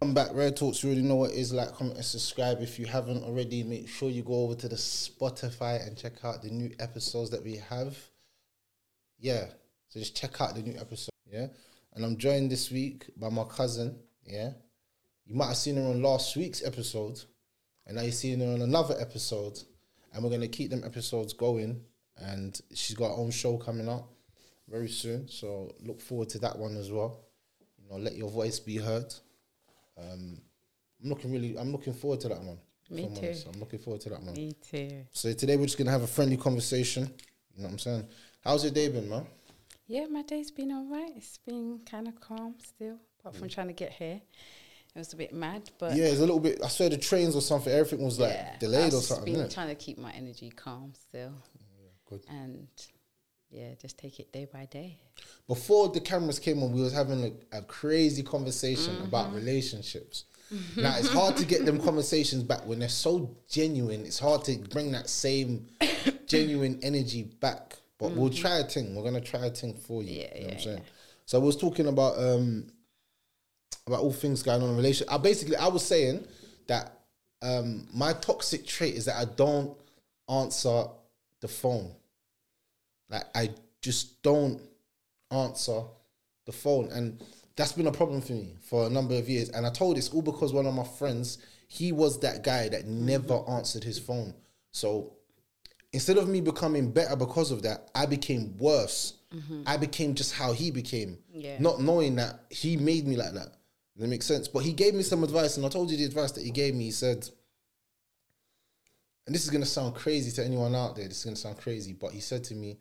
Come 0.00 0.14
back, 0.14 0.28
Rare 0.32 0.50
Talks. 0.50 0.82
You 0.82 0.88
already 0.88 1.06
know 1.06 1.16
what 1.16 1.32
it 1.32 1.36
is. 1.36 1.52
Like, 1.52 1.74
comment, 1.74 1.96
and 1.96 2.04
subscribe. 2.04 2.62
If 2.62 2.78
you 2.78 2.86
haven't 2.86 3.22
already, 3.22 3.62
make 3.62 3.86
sure 3.86 4.08
you 4.08 4.22
go 4.22 4.44
over 4.44 4.54
to 4.54 4.66
the 4.66 4.76
Spotify 4.76 5.86
and 5.86 5.94
check 5.94 6.24
out 6.24 6.42
the 6.42 6.48
new 6.48 6.70
episodes 6.80 7.28
that 7.28 7.44
we 7.44 7.56
have. 7.68 7.98
Yeah, 9.18 9.44
so 9.90 10.00
just 10.00 10.16
check 10.16 10.40
out 10.40 10.54
the 10.54 10.62
new 10.62 10.74
episode. 10.80 11.10
Yeah, 11.30 11.48
and 11.92 12.02
I'm 12.02 12.16
joined 12.16 12.50
this 12.50 12.70
week 12.70 13.10
by 13.14 13.28
my 13.28 13.44
cousin. 13.44 13.98
Yeah, 14.24 14.52
you 15.26 15.34
might 15.34 15.48
have 15.48 15.58
seen 15.58 15.76
her 15.76 15.82
on 15.82 16.00
last 16.00 16.34
week's 16.34 16.64
episode, 16.64 17.22
and 17.86 17.96
now 17.96 18.02
you're 18.02 18.12
seeing 18.12 18.40
her 18.40 18.54
on 18.54 18.62
another 18.62 18.96
episode, 18.98 19.58
and 20.14 20.24
we're 20.24 20.30
gonna 20.30 20.48
keep 20.48 20.70
them 20.70 20.82
episodes 20.82 21.34
going. 21.34 21.78
And 22.16 22.58
she's 22.74 22.96
got 22.96 23.08
her 23.08 23.20
own 23.20 23.32
show 23.32 23.58
coming 23.58 23.90
up 23.90 24.08
very 24.66 24.88
soon, 24.88 25.28
so 25.28 25.74
look 25.82 26.00
forward 26.00 26.30
to 26.30 26.38
that 26.38 26.58
one 26.58 26.78
as 26.78 26.90
well. 26.90 27.20
You 27.76 27.90
know, 27.90 27.98
let 27.98 28.16
your 28.16 28.30
voice 28.30 28.58
be 28.60 28.78
heard. 28.78 29.12
Um, 30.00 30.40
I'm 31.02 31.08
looking 31.08 31.32
really, 31.32 31.56
I'm 31.58 31.72
looking 31.72 31.94
forward 31.94 32.20
to 32.20 32.28
that 32.28 32.42
one. 32.42 32.58
Me 32.90 33.02
too. 33.02 33.26
honest. 33.26 33.46
I'm 33.46 33.60
looking 33.60 33.78
forward 33.78 34.00
to 34.02 34.10
that 34.10 34.22
one. 34.22 34.34
Me 34.34 34.52
too. 34.68 35.04
So 35.12 35.32
today 35.32 35.56
we're 35.56 35.66
just 35.66 35.78
gonna 35.78 35.90
have 35.90 36.02
a 36.02 36.06
friendly 36.06 36.36
conversation. 36.36 37.04
You 37.56 37.62
know 37.62 37.68
what 37.68 37.72
I'm 37.72 37.78
saying? 37.78 38.06
How's 38.42 38.64
your 38.64 38.72
day 38.72 38.88
been, 38.88 39.08
man? 39.08 39.26
Yeah, 39.86 40.06
my 40.06 40.22
day's 40.22 40.50
been 40.50 40.70
all 40.70 40.86
right. 40.86 41.12
It's 41.16 41.38
been 41.38 41.80
kind 41.84 42.08
of 42.08 42.20
calm 42.20 42.54
still, 42.64 42.98
apart 43.18 43.36
from 43.36 43.48
trying 43.48 43.68
to 43.68 43.72
get 43.72 43.92
here. 43.92 44.20
It 44.94 44.98
was 44.98 45.12
a 45.12 45.16
bit 45.16 45.32
mad, 45.32 45.70
but 45.78 45.94
yeah, 45.94 46.06
it's 46.06 46.18
a 46.18 46.20
little 46.20 46.40
bit. 46.40 46.60
I 46.64 46.68
swear 46.68 46.88
the 46.88 46.98
trains 46.98 47.36
or 47.36 47.42
something. 47.42 47.72
Everything 47.72 48.04
was 48.04 48.18
like 48.18 48.32
yeah, 48.32 48.56
delayed 48.58 48.92
or 48.92 49.00
something. 49.00 49.34
Been 49.34 49.48
trying 49.48 49.68
to 49.68 49.76
keep 49.76 49.98
my 49.98 50.10
energy 50.12 50.50
calm 50.50 50.92
still, 50.94 51.32
good. 52.08 52.24
and 52.28 52.66
yeah, 53.50 53.68
just 53.80 53.98
take 53.98 54.20
it 54.20 54.32
day 54.32 54.46
by 54.52 54.66
day. 54.66 54.96
Before 55.48 55.88
the 55.88 56.00
cameras 56.00 56.38
came 56.38 56.62
on, 56.62 56.72
we 56.72 56.80
was 56.80 56.92
having 56.92 57.24
a, 57.52 57.58
a 57.58 57.62
crazy 57.62 58.22
conversation 58.22 58.94
Mm-hmm. 58.94 59.04
about 59.04 59.34
relationships. 59.34 60.24
now 60.76 60.96
it's 60.96 61.08
hard 61.08 61.36
to 61.36 61.44
get 61.44 61.64
them 61.64 61.80
conversations 61.88 62.42
back 62.42 62.66
when 62.66 62.78
they're 62.78 62.88
so 62.88 63.36
genuine. 63.48 64.04
It's 64.04 64.18
hard 64.18 64.44
to 64.44 64.56
bring 64.58 64.92
that 64.92 65.08
same 65.08 65.66
genuine 66.26 66.78
energy 66.82 67.24
back. 67.24 67.76
But 67.98 68.12
we'll 68.12 68.30
try 68.30 68.58
a 68.60 68.64
thing. 68.64 68.94
We're 68.94 69.02
gonna 69.02 69.20
try 69.20 69.46
a 69.46 69.50
thing 69.50 69.74
for 69.74 70.02
you. 70.02 70.22
Mm-hmm. 70.22 70.34
Yeah, 70.34 70.34
you 70.34 70.40
know 70.40 70.46
what 70.46 70.52
I'm 70.52 70.58
yeah, 70.58 70.64
saying? 70.64 70.82
So 71.26 71.40
I 71.40 71.44
was 71.44 71.56
talking 71.56 71.86
about 71.86 72.18
um 72.18 72.72
about 73.86 74.00
all 74.00 74.12
things 74.12 74.42
going 74.42 74.62
on 74.62 74.70
in 74.70 74.76
relation. 74.76 75.06
I 75.10 75.18
basically 75.18 75.56
I 75.56 75.68
was 75.68 75.84
saying 75.84 76.26
that 76.66 76.92
um 77.42 77.88
my 77.92 78.12
toxic 78.14 78.66
trait 78.66 78.94
is 78.94 79.04
that 79.06 79.16
I 79.16 79.24
don't 79.24 79.76
answer 80.28 80.84
the 81.40 81.48
phone. 81.48 81.92
Like 83.10 83.24
I 83.34 83.50
just 83.82 84.22
don't 84.22 84.60
answer 85.30 85.82
the 86.46 86.52
phone, 86.52 86.88
and 86.92 87.22
that's 87.56 87.72
been 87.72 87.86
a 87.88 87.92
problem 87.92 88.20
for 88.22 88.32
me 88.32 88.56
for 88.62 88.86
a 88.86 88.90
number 88.90 89.14
of 89.16 89.28
years. 89.28 89.50
And 89.50 89.66
I 89.66 89.70
told 89.70 89.96
this 89.96 90.08
all 90.10 90.22
because 90.22 90.52
one 90.52 90.66
of 90.66 90.74
my 90.74 90.84
friends, 90.84 91.38
he 91.68 91.92
was 91.92 92.20
that 92.20 92.42
guy 92.44 92.68
that 92.70 92.86
never 92.86 93.42
answered 93.48 93.84
his 93.84 93.98
phone. 93.98 94.34
So 94.72 95.12
instead 95.92 96.16
of 96.16 96.28
me 96.28 96.40
becoming 96.40 96.90
better 96.92 97.16
because 97.16 97.50
of 97.50 97.62
that, 97.62 97.90
I 97.94 98.06
became 98.06 98.56
worse. 98.58 99.14
I 99.64 99.76
became 99.76 100.14
just 100.16 100.32
how 100.34 100.52
he 100.52 100.72
became, 100.72 101.18
Yeah. 101.32 101.56
not 101.60 101.80
knowing 101.80 102.16
that 102.16 102.40
he 102.50 102.76
made 102.76 103.06
me 103.06 103.16
like 103.16 103.32
that. 103.34 103.52
Does 103.94 104.00
that 104.02 104.08
make 104.08 104.22
sense? 104.24 104.48
But 104.48 104.64
he 104.64 104.72
gave 104.72 104.92
me 104.94 105.04
some 105.04 105.22
advice, 105.22 105.56
and 105.56 105.64
I 105.64 105.68
told 105.68 105.88
you 105.90 105.96
the 105.96 106.04
advice 106.04 106.32
that 106.32 106.42
he 106.44 106.50
gave 106.50 106.74
me. 106.74 106.86
He 106.86 106.90
said, 106.90 107.28
and 109.26 109.34
this 109.34 109.44
is 109.44 109.50
gonna 109.50 109.66
sound 109.66 109.94
crazy 109.94 110.32
to 110.32 110.44
anyone 110.44 110.74
out 110.74 110.96
there. 110.96 111.06
This 111.06 111.18
is 111.18 111.24
gonna 111.24 111.36
sound 111.36 111.58
crazy, 111.58 111.92
but 111.92 112.10
he 112.12 112.18
said 112.20 112.42
to 112.44 112.54
me, 112.54 112.78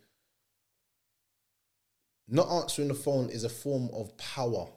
not 2.29 2.49
answering 2.49 2.87
the 2.87 2.93
phone 2.93 3.29
is 3.29 3.43
a 3.43 3.49
form 3.49 3.89
of 3.93 4.15
power. 4.17 4.67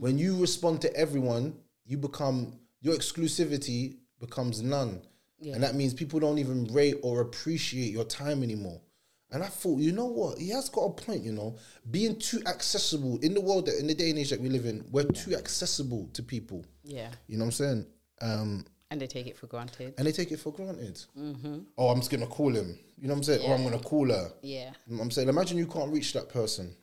When 0.00 0.16
you 0.16 0.40
respond 0.40 0.80
to 0.82 0.96
everyone, 0.96 1.54
you 1.84 1.98
become 1.98 2.58
your 2.80 2.94
exclusivity 2.94 3.96
becomes 4.20 4.62
none. 4.62 5.02
And 5.54 5.62
that 5.62 5.74
means 5.74 5.92
people 5.92 6.18
don't 6.18 6.38
even 6.38 6.64
rate 6.72 6.96
or 7.02 7.20
appreciate 7.20 7.92
your 7.92 8.04
time 8.04 8.42
anymore. 8.42 8.80
And 9.32 9.42
I 9.42 9.48
thought, 9.48 9.80
you 9.80 9.92
know 9.92 10.06
what? 10.06 10.38
He 10.38 10.48
has 10.50 10.68
got 10.70 10.82
a 10.82 10.90
point, 10.92 11.24
you 11.24 11.32
know. 11.32 11.56
Being 11.90 12.16
too 12.18 12.40
accessible 12.46 13.18
in 13.18 13.34
the 13.34 13.40
world 13.40 13.66
that 13.66 13.78
in 13.78 13.86
the 13.86 13.94
day 13.94 14.08
and 14.10 14.18
age 14.18 14.30
that 14.30 14.40
we 14.40 14.48
live 14.48 14.64
in, 14.66 14.84
we're 14.90 15.04
too 15.04 15.34
accessible 15.34 16.08
to 16.14 16.22
people. 16.22 16.64
Yeah, 16.84 17.10
You 17.26 17.36
know 17.36 17.44
what 17.44 17.48
I'm 17.48 17.52
saying? 17.52 17.86
Um, 18.22 18.66
and 18.90 19.00
they 19.00 19.06
take 19.06 19.26
it 19.26 19.36
for 19.36 19.46
granted. 19.46 19.94
and 19.98 20.06
they 20.06 20.12
take 20.12 20.30
it 20.32 20.38
for 20.38 20.52
granted. 20.52 21.02
Mm-hmm. 21.18 21.58
Oh, 21.76 21.88
I'm 21.88 21.98
just 21.98 22.10
gonna 22.10 22.26
call 22.26 22.54
him. 22.54 22.78
You 22.98 23.08
know 23.08 23.14
what 23.14 23.18
I'm 23.18 23.22
saying? 23.24 23.48
Or 23.50 23.54
I'm 23.54 23.62
gonna 23.64 23.78
call 23.78 24.08
her. 24.10 24.30
Yeah, 24.42 24.72
You 24.86 24.92
know 24.92 24.98
what 24.98 25.04
I'm 25.04 25.10
saying, 25.10 25.28
imagine 25.28 25.58
you 25.58 25.66
can't 25.66 25.92
reach 25.92 26.12
that 26.12 26.28
person. 26.28 26.74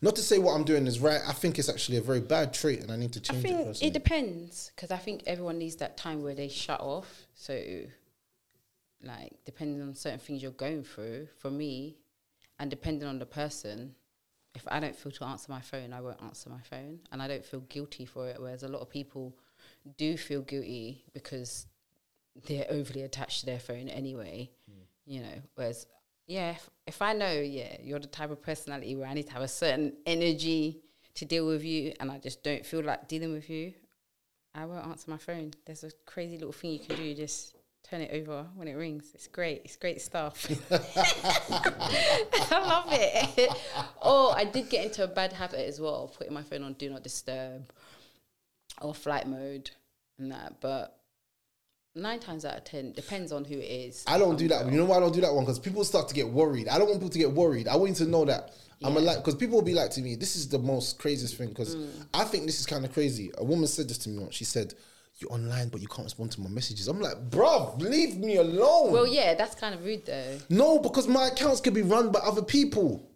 Not 0.00 0.16
to 0.16 0.22
say 0.22 0.38
what 0.38 0.52
I'm 0.54 0.64
doing 0.64 0.86
is 0.86 1.00
right. 1.00 1.20
I 1.26 1.32
think 1.32 1.58
it's 1.58 1.68
actually 1.68 1.96
a 1.98 2.02
very 2.02 2.20
bad 2.20 2.52
trait, 2.52 2.80
and 2.80 2.90
I 2.92 2.96
need 2.96 3.12
to 3.14 3.20
change 3.20 3.44
it. 3.44 3.82
it 3.82 3.92
depends 3.92 4.70
because 4.74 4.90
I 4.90 4.98
think 4.98 5.22
everyone 5.26 5.58
needs 5.58 5.76
that 5.76 5.96
time 5.96 6.22
where 6.22 6.34
they 6.34 6.48
shut 6.48 6.80
off. 6.80 7.26
So, 7.34 7.58
like, 9.02 9.32
depending 9.44 9.82
on 9.82 9.94
certain 9.94 10.18
things 10.18 10.42
you're 10.42 10.52
going 10.52 10.84
through, 10.84 11.28
for 11.38 11.50
me, 11.50 11.96
and 12.58 12.70
depending 12.70 13.08
on 13.08 13.18
the 13.18 13.26
person, 13.26 13.94
if 14.54 14.64
I 14.68 14.78
don't 14.78 14.94
feel 14.94 15.12
to 15.12 15.24
answer 15.24 15.50
my 15.50 15.60
phone, 15.60 15.92
I 15.92 16.00
won't 16.00 16.22
answer 16.22 16.50
my 16.50 16.60
phone, 16.60 17.00
and 17.10 17.22
I 17.22 17.28
don't 17.28 17.44
feel 17.44 17.60
guilty 17.60 18.04
for 18.04 18.28
it. 18.28 18.36
Whereas 18.40 18.62
a 18.62 18.68
lot 18.68 18.82
of 18.82 18.90
people 18.90 19.34
do 19.96 20.16
feel 20.16 20.42
guilty 20.42 21.04
because 21.12 21.66
they're 22.46 22.66
overly 22.70 23.02
attached 23.02 23.40
to 23.40 23.46
their 23.46 23.58
phone 23.58 23.88
anyway. 23.88 24.50
Hmm. 24.68 24.82
You 25.06 25.20
know, 25.22 25.42
whereas 25.54 25.86
yeah, 26.26 26.52
if, 26.52 26.70
if 26.86 27.02
I 27.02 27.12
know, 27.12 27.32
yeah, 27.32 27.76
you're 27.82 27.98
the 27.98 28.06
type 28.06 28.30
of 28.30 28.42
personality 28.42 28.96
where 28.96 29.08
I 29.08 29.14
need 29.14 29.26
to 29.26 29.32
have 29.34 29.42
a 29.42 29.48
certain 29.48 29.92
energy 30.06 30.80
to 31.16 31.24
deal 31.24 31.46
with 31.46 31.62
you, 31.64 31.92
and 32.00 32.10
I 32.10 32.18
just 32.18 32.42
don't 32.42 32.64
feel 32.64 32.82
like 32.82 33.06
dealing 33.08 33.32
with 33.32 33.50
you, 33.50 33.74
I 34.54 34.64
won't 34.64 34.86
answer 34.86 35.10
my 35.10 35.18
phone. 35.18 35.52
There's 35.66 35.84
a 35.84 35.90
crazy 36.06 36.38
little 36.38 36.52
thing 36.52 36.72
you 36.72 36.78
can 36.78 36.96
do. 36.96 37.14
Just 37.14 37.56
turn 37.82 38.00
it 38.00 38.10
over 38.12 38.46
when 38.54 38.68
it 38.68 38.74
rings. 38.74 39.10
It's 39.14 39.26
great. 39.26 39.62
It's 39.64 39.76
great 39.76 40.00
stuff. 40.00 40.46
I 40.70 42.58
love 42.60 42.86
it. 42.90 43.50
oh, 44.02 44.32
I 44.34 44.44
did 44.44 44.70
get 44.70 44.86
into 44.86 45.04
a 45.04 45.08
bad 45.08 45.32
habit 45.32 45.60
as 45.66 45.80
well, 45.80 46.04
of 46.04 46.14
putting 46.16 46.32
my 46.32 46.42
phone 46.42 46.62
on 46.62 46.72
do 46.74 46.88
not 46.88 47.02
disturb 47.02 47.70
or 48.82 48.94
flight 48.94 49.26
mode 49.28 49.70
and 50.18 50.30
that. 50.32 50.60
But 50.60 50.98
nine 51.94 52.18
times 52.20 52.44
out 52.44 52.56
of 52.56 52.64
ten, 52.64 52.92
depends 52.92 53.32
on 53.32 53.44
who 53.44 53.54
it 53.54 53.64
is. 53.70 54.04
I 54.06 54.18
don't 54.18 54.36
do 54.36 54.48
that. 54.48 54.66
You 54.70 54.78
know 54.78 54.84
why 54.86 54.96
I 54.96 55.00
don't 55.00 55.14
do 55.14 55.20
that 55.20 55.32
one? 55.34 55.44
Because 55.44 55.58
people 55.58 55.84
start 55.84 56.08
to 56.08 56.14
get 56.14 56.28
worried. 56.28 56.68
I 56.68 56.78
don't 56.78 56.88
want 56.88 57.00
people 57.00 57.10
to 57.10 57.18
get 57.18 57.32
worried. 57.32 57.68
I 57.68 57.76
want 57.76 57.90
you 57.98 58.04
to 58.04 58.10
know 58.10 58.24
that 58.24 58.52
I'm 58.82 58.96
a 58.96 59.00
like 59.00 59.18
because 59.18 59.36
people 59.36 59.56
will 59.56 59.64
be 59.64 59.74
like 59.74 59.90
to 59.92 60.00
me, 60.02 60.14
this 60.16 60.36
is 60.36 60.48
the 60.48 60.58
most 60.58 60.98
craziest 60.98 61.36
thing 61.36 61.48
because 61.50 61.76
Mm. 61.76 61.88
I 62.12 62.24
think 62.24 62.44
this 62.46 62.60
is 62.60 62.66
kind 62.66 62.84
of 62.84 62.92
crazy. 62.92 63.30
A 63.38 63.44
woman 63.44 63.66
said 63.66 63.88
this 63.88 63.98
to 63.98 64.08
me 64.10 64.18
once. 64.18 64.34
She 64.34 64.44
said, 64.44 64.74
you're 65.18 65.32
online, 65.32 65.68
but 65.68 65.80
you 65.80 65.86
can't 65.86 66.04
respond 66.04 66.32
to 66.32 66.40
my 66.40 66.50
messages. 66.50 66.88
I'm 66.88 67.00
like, 67.00 67.30
bruv, 67.30 67.80
leave 67.80 68.16
me 68.18 68.36
alone. 68.36 68.92
Well, 68.92 69.06
yeah, 69.06 69.34
that's 69.34 69.54
kind 69.54 69.74
of 69.74 69.84
rude 69.84 70.04
though. 70.04 70.38
no, 70.50 70.80
because 70.80 71.06
my 71.08 71.28
accounts 71.28 71.60
can 71.60 71.72
be 71.72 71.82
run 71.82 72.10
by 72.10 72.18
other 72.18 72.42
people. 72.42 73.08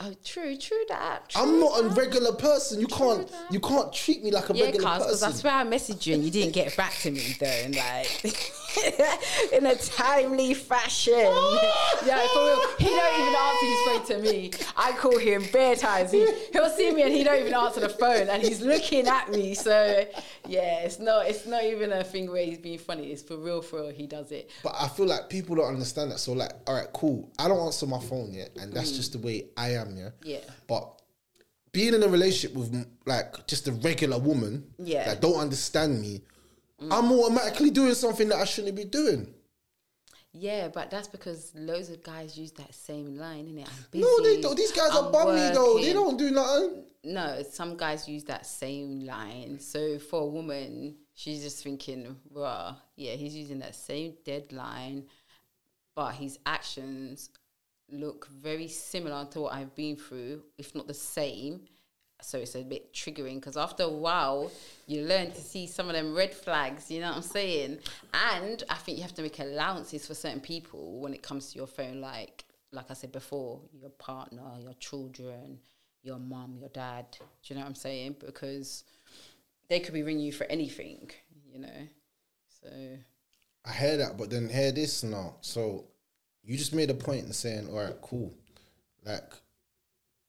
Oh, 0.00 0.14
true, 0.24 0.56
true 0.56 0.84
that. 0.88 1.28
True 1.30 1.42
I'm 1.42 1.60
not 1.60 1.80
a 1.80 1.88
regular 1.88 2.32
person. 2.32 2.80
You 2.80 2.86
can't 2.86 3.28
that. 3.28 3.52
you 3.52 3.60
can't 3.60 3.92
treat 3.92 4.22
me 4.24 4.30
like 4.30 4.50
a 4.50 4.54
Yeah, 4.56 4.64
regular 4.66 4.88
cuz, 4.88 4.98
because 4.98 5.22
I 5.22 5.26
person. 5.26 5.40
swear 5.40 5.54
I 5.54 5.64
messaged 5.64 6.06
you 6.06 6.14
and 6.14 6.24
you 6.24 6.30
didn't 6.30 6.52
get 6.52 6.76
back 6.76 6.92
to 7.02 7.10
me 7.10 7.36
though, 7.38 7.46
and 7.46 7.74
like 7.76 8.06
in 9.52 9.66
a 9.66 9.74
timely 9.76 10.54
fashion. 10.54 11.14
yeah, 12.06 12.26
for 12.32 12.44
real. 12.44 12.60
He 12.78 12.86
don't 12.86 13.20
even 13.20 13.34
answer 13.34 13.66
his 13.66 13.80
phone 13.86 14.06
to 14.06 14.32
me. 14.32 14.50
I 14.76 14.92
call 14.92 15.18
him 15.18 15.44
bare 15.52 15.76
times. 15.76 16.12
He, 16.12 16.26
he'll 16.52 16.70
see 16.70 16.92
me 16.92 17.02
and 17.02 17.12
he 17.12 17.24
don't 17.24 17.40
even 17.40 17.54
answer 17.54 17.80
the 17.80 17.88
phone, 17.88 18.28
and 18.28 18.42
he's 18.42 18.60
looking 18.60 19.06
at 19.06 19.30
me. 19.30 19.54
So 19.54 20.06
yeah, 20.48 20.80
it's 20.80 20.98
not 20.98 21.26
it's 21.26 21.46
not 21.46 21.64
even 21.64 21.92
a 21.92 22.04
thing 22.04 22.30
where 22.30 22.44
he's 22.44 22.58
being 22.58 22.78
funny. 22.78 23.12
It's 23.12 23.22
for 23.22 23.36
real, 23.36 23.62
for 23.62 23.80
real. 23.80 23.90
He 23.90 24.06
does 24.06 24.32
it. 24.32 24.50
But 24.62 24.74
I 24.78 24.88
feel 24.88 25.06
like 25.06 25.28
people 25.28 25.56
don't 25.56 25.68
understand 25.68 26.10
that. 26.10 26.18
So 26.18 26.32
like, 26.32 26.52
all 26.66 26.74
right, 26.74 26.88
cool. 26.92 27.30
I 27.38 27.48
don't 27.48 27.60
answer 27.64 27.86
my 27.86 28.00
phone 28.00 28.32
yet, 28.32 28.50
and 28.60 28.72
that's 28.72 28.92
just 28.92 29.12
the 29.12 29.18
way 29.18 29.48
I 29.56 29.70
am. 29.74 29.96
Yeah. 29.96 30.04
Mm. 30.04 30.12
Yeah. 30.24 30.38
But 30.66 31.00
being 31.72 31.92
in 31.92 32.02
a 32.02 32.08
relationship 32.08 32.56
with 32.56 32.72
mm, 32.72 32.86
like 33.04 33.46
just 33.46 33.68
a 33.68 33.72
regular 33.72 34.18
woman 34.18 34.64
Yeah. 34.78 35.02
Mm. 35.02 35.06
that 35.06 35.20
don't 35.20 35.38
understand 35.40 36.00
me, 36.00 36.22
I'm 36.92 37.12
automatically 37.12 37.70
doing 37.70 37.94
something 37.94 38.28
that 38.28 38.38
I 38.38 38.44
shouldn't 38.44 38.76
be 38.76 38.84
doing. 38.84 39.32
Yeah, 40.36 40.66
but 40.66 40.90
that's 40.90 41.06
because 41.06 41.52
loads 41.54 41.90
of 41.90 42.02
guys 42.02 42.36
use 42.36 42.50
that 42.52 42.74
same 42.74 43.16
line, 43.16 43.46
innit? 43.46 43.68
I'm 43.68 43.86
busy. 43.92 44.04
No, 44.04 44.20
they 44.20 44.40
don't. 44.40 44.56
These 44.56 44.72
guys 44.72 44.90
are 44.90 45.06
I'm 45.06 45.12
bummy 45.12 45.54
though. 45.54 45.78
They 45.78 45.92
don't 45.92 46.18
do 46.18 46.32
nothing. 46.32 46.84
No, 47.04 47.42
some 47.48 47.76
guys 47.76 48.08
use 48.08 48.24
that 48.24 48.44
same 48.44 49.06
line. 49.06 49.60
So 49.60 49.98
for 49.98 50.22
a 50.22 50.26
woman, 50.26 50.96
she's 51.14 51.40
just 51.40 51.62
thinking, 51.62 52.16
well, 52.30 52.82
yeah, 52.96 53.12
he's 53.12 53.36
using 53.36 53.60
that 53.60 53.76
same 53.76 54.14
deadline, 54.24 55.04
but 55.94 56.14
his 56.14 56.40
actions 56.46 57.30
look 57.90 58.26
very 58.28 58.66
similar 58.66 59.26
to 59.26 59.40
what 59.42 59.54
I've 59.54 59.74
been 59.76 59.96
through, 59.96 60.42
if 60.58 60.74
not 60.74 60.88
the 60.88 60.94
same. 60.94 61.60
So 62.24 62.38
it's 62.38 62.54
a 62.54 62.62
bit 62.62 62.92
triggering 62.92 63.36
because 63.36 63.56
after 63.56 63.84
a 63.84 63.88
while, 63.88 64.50
you 64.86 65.02
learn 65.02 65.30
to 65.32 65.40
see 65.40 65.66
some 65.66 65.88
of 65.88 65.94
them 65.94 66.14
red 66.14 66.32
flags, 66.32 66.90
you 66.90 67.00
know 67.00 67.08
what 67.08 67.16
I'm 67.16 67.22
saying? 67.22 67.78
And 68.12 68.62
I 68.68 68.74
think 68.74 68.98
you 68.98 69.02
have 69.02 69.14
to 69.14 69.22
make 69.22 69.38
allowances 69.38 70.06
for 70.06 70.14
certain 70.14 70.40
people 70.40 71.00
when 71.00 71.14
it 71.14 71.22
comes 71.22 71.52
to 71.52 71.58
your 71.58 71.66
phone, 71.66 72.00
like 72.00 72.44
like 72.74 72.90
I 72.90 72.94
said 72.94 73.12
before, 73.12 73.60
your 73.80 73.90
partner, 73.90 74.42
your 74.60 74.74
children, 74.74 75.58
your 76.02 76.18
mom, 76.18 76.56
your 76.58 76.68
dad. 76.70 77.06
Do 77.12 77.24
you 77.44 77.54
know 77.54 77.62
what 77.62 77.68
I'm 77.68 77.74
saying? 77.74 78.16
Because 78.24 78.84
they 79.68 79.80
could 79.80 79.94
be 79.94 80.02
ringing 80.02 80.24
you 80.24 80.32
for 80.32 80.44
anything, 80.44 81.10
you 81.52 81.60
know. 81.60 81.88
So 82.62 82.68
I 83.64 83.72
hear 83.72 83.96
that, 83.98 84.18
but 84.18 84.30
then 84.30 84.48
hear 84.48 84.72
this 84.72 85.02
now. 85.02 85.36
So 85.40 85.84
you 86.42 86.56
just 86.58 86.74
made 86.74 86.90
a 86.90 86.94
point 86.94 87.26
in 87.26 87.32
saying, 87.32 87.68
all 87.68 87.82
right, 87.82 88.00
cool. 88.02 88.34
Like 89.04 89.32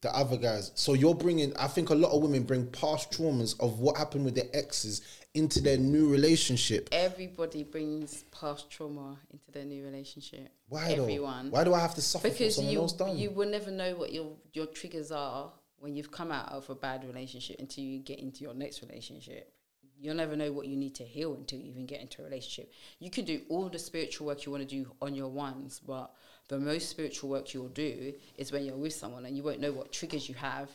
the 0.05 0.15
other 0.15 0.37
guys. 0.37 0.71
So 0.75 0.93
you're 0.93 1.15
bringing, 1.15 1.55
I 1.57 1.67
think 1.67 1.89
a 1.89 1.95
lot 1.95 2.11
of 2.11 2.21
women 2.21 2.43
bring 2.43 2.67
past 2.67 3.11
traumas 3.11 3.59
of 3.59 3.79
what 3.79 3.97
happened 3.97 4.23
with 4.23 4.35
their 4.35 4.49
exes 4.53 5.01
into 5.33 5.59
their 5.59 5.77
new 5.77 6.09
relationship. 6.09 6.87
everybody 6.91 7.63
brings 7.63 8.23
past 8.31 8.69
trauma 8.69 9.17
into 9.31 9.51
their 9.51 9.65
new 9.65 9.83
relationship. 9.83 10.49
Why 10.69 10.91
Everyone. 10.91 11.49
though? 11.49 11.57
Why 11.57 11.63
do 11.63 11.73
I 11.73 11.79
have 11.79 11.95
to 11.95 12.01
suffer 12.01 12.29
because 12.29 12.61
you 12.61 12.87
you 13.15 13.31
will 13.31 13.49
never 13.49 13.71
know 13.71 13.95
what 13.95 14.13
your 14.13 14.31
your 14.53 14.67
triggers 14.67 15.11
are 15.11 15.51
when 15.79 15.95
you've 15.95 16.11
come 16.11 16.31
out 16.31 16.51
of 16.51 16.69
a 16.69 16.75
bad 16.75 17.03
relationship 17.03 17.57
until 17.59 17.83
you 17.83 17.99
get 17.99 18.19
into 18.19 18.43
your 18.43 18.53
next 18.53 18.81
relationship. 18.81 19.51
You'll 19.97 20.15
never 20.15 20.35
know 20.35 20.51
what 20.51 20.67
you 20.67 20.75
need 20.77 20.95
to 20.95 21.03
heal 21.03 21.33
until 21.33 21.59
you 21.59 21.69
even 21.69 21.85
get 21.85 22.01
into 22.01 22.21
a 22.21 22.25
relationship. 22.25 22.71
You 22.99 23.09
can 23.09 23.25
do 23.25 23.41
all 23.49 23.69
the 23.69 23.79
spiritual 23.79 24.27
work 24.27 24.45
you 24.45 24.51
want 24.51 24.67
to 24.67 24.75
do 24.83 24.91
on 25.01 25.15
your 25.15 25.29
ones, 25.29 25.81
but 25.85 26.13
the 26.47 26.59
most 26.59 26.89
spiritual 26.89 27.29
work 27.29 27.53
you'll 27.53 27.67
do 27.69 28.13
is 28.37 28.51
when 28.51 28.65
you're 28.65 28.75
with 28.75 28.93
someone 28.93 29.25
and 29.25 29.35
you 29.35 29.43
won't 29.43 29.59
know 29.59 29.71
what 29.71 29.91
triggers 29.91 30.29
you 30.29 30.35
have 30.35 30.69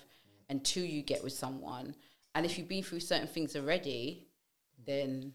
until 0.49 0.85
you 0.85 1.03
get 1.03 1.23
with 1.23 1.33
someone. 1.33 1.95
And 2.35 2.45
if 2.45 2.59
you've 2.59 2.69
been 2.69 2.83
through 2.83 3.01
certain 3.01 3.29
things 3.29 3.55
already, 3.55 4.27
then 4.85 5.35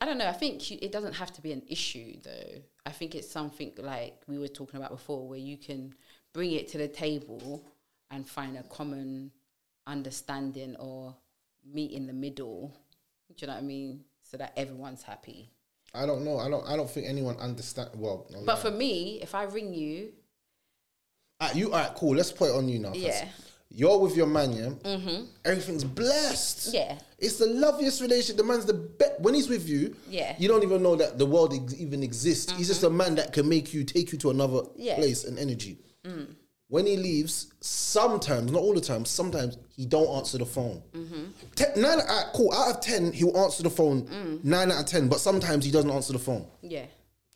I 0.00 0.06
don't 0.06 0.16
know. 0.18 0.28
I 0.28 0.32
think 0.32 0.70
you, 0.70 0.78
it 0.80 0.92
doesn't 0.92 1.12
have 1.14 1.32
to 1.34 1.42
be 1.42 1.52
an 1.52 1.62
issue, 1.68 2.16
though. 2.24 2.62
I 2.86 2.90
think 2.90 3.14
it's 3.14 3.30
something 3.30 3.72
like 3.78 4.22
we 4.26 4.38
were 4.38 4.48
talking 4.48 4.78
about 4.78 4.90
before, 4.90 5.28
where 5.28 5.38
you 5.38 5.58
can 5.58 5.94
bring 6.32 6.52
it 6.52 6.68
to 6.68 6.78
the 6.78 6.88
table 6.88 7.66
and 8.10 8.26
find 8.26 8.56
a 8.56 8.62
common 8.64 9.30
understanding 9.86 10.76
or 10.76 11.14
meet 11.70 11.92
in 11.92 12.06
the 12.06 12.12
middle. 12.14 12.74
Do 13.28 13.34
you 13.38 13.46
know 13.46 13.54
what 13.54 13.62
I 13.62 13.66
mean? 13.66 14.04
So 14.22 14.38
that 14.38 14.54
everyone's 14.56 15.02
happy. 15.02 15.50
I 15.94 16.06
don't 16.06 16.24
know. 16.24 16.38
I 16.38 16.48
don't. 16.48 16.66
I 16.68 16.76
don't 16.76 16.88
think 16.90 17.06
anyone 17.08 17.36
understand. 17.38 17.90
Well, 17.94 18.26
But 18.44 18.56
for 18.56 18.70
me, 18.70 19.18
if 19.22 19.34
I 19.34 19.44
ring 19.44 19.74
you, 19.74 20.12
you 21.54 21.72
all 21.72 21.78
right? 21.78 21.92
Cool. 21.94 22.16
Let's 22.16 22.32
put 22.32 22.50
it 22.50 22.54
on 22.56 22.68
you 22.68 22.78
now. 22.78 22.92
Yeah. 22.94 23.26
You're 23.72 23.98
with 23.98 24.16
your 24.16 24.26
man, 24.26 24.52
yeah. 24.52 24.70
Mm-hmm. 24.82 25.24
Everything's 25.44 25.84
blessed. 25.84 26.74
Yeah. 26.74 26.98
It's 27.20 27.36
the 27.36 27.46
loveliest 27.46 28.00
relationship. 28.00 28.36
The 28.36 28.42
man's 28.42 28.64
the 28.66 28.74
best. 28.74 29.20
When 29.20 29.32
he's 29.34 29.48
with 29.48 29.68
you, 29.68 29.94
Yeah. 30.08 30.32
Mm-hmm. 30.32 30.42
you 30.42 30.48
don't 30.48 30.64
even 30.64 30.82
know 30.82 30.96
that 30.96 31.18
the 31.18 31.26
world 31.26 31.54
ex- 31.54 31.80
even 31.80 32.02
exists. 32.02 32.50
He's 32.52 32.66
just 32.66 32.82
a 32.82 32.90
man 32.90 33.14
that 33.14 33.32
can 33.32 33.48
make 33.48 33.72
you 33.72 33.84
take 33.84 34.10
you 34.10 34.18
to 34.18 34.30
another 34.30 34.62
Yeah. 34.74 34.94
Mm. 34.94 34.98
place 34.98 35.24
and 35.24 35.38
energy. 35.38 35.78
When 36.70 36.86
he 36.86 36.96
leaves, 36.96 37.52
sometimes, 37.60 38.50
not 38.52 38.62
all 38.62 38.74
the 38.74 38.80
time, 38.80 39.04
sometimes 39.04 39.58
he 39.76 39.84
don't 39.86 40.06
answer 40.16 40.38
the 40.38 40.46
phone. 40.46 40.80
Mm-hmm. 40.92 41.24
Ten, 41.56 41.68
nine, 41.82 41.98
out, 42.08 42.32
cool. 42.32 42.52
Out 42.54 42.76
of 42.76 42.80
ten, 42.80 43.12
he'll 43.12 43.36
answer 43.36 43.62
the 43.64 43.70
phone. 43.70 44.02
Mm. 44.06 44.44
Nine 44.44 44.70
out 44.70 44.80
of 44.80 44.86
ten, 44.86 45.08
but 45.08 45.18
sometimes 45.18 45.64
he 45.64 45.72
doesn't 45.72 45.90
answer 45.90 46.12
the 46.12 46.20
phone. 46.20 46.46
yeah, 46.62 46.86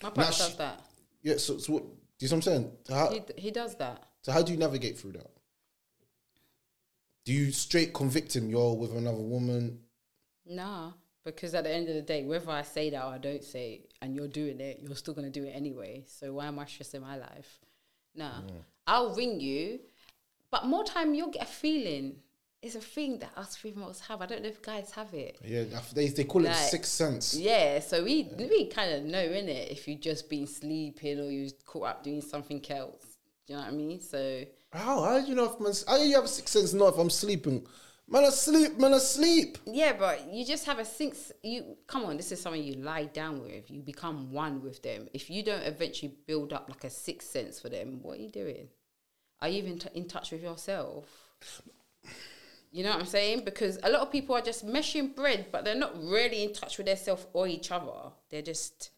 my 0.02 0.10
partner 0.10 0.32
sh- 0.32 0.38
does 0.38 0.56
that. 0.56 0.80
Yeah. 1.22 1.36
So, 1.38 1.58
so 1.58 1.72
what, 1.74 1.82
do 1.82 1.90
you 2.20 2.28
see 2.28 2.34
what 2.34 2.38
I'm 2.38 2.42
saying? 2.42 2.72
How, 2.88 3.10
He, 3.10 3.22
he 3.36 3.50
does 3.50 3.74
that. 3.76 4.04
so 4.22 4.30
how 4.30 4.40
do 4.40 4.52
you 4.52 4.58
navigate 4.58 4.96
through 4.98 5.12
that? 5.12 5.30
Do 7.24 7.32
you 7.32 7.50
straight 7.50 7.92
convict 7.92 8.36
him? 8.36 8.48
You're 8.50 8.74
with 8.76 8.92
another 8.92 9.18
woman. 9.18 9.80
Nah, 10.46 10.92
because 11.24 11.54
at 11.56 11.64
the 11.64 11.70
end 11.74 11.88
of 11.88 11.96
the 11.96 12.02
day, 12.02 12.22
whether 12.22 12.50
I 12.50 12.62
say 12.62 12.90
that 12.90 13.02
or 13.04 13.14
I 13.14 13.18
don't 13.18 13.42
say 13.42 13.72
it, 13.82 13.94
and 14.00 14.14
you're 14.14 14.28
doing 14.28 14.60
it, 14.60 14.78
you're 14.80 14.94
still 14.94 15.14
gonna 15.14 15.30
do 15.30 15.42
it 15.44 15.50
anyway. 15.56 16.04
So 16.06 16.34
why 16.34 16.46
am 16.46 16.58
I 16.60 16.66
stressing 16.66 17.00
my 17.00 17.16
life? 17.16 17.58
Nah, 18.14 18.42
I'll 18.86 19.14
ring 19.14 19.40
you, 19.40 19.80
but 20.50 20.66
more 20.66 20.84
time 20.84 21.14
you'll 21.14 21.30
get 21.30 21.42
a 21.42 21.46
feeling. 21.46 22.16
It's 22.62 22.76
a 22.76 22.80
thing 22.80 23.18
that 23.18 23.32
us 23.36 23.56
females 23.56 24.00
have. 24.00 24.22
I 24.22 24.26
don't 24.26 24.42
know 24.42 24.48
if 24.48 24.62
guys 24.62 24.90
have 24.92 25.12
it. 25.12 25.38
Yeah, 25.44 25.64
they, 25.92 26.08
they 26.08 26.24
call 26.24 26.44
it 26.44 26.48
Like, 26.48 26.56
sixth 26.56 26.92
sense. 26.92 27.34
Yeah, 27.34 27.80
so 27.80 28.02
we 28.02 28.30
we 28.38 28.66
kind 28.68 28.92
of 28.94 29.04
know 29.04 29.20
in 29.20 29.48
it 29.48 29.70
if 29.70 29.86
you've 29.86 30.00
just 30.00 30.30
been 30.30 30.46
sleeping 30.46 31.20
or 31.20 31.30
you 31.30 31.50
caught 31.66 31.88
up 31.88 32.02
doing 32.02 32.22
something 32.22 32.64
else. 32.70 33.18
Do 33.46 33.52
you 33.52 33.58
know 33.58 33.64
what 33.64 33.72
I 33.72 33.76
mean? 33.76 34.00
So 34.00 34.44
How? 34.72 35.02
How 35.02 35.20
do 35.20 35.26
you 35.26 35.34
know 35.34 35.52
if 35.52 35.60
man? 35.60 35.74
How 35.86 35.98
do 35.98 36.08
you 36.08 36.14
have 36.14 36.24
a 36.24 36.28
sixth 36.28 36.54
sense? 36.54 36.72
Know 36.72 36.88
if 36.88 36.96
I'm 36.96 37.10
sleeping? 37.10 37.66
Man, 38.06 38.24
asleep. 38.24 38.78
Man, 38.78 38.92
asleep. 38.92 39.58
Yeah, 39.66 39.94
but 39.98 40.28
you 40.30 40.44
just 40.44 40.66
have 40.66 40.78
a 40.78 40.84
six. 40.84 41.32
You 41.42 41.76
come 41.86 42.04
on. 42.04 42.16
This 42.16 42.32
is 42.32 42.40
something 42.40 42.62
you 42.62 42.74
lie 42.74 43.06
down 43.06 43.42
with. 43.42 43.70
You 43.70 43.82
become 43.82 44.30
one 44.30 44.62
with 44.62 44.82
them. 44.82 45.08
If 45.14 45.30
you 45.30 45.42
don't 45.42 45.62
eventually 45.62 46.14
build 46.26 46.52
up 46.52 46.68
like 46.68 46.84
a 46.84 46.90
sixth 46.90 47.30
sense 47.30 47.60
for 47.60 47.70
them, 47.70 48.00
what 48.02 48.18
are 48.18 48.22
you 48.22 48.30
doing? 48.30 48.68
Are 49.40 49.48
you 49.48 49.58
even 49.58 49.78
t- 49.78 49.88
in 49.94 50.06
touch 50.06 50.32
with 50.32 50.42
yourself? 50.42 51.06
You 52.70 52.82
know 52.82 52.90
what 52.90 53.00
I'm 53.00 53.06
saying? 53.06 53.44
Because 53.44 53.78
a 53.84 53.88
lot 53.88 54.02
of 54.02 54.10
people 54.10 54.34
are 54.34 54.40
just 54.42 54.66
meshing 54.66 55.14
bread, 55.14 55.46
but 55.52 55.64
they're 55.64 55.76
not 55.76 55.94
really 55.96 56.42
in 56.42 56.52
touch 56.52 56.76
with 56.76 56.88
themselves 56.88 57.24
or 57.32 57.46
each 57.46 57.70
other. 57.70 58.10
They're 58.30 58.42
just 58.42 58.90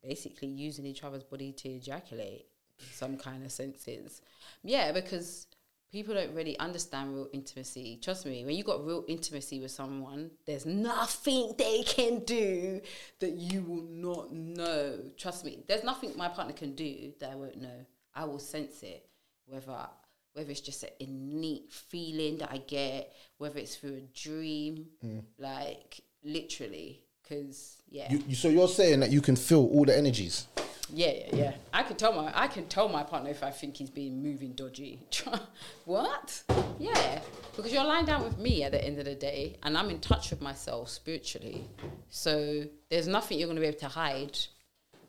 basically 0.00 0.48
using 0.48 0.86
each 0.86 1.02
other's 1.02 1.24
body 1.24 1.50
to 1.52 1.68
ejaculate 1.68 2.46
some 2.92 3.16
kind 3.16 3.44
of 3.44 3.50
senses. 3.50 4.22
Yeah, 4.62 4.92
because 4.92 5.48
people 5.94 6.12
don't 6.12 6.34
really 6.34 6.58
understand 6.58 7.14
real 7.14 7.28
intimacy. 7.32 8.00
Trust 8.02 8.26
me, 8.26 8.44
when 8.44 8.56
you 8.56 8.64
got 8.64 8.84
real 8.84 9.04
intimacy 9.06 9.60
with 9.60 9.70
someone, 9.70 10.28
there's 10.44 10.66
nothing 10.66 11.54
they 11.56 11.84
can 11.84 12.18
do 12.24 12.80
that 13.20 13.30
you 13.30 13.62
will 13.62 13.84
not 13.88 14.32
know. 14.32 14.98
Trust 15.16 15.44
me, 15.44 15.60
there's 15.68 15.84
nothing 15.84 16.12
my 16.16 16.28
partner 16.28 16.52
can 16.52 16.74
do 16.74 17.12
that 17.20 17.30
I 17.30 17.36
won't 17.36 17.62
know. 17.62 17.86
I 18.12 18.24
will 18.24 18.40
sense 18.40 18.82
it, 18.82 19.06
whether 19.46 19.86
whether 20.32 20.50
it's 20.50 20.60
just 20.60 20.82
an 20.82 20.90
innate 20.98 21.70
feeling 21.70 22.38
that 22.38 22.50
I 22.50 22.58
get, 22.58 23.14
whether 23.38 23.60
it's 23.60 23.76
through 23.76 23.94
a 23.94 24.18
dream, 24.18 24.86
mm. 25.04 25.22
like 25.38 26.00
literally. 26.24 27.04
Because 27.22 27.76
yeah, 27.88 28.12
you, 28.12 28.34
so 28.34 28.48
you're 28.48 28.66
saying 28.66 28.98
that 28.98 29.12
you 29.12 29.20
can 29.20 29.36
feel 29.36 29.64
all 29.66 29.84
the 29.84 29.96
energies. 29.96 30.48
Yeah, 30.90 31.12
yeah, 31.12 31.36
yeah. 31.36 31.52
I 31.72 31.82
can 31.82 31.96
tell 31.96 32.12
my 32.12 32.30
I 32.34 32.46
can 32.46 32.66
tell 32.66 32.88
my 32.88 33.02
partner 33.02 33.30
if 33.30 33.42
I 33.42 33.50
think 33.50 33.76
he's 33.76 33.90
being 33.90 34.22
moving 34.22 34.52
dodgy. 34.52 35.00
what? 35.84 36.42
Yeah, 36.78 37.20
because 37.56 37.72
you're 37.72 37.84
lying 37.84 38.04
down 38.04 38.24
with 38.24 38.38
me 38.38 38.64
at 38.64 38.72
the 38.72 38.84
end 38.84 38.98
of 38.98 39.04
the 39.04 39.14
day, 39.14 39.56
and 39.62 39.78
I'm 39.78 39.90
in 39.90 40.00
touch 40.00 40.30
with 40.30 40.42
myself 40.42 40.88
spiritually. 40.88 41.64
So 42.10 42.64
there's 42.90 43.06
nothing 43.06 43.38
you're 43.38 43.48
gonna 43.48 43.60
be 43.60 43.66
able 43.66 43.78
to 43.78 43.88
hide. 43.88 44.38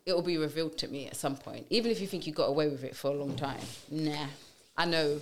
It 0.06 0.14
will 0.14 0.22
be 0.22 0.38
revealed 0.38 0.78
to 0.80 0.88
me 0.88 1.08
at 1.08 1.16
some 1.16 1.36
point, 1.36 1.66
even 1.70 1.92
if 1.92 2.00
you 2.00 2.08
think 2.08 2.28
you 2.28 2.34
got 2.34 2.46
away 2.46 2.70
with 2.70 2.84
it 2.84 2.96
for 2.96 3.10
a 3.10 3.16
long 3.16 3.36
time. 3.36 3.60
Nah, 3.90 4.28
I 4.78 4.86
know 4.86 5.20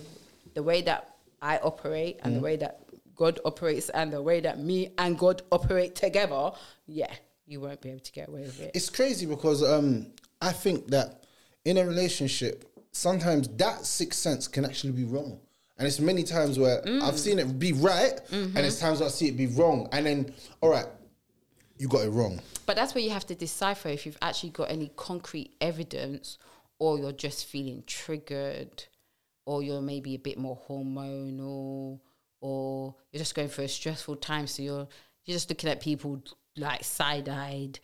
the 0.52 0.62
way 0.62 0.82
that 0.82 1.16
I 1.40 1.58
operate 1.58 2.20
and 2.22 2.36
the 2.36 2.40
way 2.40 2.56
that 2.56 2.80
God 3.16 3.40
operates 3.44 3.88
and 3.90 4.12
the 4.12 4.22
way 4.22 4.40
that 4.40 4.58
me 4.58 4.90
and 4.98 5.18
God 5.18 5.42
operate 5.50 5.94
together, 5.94 6.52
yeah, 6.86 7.12
you 7.46 7.60
won't 7.60 7.80
be 7.80 7.90
able 7.90 8.00
to 8.00 8.12
get 8.12 8.28
away 8.28 8.42
with 8.42 8.60
it. 8.60 8.72
It's 8.74 8.90
crazy 8.90 9.26
because 9.26 9.62
um, 9.62 10.06
I 10.44 10.52
think 10.52 10.88
that 10.88 11.24
in 11.64 11.78
a 11.78 11.84
relationship, 11.86 12.64
sometimes 12.92 13.48
that 13.56 13.84
sixth 13.86 14.20
sense 14.20 14.46
can 14.48 14.64
actually 14.64 14.92
be 14.92 15.04
wrong. 15.04 15.40
And 15.78 15.88
it's 15.88 15.98
many 15.98 16.22
times 16.22 16.58
where 16.58 16.82
Mm. 16.82 17.02
I've 17.02 17.18
seen 17.18 17.38
it 17.38 17.58
be 17.58 17.72
right, 17.72 18.16
Mm-hmm. 18.30 18.56
and 18.56 18.66
it's 18.66 18.78
times 18.78 19.00
I 19.02 19.08
see 19.08 19.26
it 19.28 19.36
be 19.36 19.46
wrong. 19.46 19.88
And 19.92 20.06
then, 20.06 20.34
all 20.60 20.68
right, 20.70 20.86
you 21.78 21.88
got 21.88 22.02
it 22.04 22.10
wrong. 22.10 22.40
But 22.66 22.76
that's 22.76 22.94
where 22.94 23.02
you 23.02 23.10
have 23.10 23.26
to 23.26 23.34
decipher 23.34 23.88
if 23.88 24.06
you've 24.06 24.18
actually 24.22 24.50
got 24.50 24.70
any 24.70 24.90
concrete 24.96 25.50
evidence 25.60 26.38
or 26.78 26.98
you're 26.98 27.12
just 27.12 27.46
feeling 27.46 27.82
triggered 27.86 28.84
or 29.46 29.62
you're 29.62 29.82
maybe 29.82 30.14
a 30.14 30.18
bit 30.18 30.38
more 30.38 30.58
hormonal 30.68 32.00
or 32.40 32.94
you're 33.12 33.18
just 33.18 33.34
going 33.34 33.48
through 33.48 33.64
a 33.64 33.68
stressful 33.68 34.16
time 34.16 34.46
so 34.46 34.62
you're 34.62 34.88
you're 35.24 35.34
just 35.34 35.48
looking 35.48 35.70
at 35.70 35.80
people 35.80 36.22
like 36.56 36.84
side-eyed. 36.84 37.78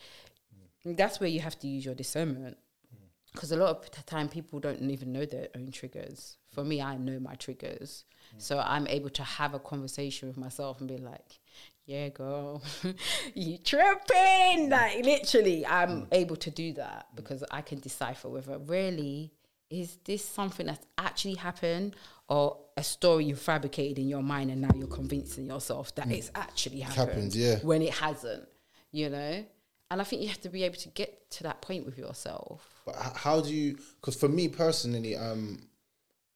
That's 0.85 1.19
where 1.19 1.29
you 1.29 1.39
have 1.39 1.59
to 1.59 1.67
use 1.67 1.85
your 1.85 1.95
discernment. 1.95 2.57
Mm. 2.93 3.07
Because 3.33 3.51
a 3.51 3.57
lot 3.57 3.69
of 3.69 3.91
the 3.91 4.03
time 4.03 4.29
people 4.29 4.59
don't 4.59 4.81
even 4.81 5.11
know 5.11 5.25
their 5.25 5.47
own 5.55 5.71
triggers. 5.71 6.37
For 6.51 6.63
me, 6.63 6.81
I 6.81 6.97
know 6.97 7.19
my 7.19 7.35
triggers. 7.35 8.05
Mm. 8.35 8.41
So 8.41 8.59
I'm 8.59 8.87
able 8.87 9.09
to 9.11 9.23
have 9.23 9.53
a 9.53 9.59
conversation 9.59 10.27
with 10.27 10.37
myself 10.37 10.79
and 10.79 10.87
be 10.87 10.97
like, 10.97 11.39
yeah, 11.85 12.09
girl, 12.09 12.61
you 13.33 13.57
tripping. 13.57 14.69
Like 14.69 15.03
literally, 15.03 15.65
I'm 15.65 16.03
mm. 16.03 16.07
able 16.11 16.35
to 16.37 16.51
do 16.51 16.73
that 16.73 17.07
because 17.15 17.43
I 17.51 17.61
can 17.61 17.79
decipher 17.79 18.29
whether 18.29 18.57
really 18.57 19.33
is 19.69 19.97
this 20.03 20.23
something 20.23 20.65
that's 20.65 20.85
actually 20.97 21.35
happened 21.35 21.95
or 22.27 22.57
a 22.77 22.83
story 22.83 23.25
you 23.25 23.35
fabricated 23.35 23.99
in 23.99 24.07
your 24.07 24.21
mind 24.21 24.51
and 24.51 24.61
now 24.61 24.69
you're 24.75 24.87
convincing 24.87 25.45
yourself 25.45 25.95
that 25.95 26.11
it's 26.11 26.29
actually 26.35 26.81
happened. 26.81 27.09
happened, 27.09 27.35
yeah. 27.35 27.57
When 27.59 27.81
it 27.81 27.93
hasn't, 27.93 28.47
you 28.91 29.09
know? 29.09 29.45
And 29.91 29.99
I 29.99 30.05
think 30.05 30.21
you 30.21 30.29
have 30.29 30.39
to 30.41 30.49
be 30.49 30.63
able 30.63 30.77
to 30.77 30.89
get 30.89 31.29
to 31.31 31.43
that 31.43 31.61
point 31.61 31.85
with 31.85 31.97
yourself. 31.97 32.81
But 32.85 32.95
how 32.95 33.41
do 33.41 33.53
you? 33.53 33.77
Because 33.99 34.15
for 34.15 34.29
me 34.29 34.47
personally, 34.47 35.17
um, 35.17 35.67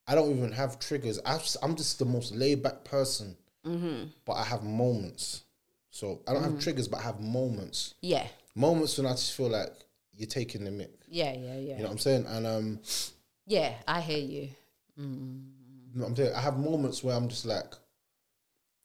I 0.05 0.13
don't 0.13 0.37
even 0.37 0.51
have 0.51 0.77
triggers. 0.77 1.19
S- 1.25 1.55
I'm 1.63 1.77
just 1.77 1.97
the 1.97 2.05
most 2.05 2.35
laid 2.35 2.61
back 2.61 2.83
person. 2.83 3.37
Mm-hmm. 3.65 4.09
But 4.25 4.33
I 4.33 4.43
have 4.43 4.63
moments. 4.63 5.43
So 5.89 6.19
I 6.27 6.33
don't 6.33 6.43
have 6.43 6.59
triggers, 6.59 6.89
but 6.89 6.99
I 6.99 7.03
have 7.03 7.21
moments. 7.21 7.95
Yeah. 8.01 8.27
Moments 8.55 8.97
when 8.97 9.07
I 9.07 9.11
just 9.11 9.33
feel 9.33 9.47
like 9.49 9.71
you're 10.13 10.27
taking 10.27 10.65
the 10.65 10.71
mic. 10.71 10.91
Yeah, 11.07 11.31
yeah, 11.31 11.55
yeah. 11.55 11.77
You 11.77 11.77
know 11.77 11.83
what 11.83 11.91
I'm 11.91 11.97
saying? 11.99 12.25
And 12.27 12.45
um, 12.45 12.79
yeah, 13.47 13.73
I 13.87 14.01
hear 14.01 14.17
you. 14.17 14.49
you 14.97 15.05
know 15.95 16.05
I'm 16.05 16.15
saying? 16.15 16.33
I 16.35 16.41
have 16.41 16.57
moments 16.57 17.05
where 17.05 17.15
I'm 17.15 17.29
just 17.29 17.45
like, 17.45 17.73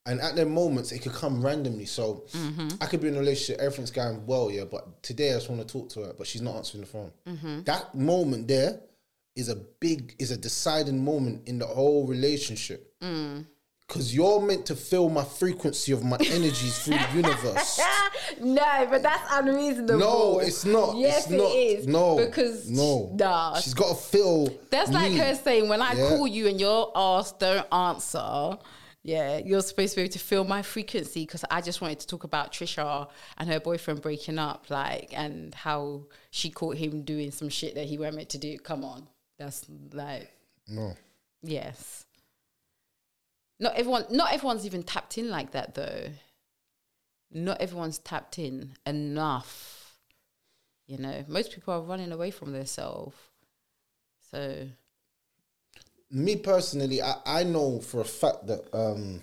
and 0.07 0.21
at 0.21 0.35
them 0.37 0.53
moments 0.53 0.93
it 0.93 1.01
could 1.01 1.13
come 1.13 1.45
randomly. 1.45 1.85
So 1.85 2.25
mm-hmm. 2.33 2.69
I 2.81 2.87
could 2.87 3.01
be 3.01 3.09
in 3.09 3.17
a 3.17 3.19
relationship, 3.19 3.61
everything's 3.61 3.91
going 3.91 4.25
well, 4.27 4.51
yeah. 4.51 4.65
But 4.65 5.03
today 5.03 5.31
I 5.31 5.35
just 5.35 5.51
want 5.51 5.67
to 5.67 5.67
talk 5.67 5.89
to 5.91 6.01
her, 6.05 6.15
but 6.17 6.27
she's 6.27 6.43
not 6.43 6.57
answering 6.57 6.83
the 6.83 6.87
phone. 6.87 7.13
Mm-hmm. 7.27 7.63
That 7.63 7.95
moment 7.95 8.49
there 8.49 8.81
is 9.37 9.49
a 9.49 9.57
big, 9.57 10.15
is 10.19 10.31
a 10.31 10.37
deciding 10.37 11.05
moment 11.05 11.47
in 11.47 11.59
the 11.59 11.67
whole 11.67 12.07
relationship. 12.07 12.95
Mm. 13.03 13.47
Cause 13.89 14.15
you're 14.15 14.41
meant 14.41 14.67
to 14.67 14.77
feel 14.77 15.09
my 15.09 15.25
frequency 15.25 15.91
of 15.91 16.05
my 16.05 16.17
energies 16.21 16.79
through 16.79 16.99
the 16.99 17.17
universe. 17.17 17.81
No, 18.41 18.87
but 18.89 19.03
that's 19.03 19.29
unreasonable. 19.33 19.99
No, 19.99 20.39
it's 20.39 20.65
not. 20.65 20.97
Yes, 20.97 21.25
it's 21.25 21.31
not. 21.31 21.51
it 21.51 21.57
is. 21.57 21.87
No, 21.89 22.17
because 22.17 22.71
no. 22.71 23.11
nah. 23.19 23.59
She's 23.59 23.75
got 23.75 23.89
to 23.89 23.95
feel. 23.97 24.49
That's 24.71 24.93
like 24.93 25.13
her 25.13 25.35
saying, 25.35 25.69
when 25.69 25.83
I 25.83 25.95
Yeah. 25.95 26.09
call 26.11 26.29
you 26.29 26.47
and 26.47 26.61
your 26.61 26.93
ass 26.95 27.33
don't 27.33 27.67
answer, 27.73 28.57
yeah, 29.03 29.39
you're 29.39 29.63
supposed 29.63 29.93
to 29.95 29.97
be 29.97 30.03
able 30.03 30.13
to 30.13 30.19
feel 30.19 30.45
my 30.45 30.63
frequency 30.63 31.25
because 31.25 31.45
I 31.51 31.61
just 31.63 31.81
wanted 31.81 32.01
to 32.01 32.07
talk 32.07 32.25
about 32.25 32.53
Trisha 32.53 33.09
and 33.39 33.49
her 33.49 33.59
boyfriend 33.61 34.03
breaking 34.03 34.39
up, 34.39 34.69
like, 34.69 35.13
and 35.17 35.55
how 35.55 36.07
she 36.31 36.51
caught 36.51 36.77
him 36.77 37.03
doing 37.03 37.31
some 37.31 37.49
shit 37.49 37.75
that 37.77 37.87
he 37.87 37.97
weren't 37.99 38.17
meant 38.17 38.29
to 38.31 38.39
do. 38.39 38.59
Come 38.59 38.85
on, 38.85 39.07
that's 39.39 39.65
like, 39.93 40.31
No. 40.69 40.95
yes. 41.43 42.05
Not 43.59 43.75
everyone, 43.75 44.05
not 44.11 44.33
everyone's 44.33 44.65
even 44.67 44.83
tapped 44.83 45.19
in 45.19 45.29
like 45.31 45.53
that 45.53 45.75
though. 45.75 46.09
Not 47.31 47.61
everyone's 47.61 47.99
tapped 47.99 48.39
in 48.39 48.73
enough. 48.87 49.97
You 50.87 50.99
know, 50.99 51.25
most 51.29 51.53
people 51.53 51.75
are 51.75 51.81
running 51.83 52.11
away 52.11 52.31
from 52.31 52.53
themselves. 52.53 53.17
So 54.31 54.67
me 56.11 56.37
personally, 56.37 57.01
I, 57.03 57.15
I 57.25 57.45
know 57.45 57.81
for 57.81 58.01
a 58.01 58.05
fact 58.05 58.47
that 58.47 58.63
um, 58.75 59.21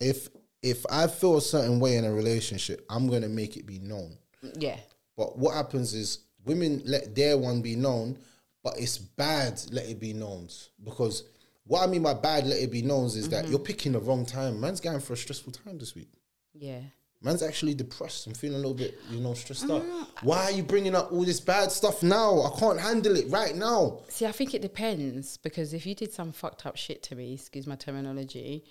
if 0.00 0.28
if 0.62 0.84
I 0.90 1.06
feel 1.06 1.36
a 1.36 1.40
certain 1.42 1.78
way 1.80 1.96
in 1.96 2.04
a 2.04 2.12
relationship, 2.12 2.84
I'm 2.90 3.08
gonna 3.08 3.28
make 3.28 3.56
it 3.56 3.66
be 3.66 3.78
known. 3.78 4.16
yeah, 4.54 4.78
But 5.16 5.38
what 5.38 5.54
happens 5.54 5.94
is 5.94 6.20
women 6.44 6.82
let 6.84 7.14
their 7.14 7.36
one 7.38 7.60
be 7.62 7.76
known, 7.76 8.18
but 8.62 8.74
it's 8.78 8.98
bad 8.98 9.60
let 9.70 9.88
it 9.88 10.00
be 10.00 10.12
known 10.12 10.48
because 10.84 11.24
what 11.64 11.82
I 11.82 11.86
mean 11.86 12.02
by 12.02 12.14
bad 12.14 12.46
let 12.46 12.60
it 12.60 12.72
be 12.72 12.82
known 12.82 13.06
is 13.06 13.28
that 13.28 13.48
you're 13.48 13.58
picking 13.58 13.92
the 13.92 14.00
wrong 14.00 14.24
time. 14.24 14.58
Man's 14.60 14.80
going 14.80 15.00
for 15.00 15.12
a 15.12 15.16
stressful 15.16 15.52
time 15.52 15.78
this 15.78 15.94
week. 15.94 16.08
yeah. 16.54 16.80
Man's 17.20 17.42
actually 17.42 17.74
depressed 17.74 18.28
I'm 18.28 18.34
feeling 18.34 18.54
a 18.54 18.58
little 18.58 18.74
bit, 18.74 18.96
you 19.10 19.20
know, 19.20 19.34
stressed 19.34 19.68
out. 19.68 19.82
Why 20.22 20.44
are 20.44 20.50
you 20.52 20.62
bringing 20.62 20.94
up 20.94 21.10
all 21.10 21.24
this 21.24 21.40
bad 21.40 21.72
stuff 21.72 22.02
now? 22.02 22.42
I 22.42 22.58
can't 22.60 22.78
handle 22.78 23.16
it 23.16 23.28
right 23.28 23.56
now. 23.56 24.00
See, 24.08 24.24
I 24.24 24.30
think 24.32 24.54
it 24.54 24.62
depends 24.62 25.36
because 25.36 25.74
if 25.74 25.84
you 25.84 25.94
did 25.96 26.12
some 26.12 26.30
fucked 26.30 26.64
up 26.64 26.76
shit 26.76 27.02
to 27.04 27.16
me, 27.16 27.34
excuse 27.34 27.66
my 27.66 27.74
terminology, 27.74 28.64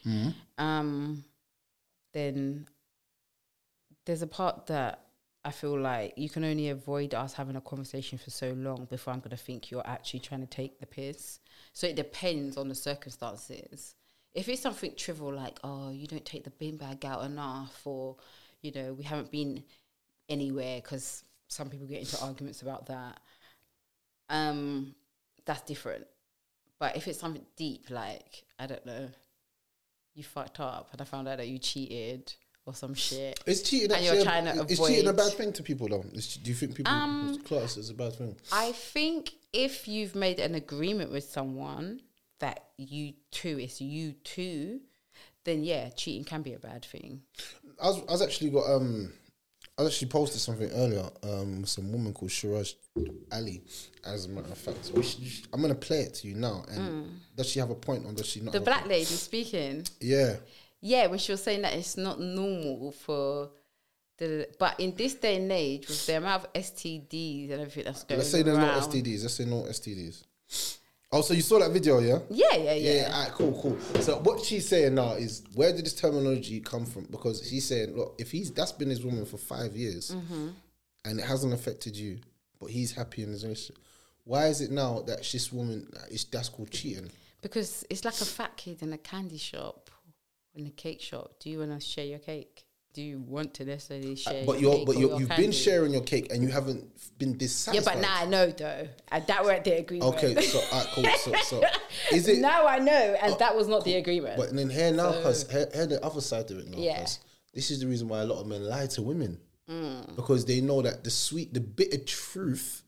um, 0.58 1.26
then 2.14 2.68
there's 4.06 4.22
a 4.22 4.28
part 4.28 4.68
that 4.68 5.02
I 5.44 5.52
feel 5.52 5.78
like 5.80 6.14
you 6.18 6.30
can 6.30 6.44
only 6.46 6.70
avoid 6.70 7.14
us 7.14 7.34
having 7.34 7.58
a 7.58 7.62
conversation 7.62 8.18
for 8.18 8.32
so 8.32 8.52
long 8.54 8.86
before 8.90 9.14
I'm 9.14 9.20
going 9.20 9.32
to 9.32 9.38
think 9.38 9.72
you're 9.72 9.86
actually 9.86 10.22
trying 10.22 10.42
to 10.42 10.48
take 10.48 10.80
the 10.80 10.86
piss. 10.86 11.40
So 11.74 11.88
it 11.88 11.96
depends 11.98 12.56
on 12.58 12.70
the 12.70 12.76
circumstances. 12.76 13.96
If 14.38 14.48
it's 14.48 14.62
something 14.62 14.94
trivial 14.96 15.34
like, 15.34 15.60
oh, 15.64 15.92
you 15.92 16.08
don't 16.08 16.26
take 16.26 16.44
the 16.46 16.52
bin 16.52 16.78
bag 16.78 17.06
out 17.06 17.26
enough, 17.26 17.82
or, 17.86 18.16
you 18.62 18.72
know, 18.72 18.94
we 18.94 19.04
haven't 19.04 19.32
been 19.32 19.64
anywhere 20.30 20.80
because 20.82 21.24
some 21.50 21.70
people 21.70 21.88
get 21.88 22.00
into 22.00 22.22
arguments 22.22 22.62
about 22.62 22.86
that 22.86 23.20
um, 24.30 24.96
that's 25.46 25.62
different. 25.62 26.06
But 26.80 26.96
if 26.96 27.08
it's 27.08 27.20
something 27.20 27.46
deep, 27.56 27.90
like 27.90 28.44
I 28.60 28.68
don't 28.68 28.86
know, 28.86 29.10
you 30.14 30.24
fucked 30.24 30.60
up 30.60 30.90
and 30.92 31.02
I 31.02 31.06
found 31.06 31.28
out 31.28 31.38
that 31.38 31.48
you 31.48 31.58
cheated 31.58 32.34
or 32.66 32.76
some 32.76 32.94
shit. 32.94 33.40
It's 33.46 33.62
cheating 33.62 33.92
And 33.92 34.06
you're 34.06 34.24
trying 34.24 34.46
to 34.46 34.62
a, 34.62 34.66
is 34.66 34.80
cheating 34.80 35.08
a 35.08 35.14
bad 35.14 35.34
thing 35.34 35.54
to 35.54 35.64
people 35.64 35.88
though? 35.88 36.06
Is, 36.14 36.36
do 36.36 36.50
you 36.50 36.56
think 36.56 36.76
people 36.76 36.94
Um, 36.94 37.40
class 37.44 37.78
is 37.78 37.90
a 37.90 37.94
bad 37.94 38.14
thing? 38.16 38.36
I 38.52 38.74
think 38.74 39.32
if 39.54 39.88
you've 39.88 40.16
made 40.16 40.40
an 40.40 40.54
agreement 40.54 41.12
with 41.12 41.24
someone 41.24 42.02
that 42.40 42.70
you 42.78 43.14
too, 43.32 43.60
is 43.60 43.82
you 43.82 44.14
too, 44.24 44.82
then 45.44 45.64
yeah, 45.64 45.90
cheating 45.90 46.24
can 46.24 46.42
be 46.42 46.54
a 46.54 46.60
bad 46.60 46.86
thing. 46.86 47.22
I 47.82 47.88
was, 47.88 48.02
I 48.08 48.12
was 48.12 48.22
actually 48.22 48.50
got 48.50 48.70
um, 48.70 49.12
I 49.80 49.86
actually 49.86 50.08
posted 50.08 50.42
something 50.42 50.72
earlier. 50.72 51.08
Um, 51.22 51.62
with 51.62 51.70
some 51.70 51.92
woman 51.92 52.12
called 52.12 52.32
Shiraj 52.32 52.74
Ali. 53.32 53.62
As 54.04 54.26
a 54.26 54.30
matter 54.30 54.52
of 54.52 54.58
fact, 54.58 54.86
should, 54.88 55.48
I'm 55.54 55.62
gonna 55.62 55.76
play 55.76 56.02
it 56.02 56.16
to 56.16 56.28
you 56.28 56.36
now. 56.36 56.66
And 56.70 57.22
does 57.36 57.48
she 57.48 57.60
have 57.60 57.70
a 57.70 57.76
point 57.76 58.06
or 58.06 58.12
does 58.14 58.26
she 58.26 58.40
not? 58.40 58.50
Mm. 58.50 58.54
The 58.54 58.62
black 58.62 58.88
lady 58.88 59.06
speaking, 59.06 59.86
Yeah. 60.00 60.38
yeah, 60.82 61.08
when 61.08 61.20
she 61.20 61.32
was 61.32 61.44
saying 61.44 61.62
that 61.62 61.74
it's 61.74 61.96
not 61.96 62.20
normal 62.20 62.92
for 62.92 63.52
the, 64.18 64.48
but 64.58 64.80
in 64.80 64.96
this 64.96 65.14
day 65.14 65.38
and 65.38 65.52
age, 65.52 65.88
with 65.88 66.08
the 66.08 66.18
amount 66.18 66.46
of 66.46 66.54
STDs 66.54 67.52
and 67.52 67.62
everything 67.62 67.84
that's 67.84 68.04
going 68.04 68.18
Let's 68.18 68.32
say 68.32 68.42
there's 68.42 68.58
no 68.58 68.64
STDs. 68.66 69.22
Let's 69.22 69.34
say 69.36 69.46
no 69.46 69.64
STDs. 69.64 70.24
Oh, 71.12 71.22
so 71.22 71.34
you 71.34 71.42
saw 71.42 71.60
that 71.60 71.72
video, 71.72 72.00
yeah? 72.00 72.20
Yeah, 72.30 72.56
yeah, 72.58 72.74
yeah. 72.74 72.94
Yeah, 72.94 73.26
cool, 73.32 73.58
cool. 73.62 74.02
So 74.02 74.18
what 74.20 74.44
she's 74.44 74.68
saying 74.68 74.96
now 74.96 75.14
is 75.14 75.44
where 75.56 75.72
did 75.74 75.86
this 75.86 75.94
terminology 75.94 76.60
come 76.60 76.86
from? 76.86 77.06
Because 77.10 77.48
she's 77.48 77.66
saying, 77.66 77.96
look, 77.96 78.16
if 78.20 78.30
he's 78.32 78.52
that's 78.52 78.74
been 78.74 78.90
his 78.90 79.04
woman 79.06 79.26
for 79.26 79.38
five 79.38 79.74
years 79.76 80.12
Mm-hmm. 80.12 80.50
and 81.06 81.20
it 81.20 81.26
hasn't 81.26 81.54
affected 81.54 81.96
you, 81.96 82.20
but 82.60 82.70
he's 82.72 82.92
happy 82.92 83.24
in 83.24 83.30
his 83.30 83.44
relationship, 83.44 83.82
why 84.26 84.48
is 84.48 84.60
it 84.60 84.70
now 84.72 85.02
that 85.08 85.20
this 85.20 85.54
woman 85.54 85.88
is 86.10 86.26
that's 86.26 86.50
called 86.50 86.72
cheating? 86.72 87.10
Because 87.42 87.86
it's 87.90 88.04
like 88.04 88.20
a 88.20 88.26
fat 88.26 88.58
kid 88.58 88.82
in 88.82 88.92
a 88.92 88.98
candy 88.98 89.38
shop, 89.38 89.90
in 90.56 90.66
a 90.68 90.72
cake 90.72 91.00
shop. 91.02 91.36
Do 91.40 91.50
you 91.50 91.60
want 91.60 91.72
to 91.72 91.80
share 91.80 92.06
your 92.06 92.20
cake? 92.20 92.66
Do 92.98 93.04
you 93.04 93.20
want 93.20 93.54
to 93.54 93.66
necessarily 93.66 94.16
share? 94.16 94.42
Uh, 94.42 94.46
but 94.48 94.60
your 94.60 94.78
you're, 94.78 94.86
but 94.88 94.98
you've 94.98 95.28
candy? 95.28 95.44
been 95.44 95.52
sharing 95.52 95.94
your 95.94 96.02
cake 96.02 96.34
and 96.34 96.42
you 96.42 96.50
haven't 96.50 96.84
been 97.20 97.38
dissatisfied. 97.38 97.76
Yeah, 97.76 97.94
but 97.94 98.02
now 98.02 98.24
I 98.24 98.26
know 98.26 98.50
though, 98.50 98.88
and 99.10 99.28
that 99.28 99.46
weren't 99.46 99.64
the 99.66 99.74
agreement. 99.74 100.16
Okay, 100.16 100.42
so 100.42 100.58
alright, 100.74 100.88
cool. 100.94 101.06
So, 101.20 101.32
so 101.44 101.62
is 102.12 102.28
it 102.28 102.40
now 102.40 102.66
I 102.66 102.80
know, 102.80 103.16
and 103.22 103.38
that 103.38 103.56
was 103.56 103.68
not 103.68 103.84
the 103.84 103.98
agreement. 103.98 104.36
But 104.36 104.52
then 104.56 104.68
here 104.68 104.92
now, 104.92 105.12
because 105.12 105.48
here, 105.48 105.70
here 105.72 105.86
the 105.86 106.04
other 106.04 106.22
side 106.22 106.50
of 106.50 106.58
it 106.58 106.70
now. 106.70 106.80
Yeah. 106.80 107.06
This 107.54 107.70
is 107.70 107.82
the 107.82 107.86
reason 107.86 108.08
why 108.08 108.22
a 108.22 108.26
lot 108.26 108.42
of 108.42 108.48
men 108.48 108.64
lie 108.64 108.88
to 108.88 109.04
women 109.04 109.38
Mm. 109.70 110.16
because 110.16 110.46
they 110.46 110.60
know 110.60 110.82
that 110.82 111.04
the 111.04 111.12
sweet, 111.12 111.54
the 111.54 111.60
bitter 111.60 112.00
truth 112.00 112.82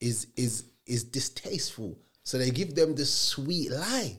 is 0.00 0.26
is 0.36 0.64
is 0.84 1.04
distasteful. 1.04 1.96
So 2.24 2.38
they 2.38 2.50
give 2.50 2.74
them 2.74 2.96
the 2.96 3.04
sweet 3.04 3.70
lie, 3.70 4.18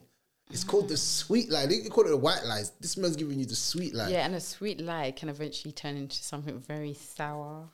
It's 0.50 0.62
called 0.62 0.88
the 0.88 0.96
sweet 0.96 1.50
lie. 1.50 1.66
They 1.66 1.80
call 1.88 2.04
it 2.04 2.10
the 2.10 2.16
white 2.16 2.44
lies. 2.44 2.72
This 2.78 2.96
man's 2.96 3.16
giving 3.16 3.40
you 3.40 3.46
the 3.46 3.56
sweet 3.56 3.94
lie. 3.94 4.10
Yeah, 4.10 4.26
and 4.26 4.34
a 4.34 4.40
sweet 4.40 4.80
lie 4.80 5.10
can 5.10 5.28
eventually 5.28 5.72
turn 5.72 5.96
into 5.96 6.22
something 6.22 6.60
very 6.60 6.94
sour. 6.94 7.68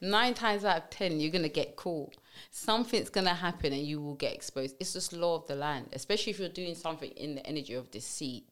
Nine 0.00 0.34
times 0.34 0.64
out 0.64 0.76
of 0.78 0.90
ten, 0.90 1.20
you're 1.20 1.30
gonna 1.30 1.48
get 1.48 1.76
caught. 1.76 2.16
Something's 2.50 3.10
gonna 3.10 3.34
happen, 3.34 3.72
and 3.72 3.82
you 3.82 4.00
will 4.00 4.14
get 4.14 4.32
exposed. 4.34 4.76
It's 4.80 4.94
just 4.94 5.12
law 5.12 5.36
of 5.36 5.46
the 5.46 5.54
land. 5.54 5.90
Especially 5.92 6.30
if 6.30 6.40
you're 6.40 6.48
doing 6.48 6.74
something 6.74 7.10
in 7.10 7.34
the 7.34 7.46
energy 7.46 7.74
of 7.74 7.90
deceit, 7.90 8.46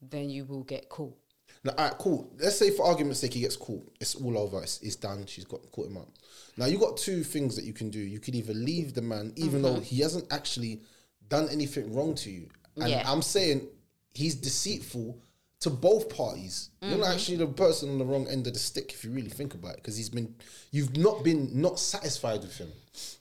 then 0.00 0.30
you 0.30 0.44
will 0.44 0.64
get 0.64 0.88
caught. 0.88 1.16
Now, 1.64 1.74
all 1.78 1.84
right, 1.84 1.98
cool. 1.98 2.32
Let's 2.38 2.58
say 2.58 2.70
for 2.70 2.84
argument's 2.86 3.20
sake, 3.20 3.34
he 3.34 3.40
gets 3.40 3.56
caught. 3.56 3.86
It's 4.00 4.14
all 4.16 4.36
over. 4.36 4.62
It's, 4.62 4.80
it's 4.82 4.96
done. 4.96 5.26
She's 5.26 5.44
got 5.44 5.60
caught 5.70 5.86
him 5.86 5.98
up. 5.98 6.08
Now 6.56 6.66
you 6.66 6.78
got 6.78 6.96
two 6.96 7.22
things 7.22 7.54
that 7.54 7.64
you 7.64 7.72
can 7.72 7.90
do. 7.90 8.00
You 8.00 8.18
could 8.18 8.34
either 8.34 8.54
leave 8.54 8.94
the 8.94 9.02
man, 9.02 9.32
even 9.36 9.62
mm-hmm. 9.62 9.74
though 9.74 9.80
he 9.80 10.00
hasn't 10.00 10.32
actually 10.32 10.82
done 11.28 11.48
anything 11.50 11.94
wrong 11.94 12.14
to 12.16 12.30
you. 12.30 12.48
And 12.76 12.90
Yeah. 12.90 13.10
I'm 13.10 13.22
saying 13.22 13.68
he's 14.14 14.34
deceitful 14.34 15.18
to 15.60 15.70
both 15.70 16.08
parties. 16.08 16.70
You're 16.80 16.92
not 16.92 17.00
mm-hmm. 17.00 17.12
actually 17.12 17.36
the 17.38 17.46
person 17.46 17.90
on 17.90 17.98
the 17.98 18.04
wrong 18.04 18.26
end 18.28 18.46
of 18.46 18.52
the 18.52 18.58
stick 18.58 18.92
if 18.92 19.04
you 19.04 19.10
really 19.10 19.30
think 19.30 19.54
about 19.54 19.72
it, 19.72 19.76
because 19.76 19.96
he's 19.96 20.08
been. 20.08 20.34
You've 20.70 20.96
not 20.96 21.22
been 21.22 21.50
not 21.60 21.78
satisfied 21.78 22.40
with 22.40 22.56
him. 22.56 22.72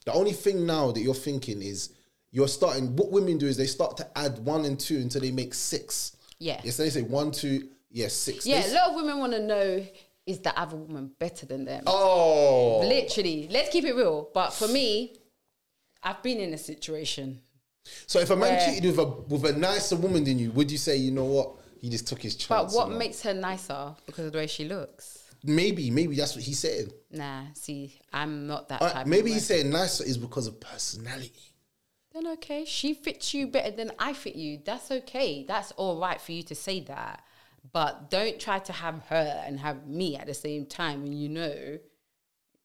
The 0.05 0.13
only 0.13 0.33
thing 0.33 0.65
now 0.65 0.91
that 0.91 1.01
you're 1.01 1.13
thinking 1.13 1.61
is 1.61 1.93
you're 2.31 2.47
starting. 2.47 2.95
What 2.95 3.11
women 3.11 3.37
do 3.37 3.45
is 3.45 3.57
they 3.57 3.67
start 3.67 3.97
to 3.97 4.17
add 4.17 4.39
one 4.39 4.65
and 4.65 4.79
two 4.79 4.97
until 4.97 5.21
they 5.21 5.31
make 5.31 5.53
six. 5.53 6.15
Yeah. 6.39 6.59
Yes, 6.63 6.77
they 6.77 6.89
say 6.89 7.03
one, 7.03 7.31
two, 7.31 7.69
yes, 7.91 8.13
six. 8.13 8.47
Yeah, 8.47 8.61
They- 8.61 8.71
a 8.71 8.73
lot 8.73 8.89
of 8.89 8.95
women 8.95 9.19
want 9.19 9.33
to 9.33 9.39
know 9.39 9.85
is 10.25 10.39
the 10.39 10.57
other 10.59 10.77
woman 10.77 11.11
better 11.19 11.45
than 11.45 11.65
them? 11.65 11.83
Oh, 11.87 12.79
Literally, 12.87 13.47
let's 13.51 13.69
keep 13.69 13.85
it 13.85 13.93
real. 13.93 14.29
But 14.33 14.51
for 14.51 14.67
me, 14.67 15.15
I've 16.03 16.21
been 16.23 16.39
in 16.39 16.53
a 16.53 16.57
situation. 16.57 17.41
So 18.07 18.19
if 18.19 18.29
a 18.29 18.35
man 18.35 18.53
Where- 18.55 18.65
cheated 18.65 18.85
with 18.95 18.99
a 18.99 19.05
with 19.05 19.45
a 19.45 19.53
nicer 19.57 19.95
woman 19.95 20.23
than 20.23 20.37
you, 20.39 20.51
would 20.51 20.69
you 20.71 20.77
say, 20.77 20.97
you 20.97 21.11
know 21.11 21.25
what, 21.25 21.51
he 21.79 21.89
just 21.89 22.07
took 22.07 22.21
his 22.21 22.35
chance? 22.35 22.49
But 22.49 22.71
what 22.73 22.91
makes 22.97 23.21
her 23.23 23.33
nicer 23.33 23.95
because 24.05 24.25
of 24.27 24.31
the 24.33 24.37
way 24.39 24.47
she 24.47 24.65
looks? 24.65 25.17
maybe 25.43 25.89
maybe 25.89 26.15
that's 26.15 26.35
what 26.35 26.43
he's 26.43 26.59
saying. 26.59 26.91
Nah, 27.09 27.45
see, 27.55 27.99
I'm 28.13 28.45
not 28.45 28.69
that 28.69 28.79
Uh, 28.81 28.91
type. 28.93 29.07
maybe 29.07 29.31
of 29.31 29.35
he's 29.35 29.45
saying 29.47 29.71
nicer 29.71 30.03
is 30.03 30.17
because 30.17 30.45
of 30.45 30.59
personality. 30.59 31.33
Then 32.13 32.27
okay, 32.27 32.63
she 32.65 32.93
fits 32.93 33.33
you 33.33 33.47
better 33.47 33.71
than 33.71 33.91
I 33.97 34.13
fit 34.13 34.35
you. 34.35 34.59
That's 34.63 34.91
okay. 34.91 35.43
That's 35.47 35.71
all 35.73 35.99
right 35.99 36.21
for 36.21 36.31
you 36.33 36.43
to 36.43 36.53
say 36.53 36.81
that. 36.81 37.23
But 37.73 38.09
don't 38.11 38.39
try 38.39 38.59
to 38.59 38.73
have 38.73 39.01
her 39.07 39.43
and 39.45 39.59
have 39.59 39.87
me 39.87 40.15
at 40.17 40.27
the 40.27 40.33
same 40.33 40.65
time 40.67 41.01
when 41.03 41.13
you 41.13 41.29
know 41.29 41.79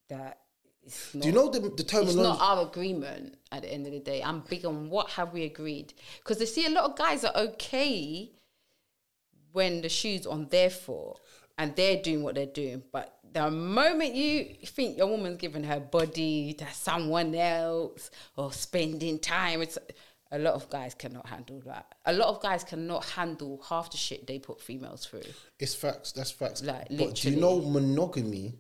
that 0.09 0.41
not. 1.15 1.23
Do 1.23 1.29
you 1.29 1.35
know 1.35 1.51
the, 1.51 1.61
the 1.61 2.01
It's 2.03 2.15
not 2.15 2.41
our 2.41 2.67
agreement 2.67 3.37
at 3.53 3.63
the 3.63 3.73
end 3.73 3.87
of 3.87 3.93
the 3.93 4.01
day. 4.01 4.23
I'm 4.23 4.41
big 4.41 4.65
on 4.65 4.91
what 4.91 5.11
have 5.11 5.33
we 5.33 5.45
agreed. 5.45 5.95
Because 6.19 6.39
they 6.39 6.47
see 6.47 6.67
a 6.67 6.71
lot 6.71 6.85
of 6.85 6.97
guys 6.97 7.25
are 7.25 7.37
okay 7.37 8.31
when 9.53 9.81
the 9.81 9.89
shoe's 9.89 10.27
on 10.27 10.49
their 10.49 10.71
foot 10.71 11.17
and 11.59 11.75
they're 11.77 12.03
doing 12.03 12.23
what 12.23 12.35
they're 12.35 12.47
doing. 12.47 12.83
But 12.93 13.19
the 13.33 13.51
moment 13.51 14.15
you 14.15 14.57
think 14.65 14.99
your 14.99 15.07
woman's 15.07 15.39
giving 15.39 15.65
her 15.65 15.81
body 15.81 16.55
to 16.55 16.67
someone 16.73 17.35
else 17.35 18.11
or 18.37 18.53
spending 18.53 19.19
time, 19.19 19.63
it's 19.63 19.79
a 20.33 20.39
lot 20.39 20.55
of 20.55 20.69
guys 20.69 20.95
cannot 20.95 21.27
handle 21.27 21.63
that. 21.67 21.95
A 22.05 22.13
lot 22.13 22.29
of 22.29 22.43
guys 22.43 22.65
cannot 22.65 23.05
handle 23.05 23.63
half 23.69 23.91
the 23.91 23.97
shit 23.97 24.27
they 24.27 24.39
put 24.39 24.61
females 24.61 25.07
through. 25.07 25.23
It's 25.59 25.75
facts. 25.75 26.13
That's 26.13 26.31
facts. 26.31 26.63
Like, 26.63 26.89
but 26.91 27.15
do 27.15 27.31
you 27.31 27.41
know 27.41 27.61
monogamy 27.61 28.55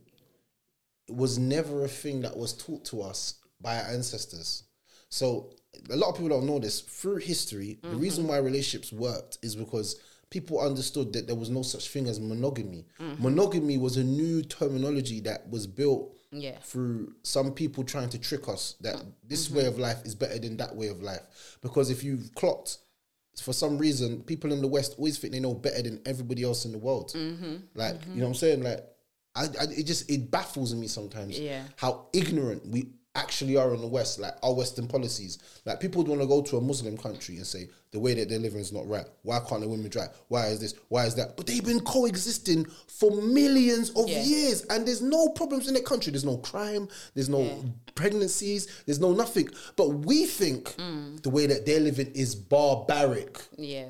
was 1.09 1.39
never 1.39 1.85
a 1.85 1.89
thing 1.89 2.23
that 2.23 2.37
was 2.37 2.53
taught 2.53 2.85
to 2.87 3.03
us 3.03 3.35
by 3.61 3.77
our 3.77 3.89
ancestors? 3.91 4.65
So 5.09 5.51
a 5.91 5.97
lot 5.97 6.11
of 6.11 6.17
people 6.17 6.31
don't 6.31 6.47
know 6.47 6.59
this. 6.59 6.81
Through 6.81 7.17
history, 7.17 7.79
the 7.83 7.89
mm-hmm. 7.89 8.01
reason 8.01 8.27
why 8.27 8.39
relationships 8.39 8.93
worked 8.93 9.39
is 9.43 9.55
because 9.55 10.01
people 10.31 10.61
understood 10.61 11.13
that 11.13 11.27
there 11.27 11.37
was 11.37 11.51
no 11.51 11.63
such 11.63 11.89
thing 11.89 12.09
as 12.09 12.19
monogamy. 12.19 12.85
Mm-hmm. 13.01 13.23
Monogamy 13.23 13.79
was 13.79 13.97
a 13.97 14.05
new 14.05 14.43
terminology 14.43 15.21
that 15.21 15.49
was 15.49 15.67
built 15.67 16.17
Yeah. 16.33 16.59
through 16.63 17.15
some 17.23 17.53
people 17.53 17.85
trying 17.85 18.09
to 18.11 18.19
trick 18.19 18.49
us 18.49 18.75
that 18.81 18.97
mm-hmm. 18.97 19.11
this 19.27 19.49
way 19.51 19.67
of 19.67 19.79
life 19.79 20.05
is 20.05 20.15
better 20.15 20.39
than 20.39 20.57
that 20.57 20.75
way 20.75 20.89
of 20.89 21.03
life. 21.03 21.59
Because 21.63 21.91
if 21.91 22.03
you've 22.03 22.35
clocked, 22.35 22.79
for 23.41 23.53
some 23.53 23.79
reason, 23.79 24.23
people 24.23 24.51
in 24.53 24.63
the 24.63 24.67
West 24.67 24.95
always 24.99 25.19
think 25.19 25.33
they 25.33 25.41
know 25.41 25.55
better 25.55 25.83
than 25.83 26.01
everybody 26.07 26.43
else 26.43 26.65
in 26.65 26.73
the 26.73 26.79
world. 26.79 27.13
Like, 27.75 28.01
you 28.09 28.17
know 28.17 28.23
what 28.23 28.29
I'm 28.29 28.35
saying? 28.35 28.63
Like, 28.63 28.85
I, 29.37 29.45
I, 29.45 29.65
it 29.77 29.85
just 29.87 30.11
it 30.11 30.31
baffles 30.31 30.75
me 30.75 30.87
sometimes 30.89 31.39
Yeah. 31.39 31.63
how 31.77 32.07
ignorant 32.13 32.67
we 32.67 32.89
actually 33.15 33.57
are 33.57 33.73
in 33.73 33.81
the 33.81 33.87
West, 33.87 34.19
like 34.19 34.35
our 34.43 34.53
Western 34.55 34.87
policies. 34.87 35.39
Like 35.65 35.81
people 35.81 36.05
want 36.05 36.21
to 36.21 36.27
go 36.27 36.43
to 36.43 36.59
a 36.59 36.61
Muslim 36.61 36.99
country 36.99 37.37
and 37.37 37.47
say 37.47 37.69
the 37.91 37.99
way 37.99 38.13
that 38.13 38.29
they're 38.29 38.39
living 38.39 38.61
is 38.61 38.75
not 38.75 38.87
right. 38.87 39.07
Why 39.23 39.41
can't 39.49 39.63
the 39.63 39.69
women 39.69 39.89
drive? 39.89 40.11
Why 40.29 40.49
is 40.49 40.61
this? 40.61 40.75
Why 40.89 41.07
is 41.07 41.15
that? 41.15 41.35
But 41.35 41.47
they've 41.47 41.65
been 41.65 41.81
coexisting 41.81 42.67
for 42.89 43.11
millions 43.23 43.89
of 43.97 44.07
Yeah. 44.09 44.23
years, 44.23 44.67
and 44.69 44.87
there's 44.87 45.01
no 45.01 45.29
problems 45.31 45.67
in 45.67 45.73
that 45.75 45.87
country. 45.87 46.11
There's 46.11 46.27
no 46.27 46.37
crime. 46.39 46.89
There's 47.15 47.31
no 47.31 47.65
pregnancies. 47.95 48.69
There's 48.85 49.01
no 49.01 49.13
nothing. 49.13 49.49
But 49.77 49.89
we 49.89 50.27
think 50.27 50.77
Mm. 50.77 51.23
the 51.23 51.31
way 51.31 51.47
that 51.47 51.65
they're 51.67 51.81
living 51.81 52.13
is 52.15 52.35
barbaric. 52.35 53.41
Yeah. 53.57 53.87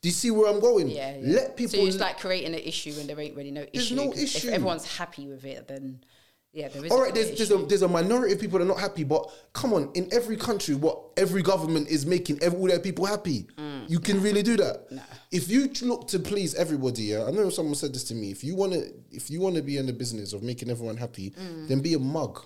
Do 0.00 0.08
you 0.08 0.12
see 0.12 0.30
where 0.30 0.48
I'm 0.52 0.60
going? 0.60 0.88
Yeah, 0.88 1.16
yeah. 1.16 1.34
Let 1.34 1.56
people. 1.56 1.72
So 1.80 1.86
it's 1.86 1.96
like 1.98 2.20
creating 2.20 2.54
an 2.54 2.60
issue 2.60 2.92
when 2.92 3.06
there 3.06 3.18
ain't 3.20 3.36
really 3.36 3.50
no 3.50 3.64
There's 3.72 3.86
issue. 3.86 3.96
no 3.96 4.10
'cause 4.10 4.22
issue. 4.22 4.48
If 4.48 4.54
everyone's 4.54 4.96
happy 4.96 5.26
with 5.26 5.44
it, 5.44 5.66
then 5.66 6.04
yeah, 6.52 6.68
there 6.68 6.84
is. 6.84 6.92
All 6.92 7.00
right, 7.02 7.12
there's 7.14 7.36
there's 7.36 7.50
a, 7.50 7.58
there's 7.66 7.82
a 7.82 7.88
minority 7.88 8.32
of 8.34 8.40
people 8.40 8.58
that 8.58 8.64
are 8.64 8.68
not 8.68 8.78
happy, 8.78 9.02
but 9.04 9.28
come 9.52 9.72
on, 9.74 9.90
in 9.94 10.08
every 10.12 10.36
country, 10.36 10.74
what 10.76 11.00
every 11.16 11.42
government 11.42 11.88
is 11.88 12.06
making 12.06 12.38
every, 12.42 12.58
all 12.58 12.68
their 12.68 12.78
people 12.78 13.04
happy. 13.06 13.46
Mm. 13.56 13.90
You 13.90 13.98
can 14.00 14.22
really 14.22 14.42
do 14.42 14.56
that. 14.58 14.86
If 15.32 15.50
you 15.50 15.68
look 15.82 16.06
to 16.08 16.18
please 16.20 16.54
everybody, 16.54 17.02
yeah, 17.04 17.24
I 17.24 17.30
know 17.32 17.50
someone 17.50 17.74
said 17.74 17.92
this 17.92 18.04
to 18.04 18.14
me. 18.14 18.30
If 18.30 18.44
you 18.44 18.54
want 18.54 18.72
to, 18.74 18.92
if 19.10 19.30
you 19.30 19.40
want 19.40 19.56
to 19.56 19.62
be 19.62 19.78
in 19.78 19.86
the 19.86 19.92
business 19.92 20.32
of 20.32 20.42
making 20.42 20.70
everyone 20.70 20.96
happy, 20.96 21.30
Mm. 21.30 21.68
then 21.68 21.80
be 21.80 21.94
a 21.94 21.98
mug. 21.98 22.40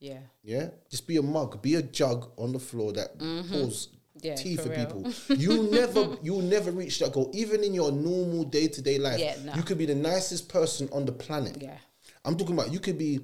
yeah. 0.00 0.20
Yeah, 0.44 0.68
just 0.90 1.06
be 1.08 1.16
a 1.16 1.22
mug, 1.22 1.60
be 1.62 1.74
a 1.74 1.82
jug 1.82 2.30
on 2.36 2.52
the 2.52 2.58
floor 2.60 2.92
that 2.92 3.18
pours 3.18 3.88
Mm-hmm. 3.88 3.97
Yeah, 4.22 4.34
tea 4.34 4.56
for 4.56 4.62
for, 4.64 4.74
people. 4.74 5.12
You'll 5.36 5.70
never, 5.70 6.16
you'll 6.22 6.42
never 6.42 6.70
reach 6.70 6.98
that 7.00 7.12
goal. 7.12 7.30
Even 7.34 7.62
in 7.62 7.74
your 7.74 7.92
normal 7.92 8.44
day 8.44 8.68
to 8.68 8.82
day 8.82 8.98
life, 8.98 9.18
Yeah, 9.20 9.36
no. 9.44 9.54
you 9.54 9.62
could 9.62 9.78
be 9.78 9.86
the 9.86 9.94
nicest 9.94 10.48
person 10.48 10.88
on 10.92 11.04
the 11.04 11.12
planet. 11.12 11.58
Yeah. 11.60 11.78
I'm 12.24 12.36
talking 12.36 12.54
about 12.54 12.72
you 12.72 12.80
could 12.80 12.98
be 12.98 13.20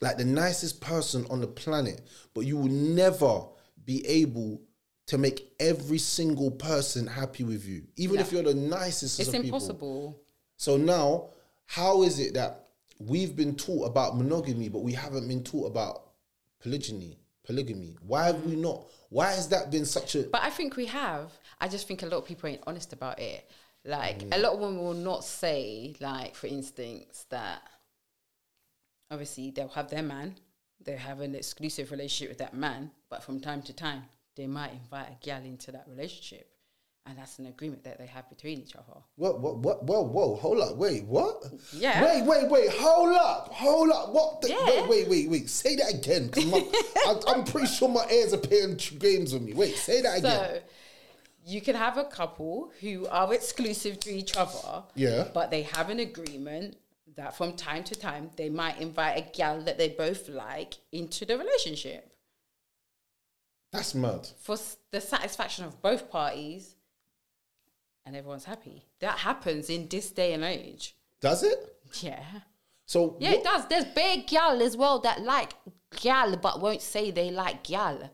like 0.00 0.16
the 0.16 0.24
nicest 0.24 0.80
person 0.80 1.26
on 1.30 1.40
the 1.40 1.46
planet, 1.46 2.00
but 2.34 2.40
you 2.42 2.56
will 2.56 2.68
never 2.70 3.42
be 3.84 4.06
able 4.06 4.62
to 5.06 5.18
make 5.18 5.52
every 5.58 5.98
single 5.98 6.50
person 6.50 7.06
happy 7.06 7.42
with 7.44 7.66
you, 7.66 7.82
even 7.96 8.20
if 8.20 8.30
you're 8.30 8.42
the 8.42 8.54
nicest 8.54 9.18
It's 9.18 9.28
of 9.28 9.34
people. 9.34 9.46
impossible. 9.46 10.22
So 10.56 10.76
now, 10.76 11.30
how 11.66 12.02
is 12.02 12.18
it 12.20 12.34
that 12.34 12.68
we've 12.98 13.34
been 13.34 13.56
taught 13.56 13.86
about 13.86 14.16
monogamy, 14.16 14.68
but 14.68 14.80
we 14.80 14.92
haven't 14.92 15.26
been 15.26 15.42
taught 15.42 15.66
about 15.66 16.10
polygyny? 16.62 17.18
Polygamy. 17.50 17.96
Why 18.06 18.26
have 18.26 18.44
we 18.44 18.54
not? 18.54 18.84
Why 19.08 19.32
has 19.32 19.48
that 19.48 19.72
been 19.72 19.84
such 19.84 20.14
a? 20.14 20.22
But 20.22 20.42
I 20.42 20.50
think 20.50 20.76
we 20.76 20.86
have. 20.86 21.32
I 21.60 21.66
just 21.66 21.88
think 21.88 22.02
a 22.02 22.06
lot 22.06 22.18
of 22.18 22.24
people 22.24 22.48
ain't 22.48 22.62
honest 22.64 22.92
about 22.92 23.18
it. 23.18 23.50
Like 23.84 24.20
Mm. 24.20 24.36
a 24.36 24.38
lot 24.38 24.52
of 24.54 24.60
women 24.60 24.78
will 24.78 24.94
not 24.94 25.24
say, 25.24 25.96
like 26.00 26.36
for 26.36 26.46
instance, 26.46 27.26
that 27.30 27.60
obviously 29.10 29.50
they'll 29.50 29.68
have 29.68 29.90
their 29.90 30.02
man, 30.02 30.36
they 30.80 30.94
have 30.96 31.20
an 31.20 31.34
exclusive 31.34 31.90
relationship 31.90 32.28
with 32.28 32.38
that 32.38 32.54
man, 32.54 32.92
but 33.08 33.22
from 33.24 33.40
time 33.40 33.62
to 33.62 33.72
time 33.72 34.04
they 34.36 34.46
might 34.46 34.72
invite 34.72 35.08
a 35.08 35.16
gal 35.24 35.42
into 35.42 35.72
that 35.72 35.86
relationship, 35.88 36.48
and 37.06 37.16
that's 37.18 37.38
an 37.38 37.46
agreement 37.46 37.82
that 37.84 37.98
they 37.98 38.06
have 38.06 38.28
between 38.28 38.60
each 38.60 38.76
other. 38.76 39.00
What? 39.16 39.40
What? 39.40 39.58
What? 39.58 39.84
Whoa! 39.84 40.02
Whoa! 40.02 40.36
Hold 40.36 40.60
up! 40.60 40.76
Wait! 40.76 41.04
What? 41.04 41.44
Yeah. 41.72 42.04
Wait! 42.04 42.24
Wait! 42.24 42.50
Wait! 42.50 42.70
Hold 42.74 43.16
up! 43.16 43.48
Hold 43.52 43.90
up! 43.90 44.12
What? 44.12 44.42
The, 44.42 44.48
Yeah. 44.50 44.66
Wait! 44.66 44.88
Wait! 44.88 45.08
Wait! 45.08 45.30
Wait! 45.30 45.50
Say 45.50 45.76
that 45.76 45.94
again. 45.94 46.30
my- 46.50 46.66
I, 47.06 47.20
I'm 47.28 47.44
pretty 47.44 47.66
sure 47.68 47.88
my 47.88 48.06
ears 48.10 48.32
are 48.32 48.38
playing 48.38 48.76
games 48.98 49.32
with 49.32 49.42
me. 49.42 49.54
Wait! 49.54 49.76
Say 49.76 50.02
that 50.02 50.18
again. 50.18 50.30
So 50.38 50.60
you 51.44 51.60
can 51.60 51.74
have 51.74 51.96
a 51.96 52.04
couple 52.04 52.70
who 52.80 53.06
are 53.08 53.32
exclusive 53.32 53.98
to 54.00 54.10
each 54.10 54.36
other. 54.36 54.84
Yeah. 54.94 55.28
But 55.32 55.50
they 55.50 55.62
have 55.62 55.88
an 55.90 55.98
agreement 56.00 56.76
that 57.16 57.36
from 57.36 57.54
time 57.54 57.82
to 57.84 57.94
time 57.94 58.30
they 58.36 58.48
might 58.50 58.80
invite 58.80 59.18
a 59.18 59.36
gal 59.36 59.60
that 59.62 59.78
they 59.78 59.88
both 59.88 60.28
like 60.28 60.74
into 60.92 61.24
the 61.24 61.36
relationship 61.36 62.12
That's 63.72 63.94
mad. 63.94 64.28
for 64.38 64.56
the 64.92 65.00
satisfaction 65.00 65.64
of 65.64 65.82
both 65.82 66.08
parties 66.10 66.76
and 68.10 68.16
everyone's 68.16 68.44
happy. 68.44 68.84
That 68.98 69.18
happens 69.18 69.70
in 69.70 69.86
this 69.86 70.10
day 70.10 70.32
and 70.32 70.42
age. 70.42 70.96
Does 71.20 71.44
it? 71.44 71.76
Yeah. 72.00 72.24
So 72.84 73.16
Yeah, 73.20 73.34
it 73.34 73.44
does. 73.44 73.68
There's 73.68 73.84
big 73.84 74.26
gal 74.26 74.60
as 74.60 74.76
well 74.76 74.98
that 75.00 75.22
like 75.22 75.52
gal 76.00 76.36
but 76.36 76.60
won't 76.60 76.82
say 76.82 77.12
they 77.12 77.30
like 77.30 77.62
gal. 77.62 78.10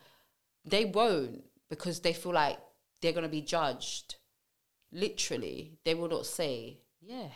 They 0.67 0.85
won't 0.85 1.45
because 1.71 2.01
they 2.01 2.13
feel 2.13 2.35
like 2.35 2.59
they're 3.01 3.15
gonna 3.15 3.29
be 3.29 3.41
judged. 3.41 4.17
Literally, 4.93 5.79
they 5.85 5.95
will 5.95 6.09
not 6.09 6.27
say, 6.27 6.81
"Yeah, 7.01 7.31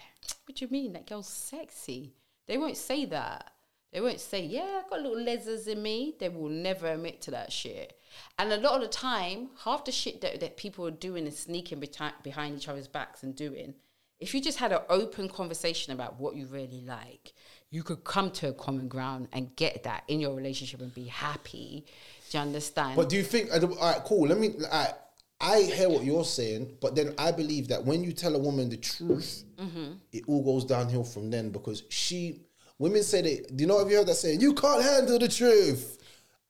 what 0.44 0.56
do 0.56 0.66
you 0.66 0.70
mean 0.70 0.92
that 0.92 1.06
girl's 1.06 1.28
sexy?" 1.28 2.14
They 2.46 2.58
won't 2.58 2.76
say 2.76 3.06
that. 3.06 3.54
They 3.90 4.02
won't 4.02 4.20
say, 4.20 4.44
"Yeah, 4.44 4.82
I 4.84 4.88
got 4.90 5.00
little 5.00 5.24
lasers 5.24 5.66
in 5.66 5.82
me." 5.82 6.14
They 6.18 6.28
will 6.28 6.50
never 6.50 6.88
admit 6.88 7.22
to 7.22 7.30
that 7.30 7.52
shit 7.52 7.98
And 8.38 8.52
a 8.52 8.56
lot 8.56 8.74
of 8.76 8.82
the 8.82 8.88
time, 8.88 9.50
half 9.64 9.84
the 9.84 9.92
shit 9.92 10.20
that, 10.20 10.40
that 10.40 10.56
people 10.56 10.86
are 10.86 10.90
doing 10.90 11.26
is 11.26 11.38
sneaking 11.38 11.80
beti- 11.80 12.22
behind 12.22 12.56
each 12.56 12.68
other's 12.68 12.88
backs 12.88 13.22
and 13.22 13.34
doing. 13.34 13.74
If 14.18 14.34
you 14.34 14.40
just 14.42 14.58
had 14.58 14.72
an 14.72 14.80
open 14.90 15.28
conversation 15.28 15.92
about 15.94 16.20
what 16.20 16.36
you 16.36 16.46
really 16.46 16.82
like, 16.86 17.32
you 17.70 17.82
could 17.82 18.04
come 18.04 18.30
to 18.32 18.48
a 18.48 18.52
common 18.52 18.88
ground 18.88 19.28
and 19.32 19.54
get 19.56 19.84
that 19.84 20.04
in 20.08 20.20
your 20.20 20.34
relationship 20.34 20.80
and 20.80 20.92
be 20.94 21.04
happy. 21.06 21.86
Do 22.30 22.38
you 22.38 22.42
understand? 22.42 22.96
But 22.96 23.08
do 23.08 23.16
you 23.16 23.22
think? 23.22 23.50
All 23.52 23.60
right, 23.60 24.02
cool. 24.04 24.26
Let 24.28 24.38
me. 24.38 24.50
Right, 24.70 24.92
I 25.40 25.62
hear 25.62 25.88
what 25.88 26.04
you're 26.04 26.24
saying, 26.24 26.76
but 26.82 26.94
then 26.94 27.14
I 27.16 27.32
believe 27.32 27.68
that 27.68 27.82
when 27.82 28.04
you 28.04 28.12
tell 28.12 28.34
a 28.34 28.38
woman 28.38 28.68
the 28.68 28.76
truth, 28.76 29.44
Mm-hmm. 29.58 29.92
it 30.12 30.24
all 30.26 30.42
goes 30.44 30.64
downhill 30.64 31.04
from 31.04 31.30
then 31.30 31.50
because 31.50 31.84
she. 31.88 32.40
Women 32.78 33.02
say 33.02 33.20
that. 33.22 33.56
Do 33.56 33.62
you 33.62 33.68
know? 33.68 33.78
Have 33.78 33.90
you 33.90 33.96
heard 33.98 34.06
that 34.06 34.14
saying? 34.16 34.40
You 34.40 34.52
can't 34.54 34.82
handle 34.82 35.18
the 35.18 35.28
truth. 35.28 35.98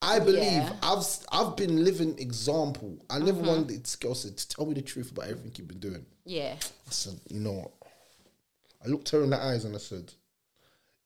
I 0.03 0.19
believe 0.19 0.43
Yeah. 0.43 0.73
I've 0.83 1.05
I've 1.31 1.57
been 1.57 1.85
living 1.85 2.19
example. 2.19 2.97
I 3.11 3.19
never 3.19 3.33
Mm-hmm. 3.39 3.47
wanted 3.47 3.69
this 3.85 3.97
girl 3.97 4.15
said 4.15 4.37
to 4.39 4.49
tell 4.49 4.67
me 4.67 4.75
the 4.75 4.83
truth 4.83 5.11
about 5.11 5.27
everything 5.29 5.53
you've 5.57 5.69
been 5.69 5.79
doing. 5.79 6.07
yeah. 6.25 6.55
I 6.57 6.91
said, 6.91 7.21
you 7.29 7.41
know 7.41 7.53
what? 7.53 7.71
I 8.85 8.89
looked 8.89 9.11
her 9.11 9.23
in 9.23 9.31
the 9.31 9.41
eyes 9.43 9.65
and 9.67 9.75
I 9.75 9.79
said, 9.79 10.13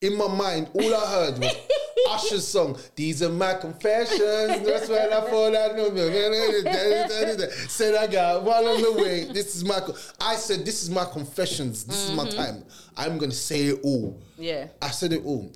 in 0.01 0.17
my 0.17 0.29
mind, 0.29 0.69
all 0.75 0.95
I 0.95 1.07
heard 1.11 1.39
was 1.39 1.53
Usher's 2.11 2.47
song. 2.47 2.79
These 2.95 3.23
are 3.23 3.31
my 3.31 3.55
confessions. 3.55 4.21
That's 4.67 4.89
when 4.89 5.13
I 5.13 5.21
fall 5.23 5.57
out. 5.57 5.75
Said 7.71 7.95
I 7.95 8.07
got 8.07 8.43
one 8.45 8.65
on 8.65 8.83
the 8.83 8.93
way. 9.03 9.25
This 9.25 9.57
is 9.57 9.65
my. 9.65 9.81
co-" 9.81 9.97
I 10.21 10.37
said, 10.37 10.65
this 10.67 10.83
is 10.83 10.91
my 10.91 11.05
confessions. 11.07 11.85
This 11.85 12.09
is 12.09 12.13
my 12.15 12.29
time. 12.29 12.65
I'm 12.97 13.17
gonna 13.19 13.33
say 13.33 13.67
it 13.69 13.81
all. 13.83 14.21
Yeah. 14.39 14.69
I 14.83 14.91
said 14.91 15.13
it 15.15 15.25
all. 15.25 15.51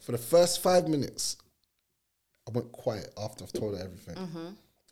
For 0.00 0.12
the 0.12 0.18
first 0.18 0.60
five 0.62 0.88
minutes, 0.88 1.36
I 2.48 2.52
went 2.52 2.70
quiet 2.72 3.12
after 3.18 3.44
I've 3.44 3.52
told 3.52 3.76
her 3.76 3.84
everything. 3.84 4.16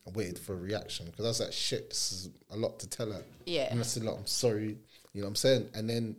I 0.06 0.10
waited 0.10 0.38
for 0.38 0.52
a 0.52 0.58
reaction 0.58 1.06
because 1.06 1.24
I 1.24 1.28
was 1.28 1.40
like, 1.40 1.52
shit, 1.52 1.88
this 1.88 2.12
is 2.12 2.30
a 2.50 2.56
lot 2.56 2.78
to 2.80 2.88
tell 2.88 3.10
her. 3.10 3.22
Yeah. 3.46 3.68
And 3.70 3.80
I 3.80 3.84
said, 3.84 4.02
look, 4.02 4.18
I'm 4.18 4.26
sorry. 4.26 4.76
You 5.12 5.20
know 5.20 5.26
what 5.26 5.28
I'm 5.28 5.36
saying? 5.36 5.68
And 5.74 5.88
then 5.88 6.16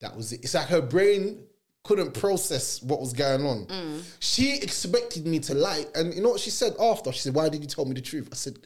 that 0.00 0.16
was 0.16 0.32
it. 0.32 0.40
It's 0.42 0.54
like 0.54 0.68
her 0.68 0.80
brain 0.80 1.42
couldn't 1.82 2.12
process 2.12 2.82
what 2.82 3.00
was 3.00 3.12
going 3.12 3.44
on. 3.44 3.66
Mm. 3.66 4.02
She 4.20 4.56
expected 4.56 5.26
me 5.26 5.40
to 5.40 5.54
lie. 5.54 5.84
And 5.94 6.14
you 6.14 6.22
know 6.22 6.30
what 6.30 6.40
she 6.40 6.50
said 6.50 6.74
after? 6.80 7.12
She 7.12 7.20
said, 7.20 7.34
why 7.34 7.48
did 7.48 7.62
you 7.62 7.68
tell 7.68 7.84
me 7.84 7.94
the 7.94 8.00
truth? 8.00 8.28
I 8.32 8.34
said, 8.36 8.58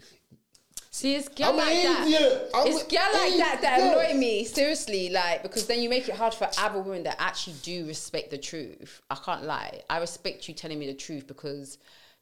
See, 0.95 1.17
it's 1.17 1.29
girl 1.29 1.49
I'm 1.49 1.57
like 1.57 1.83
that. 1.83 2.51
I'm 2.55 2.69
it's 2.69 2.85
girl 2.85 3.01
like 3.15 3.37
that 3.39 3.59
that 3.63 3.81
annoy 3.81 4.17
me. 4.17 4.45
Seriously, 4.45 5.09
like 5.11 5.43
because 5.43 5.67
then 5.67 5.83
you 5.83 5.91
make 5.91 6.09
it 6.09 6.15
hard 6.15 6.33
for 6.33 6.49
other 6.57 6.81
women 6.81 7.03
that 7.03 7.17
actually 7.19 7.57
do 7.63 7.85
respect 7.89 8.31
the 8.31 8.39
truth. 8.39 9.03
I 9.11 9.17
can't 9.17 9.43
lie. 9.43 9.83
I 9.91 9.99
respect 9.99 10.47
you 10.47 10.55
telling 10.55 10.79
me 10.79 10.87
the 10.87 10.95
truth 10.95 11.27
because 11.27 11.79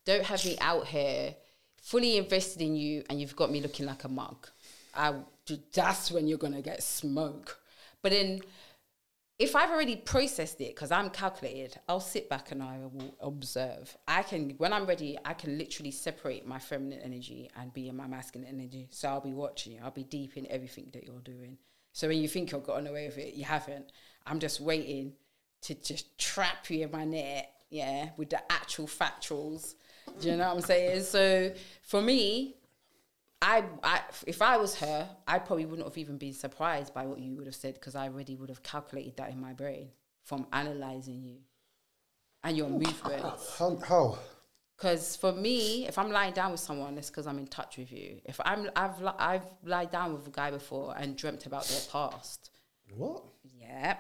don't 0.07 0.25
have 0.25 0.43
me 0.47 0.57
out 0.59 0.87
here 0.87 1.35
fully 1.83 2.17
invested 2.17 2.63
in 2.63 2.75
you 2.75 3.05
and 3.11 3.21
you've 3.21 3.37
got 3.37 3.51
me 3.53 3.61
looking 3.61 3.85
like 3.85 4.05
a 4.05 4.09
mug. 4.09 4.49
I 4.95 5.17
that's 5.75 6.11
when 6.11 6.27
you're 6.27 6.39
gonna 6.39 6.63
get 6.63 6.83
smoke. 6.83 7.59
But 8.01 8.13
then 8.13 8.41
if 9.43 9.57
I've 9.57 9.71
already 9.71 9.97
processed 9.97 10.61
it 10.61 10.69
because 10.69 10.93
I'm 10.93 11.11
calculated, 11.11 11.77
I'll 11.89 11.99
sit 11.99 12.29
back 12.29 12.53
and 12.53 12.63
I 12.63 12.79
will 12.79 13.17
observe. 13.21 13.97
I 14.07 14.23
can, 14.23 14.51
when 14.59 14.73
I'm 14.73 14.87
ready, 14.87 15.19
I 15.25 15.35
can 15.35 15.59
literally 15.59 15.91
separate 15.91 16.47
my 16.47 16.61
feminine 16.61 17.01
energy 17.01 17.51
and 17.57 17.73
be 17.75 17.89
in 17.89 17.97
my 17.97 18.07
masculine 18.07 18.47
energy. 18.49 18.87
So 18.91 19.09
I'll 19.09 19.21
be 19.21 19.33
watching 19.33 19.73
you. 19.73 19.81
I'll 19.83 19.91
be 19.91 20.05
deep 20.05 20.37
in 20.37 20.47
everything 20.49 20.91
that 20.93 21.03
you're 21.03 21.19
doing. 21.19 21.59
So 21.93 22.07
when 22.07 22.19
you 22.19 22.29
think 22.29 22.53
you've 22.53 22.63
gotten 22.63 22.87
away 22.87 23.07
with 23.07 23.19
it, 23.19 23.35
you 23.35 23.43
haven't. 23.43 23.91
I'm 24.27 24.39
just 24.39 24.61
waiting 24.61 25.15
to 25.63 25.75
just 25.75 26.17
trap 26.19 26.71
you 26.71 26.85
in 26.85 26.93
my 26.93 27.05
net, 27.05 27.53
yeah, 27.69 28.11
with 28.17 28.31
the 28.31 28.41
actual 28.53 28.87
factuals. 28.87 29.75
Do 30.21 30.31
you 30.31 30.37
know 30.37 30.47
what 30.47 30.57
I'm 30.57 30.63
saying? 30.63 31.03
So 31.03 31.53
for 31.83 32.01
me, 32.01 32.59
I, 33.43 33.65
I, 33.83 34.01
if 34.25 34.41
I 34.41 34.57
was 34.57 34.77
her, 34.77 35.11
I 35.27 35.41
probably 35.41 35.67
wouldn't 35.67 35.87
have 35.87 35.99
even 35.99 36.17
been 36.17 36.33
surprised 36.33 36.95
by 36.95 37.07
what 37.07 37.19
you 37.19 37.35
would 37.35 37.47
have 37.47 37.57
said 37.57 37.75
because 37.75 37.97
I 37.97 38.07
already 38.07 38.37
would 38.37 38.49
have 38.49 38.63
calculated 38.63 39.17
that 39.17 39.31
in 39.31 39.41
my 39.41 39.53
brain 39.53 39.89
from 40.23 40.47
analyzing 40.53 41.23
you 41.23 41.39
and 42.45 42.57
your 42.57 42.69
movements. 42.69 43.55
how? 43.59 43.77
how? 43.85 44.19
Because 44.77 45.17
for 45.17 45.33
me, 45.33 45.89
if 45.89 45.99
I'm 45.99 46.13
lying 46.13 46.33
down 46.33 46.53
with 46.53 46.61
someone, 46.61 46.97
it's 46.97 47.11
because 47.11 47.27
I'm 47.27 47.39
in 47.39 47.49
touch 47.49 47.79
with 47.79 47.91
you. 47.91 48.21
If 48.25 48.41
I'm, 48.45 48.71
I've, 48.77 49.01
li- 49.01 49.19
I've 49.19 49.47
lied 49.65 49.91
down 49.91 50.15
with 50.15 50.27
a 50.29 50.31
guy 50.31 50.53
before 50.53 50.95
and 50.97 51.17
dreamt 51.17 51.45
about 51.45 51.65
their 51.65 51.81
past. 51.91 52.51
What? 52.95 53.25
Yeah. 53.43 53.97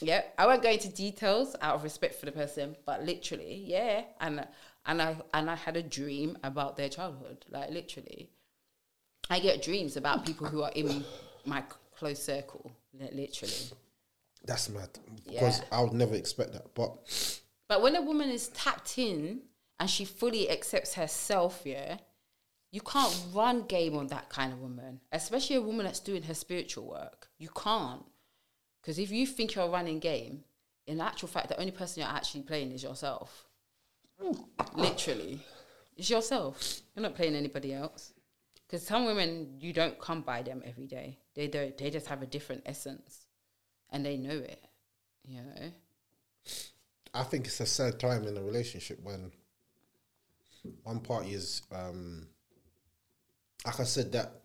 Yeah. 0.00 0.22
I 0.36 0.46
won't 0.46 0.62
go 0.62 0.70
into 0.70 0.88
details 0.88 1.54
out 1.62 1.76
of 1.76 1.84
respect 1.84 2.16
for 2.16 2.26
the 2.26 2.32
person, 2.32 2.76
but 2.84 3.04
literally, 3.04 3.62
yeah. 3.64 4.02
And 4.20 4.44
and 4.86 5.00
I 5.00 5.16
and 5.32 5.48
I 5.48 5.54
had 5.54 5.76
a 5.76 5.82
dream 5.82 6.36
about 6.42 6.76
their 6.76 6.88
childhood. 6.88 7.44
Like 7.48 7.70
literally. 7.70 8.30
I 9.32 9.38
get 9.38 9.62
dreams 9.62 9.96
about 9.96 10.26
people 10.26 10.46
who 10.46 10.62
are 10.62 10.72
in 10.74 11.04
my 11.46 11.62
close 11.96 12.22
circle. 12.22 12.70
Literally. 12.92 13.54
That's 14.44 14.68
mad. 14.68 14.90
Because 15.24 15.60
Yeah. 15.60 15.64
I 15.72 15.80
would 15.80 15.94
never 15.94 16.14
expect 16.14 16.52
that. 16.52 16.74
But 16.74 17.40
But 17.66 17.80
when 17.80 17.96
a 17.96 18.02
woman 18.02 18.28
is 18.28 18.48
tapped 18.48 18.98
in 18.98 19.40
and 19.80 19.88
she 19.88 20.04
fully 20.04 20.50
accepts 20.50 20.92
herself, 20.94 21.62
yeah, 21.64 21.96
you 22.70 22.82
can't 22.82 23.16
run 23.32 23.62
game 23.62 23.96
on 23.96 24.08
that 24.08 24.28
kind 24.28 24.52
of 24.52 24.60
woman, 24.60 25.00
especially 25.12 25.56
a 25.56 25.62
woman 25.62 25.86
that's 25.86 26.00
doing 26.00 26.24
her 26.24 26.34
spiritual 26.34 26.86
work. 26.86 27.30
You 27.38 27.48
can't. 27.56 28.04
Because 28.82 28.98
if 28.98 29.10
you 29.10 29.26
think 29.26 29.54
you're 29.54 29.70
running 29.70 29.98
game, 29.98 30.44
in 30.86 31.00
actual 31.00 31.28
fact, 31.28 31.48
the 31.48 31.58
only 31.58 31.72
person 31.72 32.02
you're 32.02 32.10
actually 32.18 32.42
playing 32.42 32.72
is 32.72 32.82
yourself. 32.82 33.46
Literally. 34.74 35.40
It's 35.96 36.10
yourself. 36.10 36.82
You're 36.94 37.04
not 37.04 37.14
playing 37.14 37.34
anybody 37.34 37.72
else. 37.72 38.12
Because 38.72 38.86
some 38.86 39.04
women, 39.04 39.58
you 39.60 39.74
don't 39.74 39.98
come 40.00 40.22
by 40.22 40.40
them 40.40 40.62
every 40.64 40.86
day. 40.86 41.18
They 41.34 41.46
don't. 41.46 41.76
They 41.76 41.90
just 41.90 42.06
have 42.06 42.22
a 42.22 42.26
different 42.26 42.62
essence, 42.64 43.26
and 43.90 44.02
they 44.04 44.16
know 44.16 44.30
it. 44.30 44.64
You 45.28 45.42
know. 45.42 45.72
I 47.12 47.22
think 47.24 47.44
it's 47.46 47.60
a 47.60 47.66
sad 47.66 48.00
time 48.00 48.26
in 48.26 48.34
a 48.38 48.42
relationship 48.42 48.98
when 49.02 49.30
one 50.84 51.00
party 51.00 51.32
is, 51.34 51.60
um, 51.70 52.28
like 53.66 53.78
I 53.78 53.84
said, 53.84 54.10
that 54.12 54.40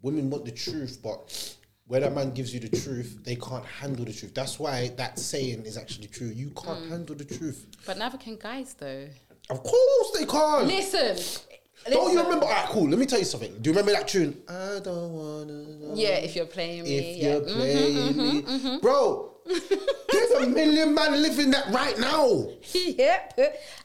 women 0.00 0.30
want 0.30 0.44
the 0.44 0.52
truth, 0.52 1.00
but 1.02 1.56
where 1.88 1.98
that 1.98 2.14
man 2.14 2.30
gives 2.34 2.54
you 2.54 2.60
the 2.60 2.68
truth, 2.68 3.18
they 3.24 3.34
can't 3.34 3.64
handle 3.64 4.04
the 4.04 4.12
truth. 4.12 4.32
That's 4.32 4.60
why 4.60 4.92
that 4.96 5.18
saying 5.18 5.64
is 5.66 5.76
actually 5.76 6.06
true. 6.06 6.28
You 6.28 6.50
can't 6.50 6.84
Mm. 6.84 6.88
handle 6.88 7.16
the 7.16 7.24
truth. 7.24 7.66
But 7.84 7.98
never 7.98 8.16
can 8.16 8.36
guys, 8.36 8.74
though. 8.74 9.08
Of 9.50 9.64
course 9.64 10.10
they 10.16 10.24
can't. 10.24 10.68
Listen. 10.68 11.50
Don't 11.90 12.12
you 12.12 12.22
remember? 12.22 12.46
Alright, 12.46 12.68
cool. 12.70 12.88
Let 12.88 12.98
me 12.98 13.06
tell 13.06 13.18
you 13.18 13.24
something. 13.24 13.52
Do 13.60 13.70
you 13.70 13.76
remember 13.76 13.92
that 13.92 14.08
tune? 14.08 14.36
I 14.48 14.80
don't 14.82 15.12
wanna. 15.12 15.52
Know 15.52 15.92
Yeah, 15.94 16.16
if 16.16 16.34
you're 16.34 16.46
playing 16.46 16.82
me. 16.84 16.98
if 16.98 17.16
yeah. 17.18 17.28
you're 17.32 17.40
Mhm, 17.42 17.54
playing 17.54 18.14
mhm, 18.14 18.72
me, 18.72 18.78
bro. 18.80 19.32
there's 19.46 20.30
a 20.32 20.46
million 20.48 20.92
man 20.92 21.22
living 21.22 21.52
that 21.52 21.68
right 21.72 21.96
now. 22.00 22.48
yep. 22.72 23.38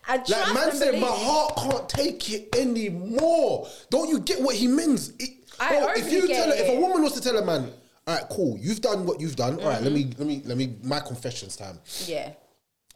I 0.07 0.15
Like 0.17 0.53
man 0.55 0.71
said, 0.71 0.99
my 0.99 1.05
heart 1.07 1.55
can't 1.57 1.87
take 1.87 2.31
it 2.33 2.55
anymore. 2.55 3.67
Don't 3.91 4.09
you 4.09 4.19
get 4.21 4.41
what 4.41 4.55
he 4.55 4.65
means? 4.67 5.09
It, 5.19 5.29
I 5.59 5.69
bro, 5.79 5.89
if 5.95 6.11
you 6.11 6.27
get 6.27 6.35
tell 6.37 6.47
her, 6.47 6.63
if 6.63 6.69
a 6.69 6.79
woman 6.81 7.03
was 7.03 7.13
to 7.13 7.21
tell 7.21 7.37
a 7.37 7.45
man, 7.45 7.71
all 8.07 8.15
right, 8.15 8.25
cool, 8.31 8.57
you've 8.59 8.81
done 8.81 9.05
what 9.05 9.21
you've 9.21 9.35
done. 9.35 9.59
All 9.59 9.67
right, 9.69 9.81
let 9.83 9.91
me, 9.91 10.05
Mm-hmm. 10.05 10.17
let 10.19 10.27
me, 10.27 10.41
let 10.45 10.57
me, 10.57 10.75
my 10.83 10.99
confessions 10.99 11.55
time. 11.55 11.77
Yeah. 12.07 12.31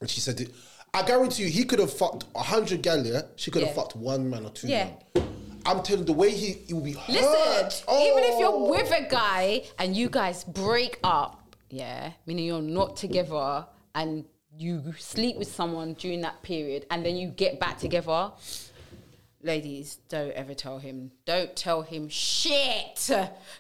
And 0.02 0.10
she 0.10 0.20
said, 0.20 0.50
I 0.96 1.04
guarantee 1.06 1.44
you, 1.44 1.50
he 1.50 1.66
could 1.66 1.80
have 1.80 1.92
fucked 1.92 2.24
a 2.36 2.40
hundred 2.42 2.82
gal, 2.82 3.06
yeah? 3.06 3.24
She 3.36 3.52
could 3.52 3.64
have 3.64 3.72
Yeah. 3.76 3.82
fucked 3.82 3.98
one 3.98 4.30
man 4.30 4.46
or 4.46 4.50
two 4.52 4.68
Yeah. 4.68 4.92
men. 5.14 5.28
I'm 5.66 5.84
telling 5.84 6.02
you, 6.02 6.06
the 6.06 6.14
way 6.14 6.32
he, 6.32 6.54
he 6.68 6.74
will 6.74 6.82
be 6.82 6.94
Listen, 7.10 7.24
hurt. 7.26 7.84
even 7.90 8.24
if 8.24 8.36
Oh. 8.36 8.40
you're 8.40 8.70
with 8.70 8.92
a 8.92 9.04
guy 9.10 9.64
and 9.78 9.94
you 9.98 10.08
guys 10.10 10.46
break 10.46 11.00
up, 11.04 11.54
yeah, 11.70 12.12
meaning 12.26 12.46
you're 12.46 12.62
not 12.62 12.96
together 12.96 13.66
and 13.94 14.24
you 14.58 14.94
sleep 14.98 15.36
with 15.36 15.54
someone 15.54 15.96
during 15.96 16.22
that 16.22 16.42
period 16.44 16.86
and 16.90 17.06
then 17.06 17.18
you 17.18 17.28
get 17.28 17.60
back 17.60 17.78
together, 17.78 18.32
ladies, 19.46 20.00
don't 20.10 20.32
ever 20.32 20.54
tell 20.54 20.80
him. 20.80 21.12
Don't 21.26 21.56
tell 21.56 21.84
him 21.84 22.10
shit. 22.10 23.10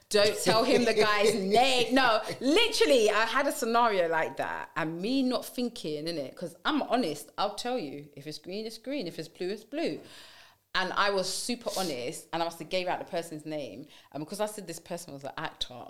Don't 0.10 0.44
tell 0.44 0.64
him 0.64 0.84
the 0.84 0.94
guy's 0.94 1.36
name. 1.36 1.94
No, 1.94 2.22
literally, 2.40 3.10
I 3.10 3.26
had 3.26 3.48
a 3.48 3.52
scenario 3.52 4.10
like 4.10 4.38
that, 4.38 4.72
and 4.76 5.00
me 5.00 5.24
not 5.24 5.46
thinking 5.46 6.08
in 6.08 6.18
it 6.18 6.32
because 6.32 6.56
I'm 6.66 6.82
honest. 6.84 7.32
I'll 7.38 7.56
tell 7.56 7.78
you 7.78 8.06
if 8.16 8.28
it's 8.28 8.40
green, 8.40 8.66
it's 8.66 8.78
green. 8.78 9.08
If 9.08 9.20
it's 9.20 9.28
blue, 9.28 9.50
it's 9.50 9.64
blue. 9.64 10.00
And 10.74 10.92
I 10.94 11.12
was 11.12 11.32
super 11.32 11.70
honest, 11.78 12.28
and 12.34 12.42
I 12.42 12.46
must 12.46 12.60
have 12.60 12.70
gave 12.70 12.88
out 12.88 13.00
the 13.00 13.06
person's 13.06 13.46
name, 13.46 13.86
and 14.12 14.26
because 14.26 14.42
I 14.42 14.48
said 14.48 14.68
this 14.68 14.80
person 14.80 15.14
was 15.14 15.24
an 15.24 15.32
actor. 15.38 15.86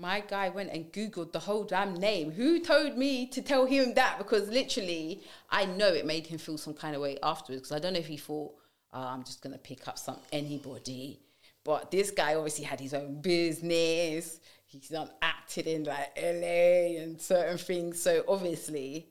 My 0.00 0.20
guy 0.20 0.48
went 0.48 0.70
and 0.70 0.92
Googled 0.92 1.32
the 1.32 1.40
whole 1.40 1.64
damn 1.64 1.94
name. 1.94 2.30
Who 2.30 2.60
told 2.60 2.96
me 2.96 3.26
to 3.26 3.42
tell 3.42 3.66
him 3.66 3.94
that? 3.94 4.16
Because 4.16 4.48
literally, 4.48 5.24
I 5.50 5.64
know 5.64 5.88
it 5.88 6.06
made 6.06 6.28
him 6.28 6.38
feel 6.38 6.56
some 6.56 6.74
kind 6.74 6.94
of 6.94 7.02
way 7.02 7.18
afterwards. 7.20 7.62
Because 7.62 7.76
I 7.76 7.80
don't 7.80 7.94
know 7.94 7.98
if 7.98 8.06
he 8.06 8.16
thought, 8.16 8.54
oh, 8.92 9.02
I'm 9.02 9.24
just 9.24 9.42
going 9.42 9.52
to 9.52 9.58
pick 9.58 9.86
up 9.88 9.98
some 9.98 10.18
anybody. 10.32 11.20
But 11.64 11.90
this 11.90 12.10
guy 12.10 12.34
obviously 12.34 12.64
had 12.64 12.80
his 12.80 12.94
own 12.94 13.20
business. 13.20 14.40
He's 14.64 14.88
done 14.88 15.10
acted 15.22 15.66
in 15.66 15.84
like 15.84 16.16
LA 16.16 17.00
and 17.02 17.20
certain 17.20 17.58
things. 17.58 18.00
So 18.00 18.24
obviously, 18.28 19.08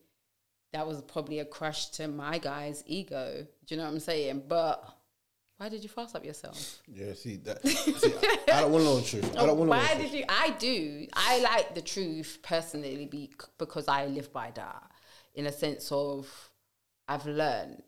that 0.74 0.86
was 0.88 1.02
probably 1.02 1.40
a 1.40 1.46
crush 1.46 1.88
to 1.92 2.08
my 2.08 2.38
guy's 2.38 2.84
ego. 2.88 3.46
Do 3.66 3.76
you 3.76 3.80
know 3.80 3.86
what 3.86 3.94
I'm 3.94 4.00
saying? 4.00 4.44
But 4.48 4.84
Why 5.58 5.70
did 5.70 5.82
you 5.82 5.90
fast 5.90 6.16
up 6.16 6.24
yourself? 6.24 6.80
Yeah, 6.88 7.14
see 7.14 7.38
that. 7.38 7.66
see, 7.68 8.14
I 8.52 8.62
don't 8.62 8.72
want 8.72 8.84
to 8.84 8.90
know 8.90 9.00
the 9.00 9.06
truth. 9.08 9.38
I 9.38 9.46
don't 9.46 9.58
want 9.58 9.72
to 9.72 9.76
know. 9.78 9.82
Why 9.84 9.96
the 9.96 10.04
did 10.04 10.10
truth. 10.12 10.20
you? 10.20 10.26
I 10.30 10.50
do. 10.52 11.08
I 11.14 11.40
like 11.40 11.74
the 11.74 11.82
truth 11.82 12.40
personally 12.44 13.06
be, 13.06 13.32
because 13.58 13.88
I 13.88 14.06
live 14.06 14.32
by 14.32 14.52
that. 14.56 14.92
In 15.34 15.48
a 15.48 15.52
sense 15.52 15.92
of, 15.92 16.28
I've 17.08 17.26
learned 17.26 17.82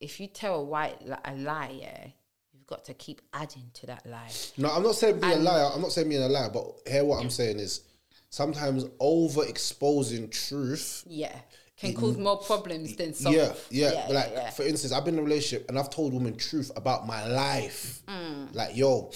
if 0.00 0.20
you 0.20 0.26
tell 0.26 0.56
a 0.56 0.64
white 0.64 1.06
li- 1.06 1.16
a 1.24 1.34
lie, 1.34 1.78
yeah, 1.80 2.06
you've 2.52 2.66
got 2.66 2.84
to 2.86 2.94
keep 2.94 3.20
adding 3.32 3.70
to 3.74 3.86
that 3.86 4.06
lie. 4.06 4.30
No, 4.56 4.70
I'm 4.70 4.82
not 4.82 4.94
saying 4.94 5.20
being 5.20 5.32
a 5.32 5.36
liar. 5.36 5.70
I'm 5.74 5.82
not 5.82 5.92
saying 5.92 6.08
being 6.08 6.22
a 6.22 6.28
liar, 6.28 6.50
but 6.52 6.66
here 6.86 7.04
what 7.04 7.22
I'm 7.22 7.30
saying 7.30 7.58
is 7.58 7.82
sometimes 8.30 8.84
overexposing 9.00 10.30
truth. 10.30 11.04
Yeah, 11.06 11.36
can 11.76 11.94
cause 11.94 12.16
more 12.16 12.38
problems 12.38 12.94
than 12.96 13.14
solve. 13.14 13.34
Yeah, 13.34 13.90
yeah. 13.92 14.06
like 14.10 14.30
yeah. 14.32 14.50
for 14.50 14.62
instance, 14.62 14.92
I've 14.92 15.04
been 15.04 15.14
in 15.14 15.20
a 15.20 15.24
relationship 15.24 15.68
and 15.68 15.78
I've 15.78 15.90
told 15.90 16.14
women 16.14 16.36
truth 16.36 16.70
about 16.76 17.06
my 17.06 17.26
life. 17.26 18.02
Mm. 18.06 18.54
Like, 18.54 18.76
yo, 18.76 19.10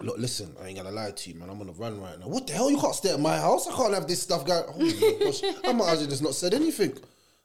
look, 0.00 0.18
listen, 0.18 0.54
I 0.62 0.68
ain't 0.68 0.76
gonna 0.76 0.92
lie 0.92 1.10
to 1.10 1.30
you, 1.30 1.38
man. 1.38 1.50
I'm 1.50 1.60
on 1.60 1.68
a 1.68 1.72
run 1.72 2.00
right 2.00 2.18
now. 2.18 2.28
What 2.28 2.46
the 2.46 2.52
hell? 2.52 2.70
You 2.70 2.78
can't 2.78 2.94
stay 2.94 3.12
at 3.12 3.20
my 3.20 3.36
house. 3.36 3.66
I 3.66 3.72
can't 3.76 3.94
have 3.94 4.06
this 4.06 4.22
stuff 4.22 4.46
going. 4.46 4.64
Oh 4.68 4.78
my 4.78 5.24
gosh, 5.24 5.42
I 5.64 5.72
might 5.72 5.92
as 5.92 6.00
well 6.00 6.08
just 6.08 6.22
not 6.22 6.34
said 6.34 6.54
anything. 6.54 6.96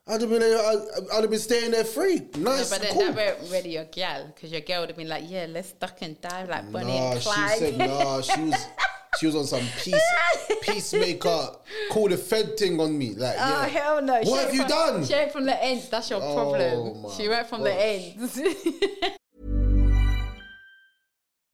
I'd 0.08 0.22
have 0.22 0.30
been, 0.30 0.44
I'd, 0.44 0.86
I'd 1.14 1.22
have 1.22 1.30
been 1.32 1.40
staying 1.40 1.72
there 1.72 1.84
free. 1.84 2.16
Yeah, 2.36 2.44
Nice, 2.44 2.70
but 2.70 2.82
then 2.82 2.94
cool. 2.94 3.12
that 3.12 3.16
weren't 3.16 3.52
really 3.52 3.74
your 3.74 3.86
girl, 3.86 4.28
because 4.34 4.52
your 4.52 4.62
girl 4.62 4.82
would 4.82 4.90
have 4.90 4.98
been 4.98 5.10
like, 5.10 5.24
"Yeah, 5.28 5.48
let's 5.50 5.72
duck 5.72 5.98
and 6.02 6.20
dive 6.22 6.48
like 6.48 6.72
Bonnie 6.72 6.94
Nah, 7.00 7.12
and 7.14 7.22
she 7.22 7.30
Clyde." 7.30 7.58
said 7.60 7.78
nah. 7.80 8.22
She 8.22 8.42
was 8.42 8.66
she 9.20 9.26
was 9.26 9.36
on 9.36 9.46
some 9.46 9.64
peace 9.82 10.00
peacemaker, 10.62 11.50
call 11.90 12.08
the 12.10 12.18
Fed 12.18 12.56
thing 12.58 12.80
on 12.80 12.96
me. 12.98 13.16
Like, 13.16 13.36
Oh 13.40 13.50
yeah. 13.50 13.66
hell 13.68 14.02
no! 14.04 14.14
What 14.14 14.28
went 14.28 14.46
have 14.46 14.54
you 14.54 14.62
from- 14.62 14.70
done? 14.70 15.06
She 15.06 15.14
went 15.14 15.32
from 15.32 15.46
the 15.46 15.64
ends. 15.64 15.90
That's 15.90 16.10
your 16.10 16.22
Oh, 16.22 16.34
problem. 16.36 17.12
She 17.18 17.28
went 17.28 17.48
from 17.48 17.64
the 17.64 17.70
gosh. 17.72 17.80
ends. 17.82 18.42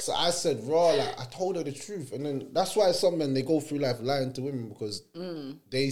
So 0.00 0.12
I 0.12 0.30
said 0.30 0.62
raw, 0.64 0.88
like 0.88 1.18
I 1.20 1.24
told 1.26 1.56
her 1.56 1.62
the 1.62 1.72
truth, 1.72 2.12
and 2.12 2.26
then 2.26 2.48
that's 2.52 2.76
why 2.76 2.92
some 2.92 3.18
men 3.18 3.32
they 3.34 3.42
go 3.42 3.60
through 3.60 3.78
life 3.78 3.96
lying 4.00 4.32
to 4.34 4.42
women 4.42 4.68
because 4.68 5.02
Mm. 5.14 5.58
they 5.70 5.90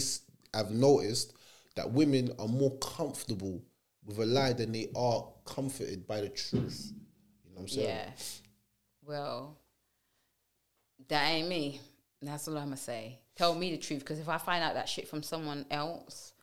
have 0.53 0.71
noticed 0.71 1.33
that 1.75 1.91
women 1.91 2.31
are 2.37 2.47
more 2.47 2.77
comfortable 2.77 3.63
with 4.05 4.19
a 4.19 4.25
lie 4.25 4.53
than 4.53 4.71
they 4.71 4.89
are 4.95 5.25
comforted 5.45 6.05
by 6.05 6.21
the 6.21 6.29
truth. 6.29 6.91
You 7.43 7.49
know 7.51 7.55
what 7.55 7.61
I'm 7.61 7.67
saying? 7.69 7.87
Yeah. 7.87 8.09
Well, 9.05 9.57
that 11.07 11.27
ain't 11.29 11.47
me. 11.47 11.79
That's 12.21 12.47
all 12.47 12.57
I'm 12.57 12.65
gonna 12.65 12.77
say. 12.77 13.19
Tell 13.35 13.55
me 13.55 13.71
the 13.71 13.77
truth, 13.77 13.99
because 13.99 14.19
if 14.19 14.29
I 14.29 14.37
find 14.37 14.63
out 14.63 14.75
that 14.75 14.87
shit 14.87 15.07
from 15.07 15.23
someone 15.23 15.65
else, 15.71 16.33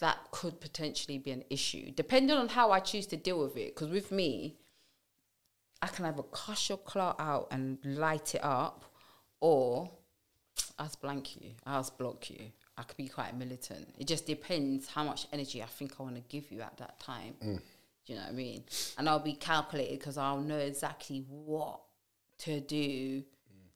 that 0.00 0.18
could 0.32 0.60
potentially 0.60 1.18
be 1.18 1.30
an 1.30 1.44
issue, 1.48 1.92
depending 1.92 2.36
on 2.36 2.48
how 2.48 2.72
I 2.72 2.80
choose 2.80 3.06
to 3.08 3.16
deal 3.16 3.38
with 3.38 3.56
it. 3.56 3.74
Because 3.74 3.90
with 3.90 4.10
me, 4.10 4.56
I 5.84 5.88
can 5.88 6.06
either 6.06 6.22
cuss 6.22 6.70
your 6.70 6.78
clout 6.78 7.16
out 7.18 7.48
and 7.50 7.76
light 7.84 8.34
it 8.34 8.42
up, 8.42 8.86
or 9.40 9.90
I'll 10.78 10.90
blank 11.02 11.36
you, 11.36 11.50
I'll 11.66 11.88
block 11.98 12.30
you. 12.30 12.40
I 12.78 12.82
could 12.84 12.96
be 12.96 13.08
quite 13.08 13.36
militant. 13.36 13.94
It 13.98 14.06
just 14.06 14.26
depends 14.26 14.88
how 14.88 15.04
much 15.04 15.26
energy 15.30 15.62
I 15.62 15.66
think 15.66 15.92
I 16.00 16.02
want 16.02 16.16
to 16.16 16.22
give 16.22 16.50
you 16.50 16.62
at 16.62 16.78
that 16.78 16.98
time. 17.00 17.34
Mm. 17.44 17.58
Do 17.58 18.12
you 18.12 18.14
know 18.14 18.24
what 18.24 18.32
I 18.32 18.34
mean? 18.34 18.64
And 18.96 19.08
I'll 19.10 19.18
be 19.18 19.34
calculated 19.34 19.98
because 19.98 20.16
I'll 20.16 20.40
know 20.40 20.56
exactly 20.56 21.26
what 21.28 21.80
to 22.38 22.60
do 22.60 23.22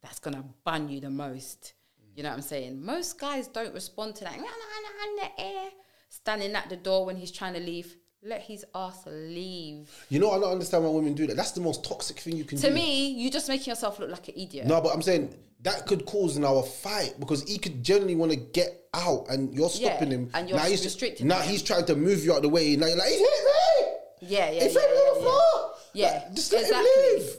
that's 0.02 0.18
gonna 0.18 0.44
bun 0.64 0.88
you 0.88 1.00
the 1.00 1.10
most. 1.10 1.74
Mm. 2.00 2.16
You 2.16 2.22
know 2.22 2.30
what 2.30 2.36
I'm 2.36 2.42
saying? 2.42 2.82
Most 2.82 3.20
guys 3.20 3.48
don't 3.48 3.74
respond 3.74 4.16
to 4.16 4.24
that. 4.24 4.36
"Nah, 4.36 4.44
nah, 4.44 4.48
nah, 4.48 5.10
in 5.10 5.16
the 5.16 5.40
air, 5.42 5.70
standing 6.08 6.54
at 6.54 6.70
the 6.70 6.76
door 6.76 7.04
when 7.04 7.16
he's 7.16 7.30
trying 7.30 7.52
to 7.54 7.60
leave. 7.60 7.96
Let 8.22 8.42
his 8.42 8.64
ass 8.74 9.04
leave. 9.06 9.88
You 10.08 10.18
know, 10.18 10.32
I 10.32 10.40
don't 10.40 10.50
understand 10.52 10.82
why 10.84 10.90
women 10.90 11.14
do 11.14 11.26
that. 11.28 11.36
That's 11.36 11.52
the 11.52 11.60
most 11.60 11.84
toxic 11.84 12.18
thing 12.18 12.36
you 12.36 12.44
can 12.44 12.58
To 12.58 12.62
do. 12.64 12.68
To 12.70 12.74
me, 12.74 13.10
you're 13.12 13.30
just 13.30 13.48
making 13.48 13.70
yourself 13.70 13.98
look 14.00 14.10
like 14.10 14.26
an 14.28 14.34
idiot. 14.36 14.66
No, 14.66 14.80
but 14.80 14.92
I'm 14.92 15.02
saying 15.02 15.32
that 15.62 15.86
could 15.86 16.04
cause 16.04 16.36
now 16.36 16.56
a 16.56 16.62
fight 16.64 17.14
because 17.20 17.42
he 17.48 17.58
could 17.58 17.82
genuinely 17.84 18.16
want 18.16 18.32
to 18.32 18.36
get 18.38 18.88
out 18.92 19.26
and 19.30 19.54
you're 19.54 19.70
Yeah, 19.74 19.90
stopping 19.90 20.10
him. 20.10 20.30
and 20.34 20.48
you're 20.48 20.58
now 20.58 20.64
he's, 20.64 20.84
restricting 20.84 21.28
Now 21.28 21.38
him. 21.40 21.48
he's 21.50 21.62
trying 21.62 21.84
to 21.86 21.94
move 21.94 22.24
you 22.24 22.32
out 22.32 22.38
of 22.38 22.42
the 22.42 22.48
way. 22.48 22.74
Now 22.74 22.86
you're 22.86 22.96
like, 22.96 23.08
he's 23.08 23.18
hit 23.20 23.28
me! 23.44 23.86
Yeah, 24.20 24.50
yeah, 24.50 24.52
He 24.52 24.58
hit 24.60 24.72
yeah, 24.74 24.80
me 24.80 24.86
on 24.86 24.94
yeah, 25.06 25.14
the 25.14 25.20
floor! 25.20 25.70
Yeah, 25.94 26.06
Like, 26.26 26.34
just 26.34 26.52
let 26.52 26.62
exactly. 26.62 26.90
him 26.90 27.18
leave. 27.20 27.30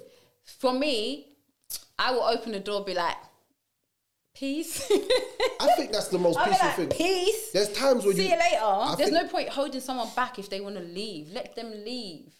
For 0.59 0.73
me, 0.73 1.27
I 1.97 2.11
will 2.11 2.23
open 2.23 2.53
the 2.53 2.59
door, 2.61 2.85
be 2.85 2.93
like, 2.93 3.15
"Peace." 4.39 4.89
I 5.59 5.67
think 5.75 5.91
that's 5.91 6.07
the 6.07 6.17
most 6.19 6.37
I'll 6.37 6.45
peaceful 6.47 6.67
like, 6.67 6.75
thing. 6.77 6.89
"Peace." 6.89 7.51
There's 7.51 7.71
times 7.73 8.05
when 8.05 8.15
you 8.15 8.23
See 8.23 8.29
you 8.29 8.35
you 8.35 8.39
later. 8.39 8.63
I 8.63 8.95
There's 8.97 9.11
no 9.11 9.27
point 9.27 9.49
holding 9.49 9.81
someone 9.81 10.09
back 10.15 10.39
if 10.39 10.49
they 10.49 10.61
want 10.61 10.75
to 10.77 10.81
leave. 10.83 11.31
Let 11.31 11.55
them 11.55 11.71
leave. 11.85 12.33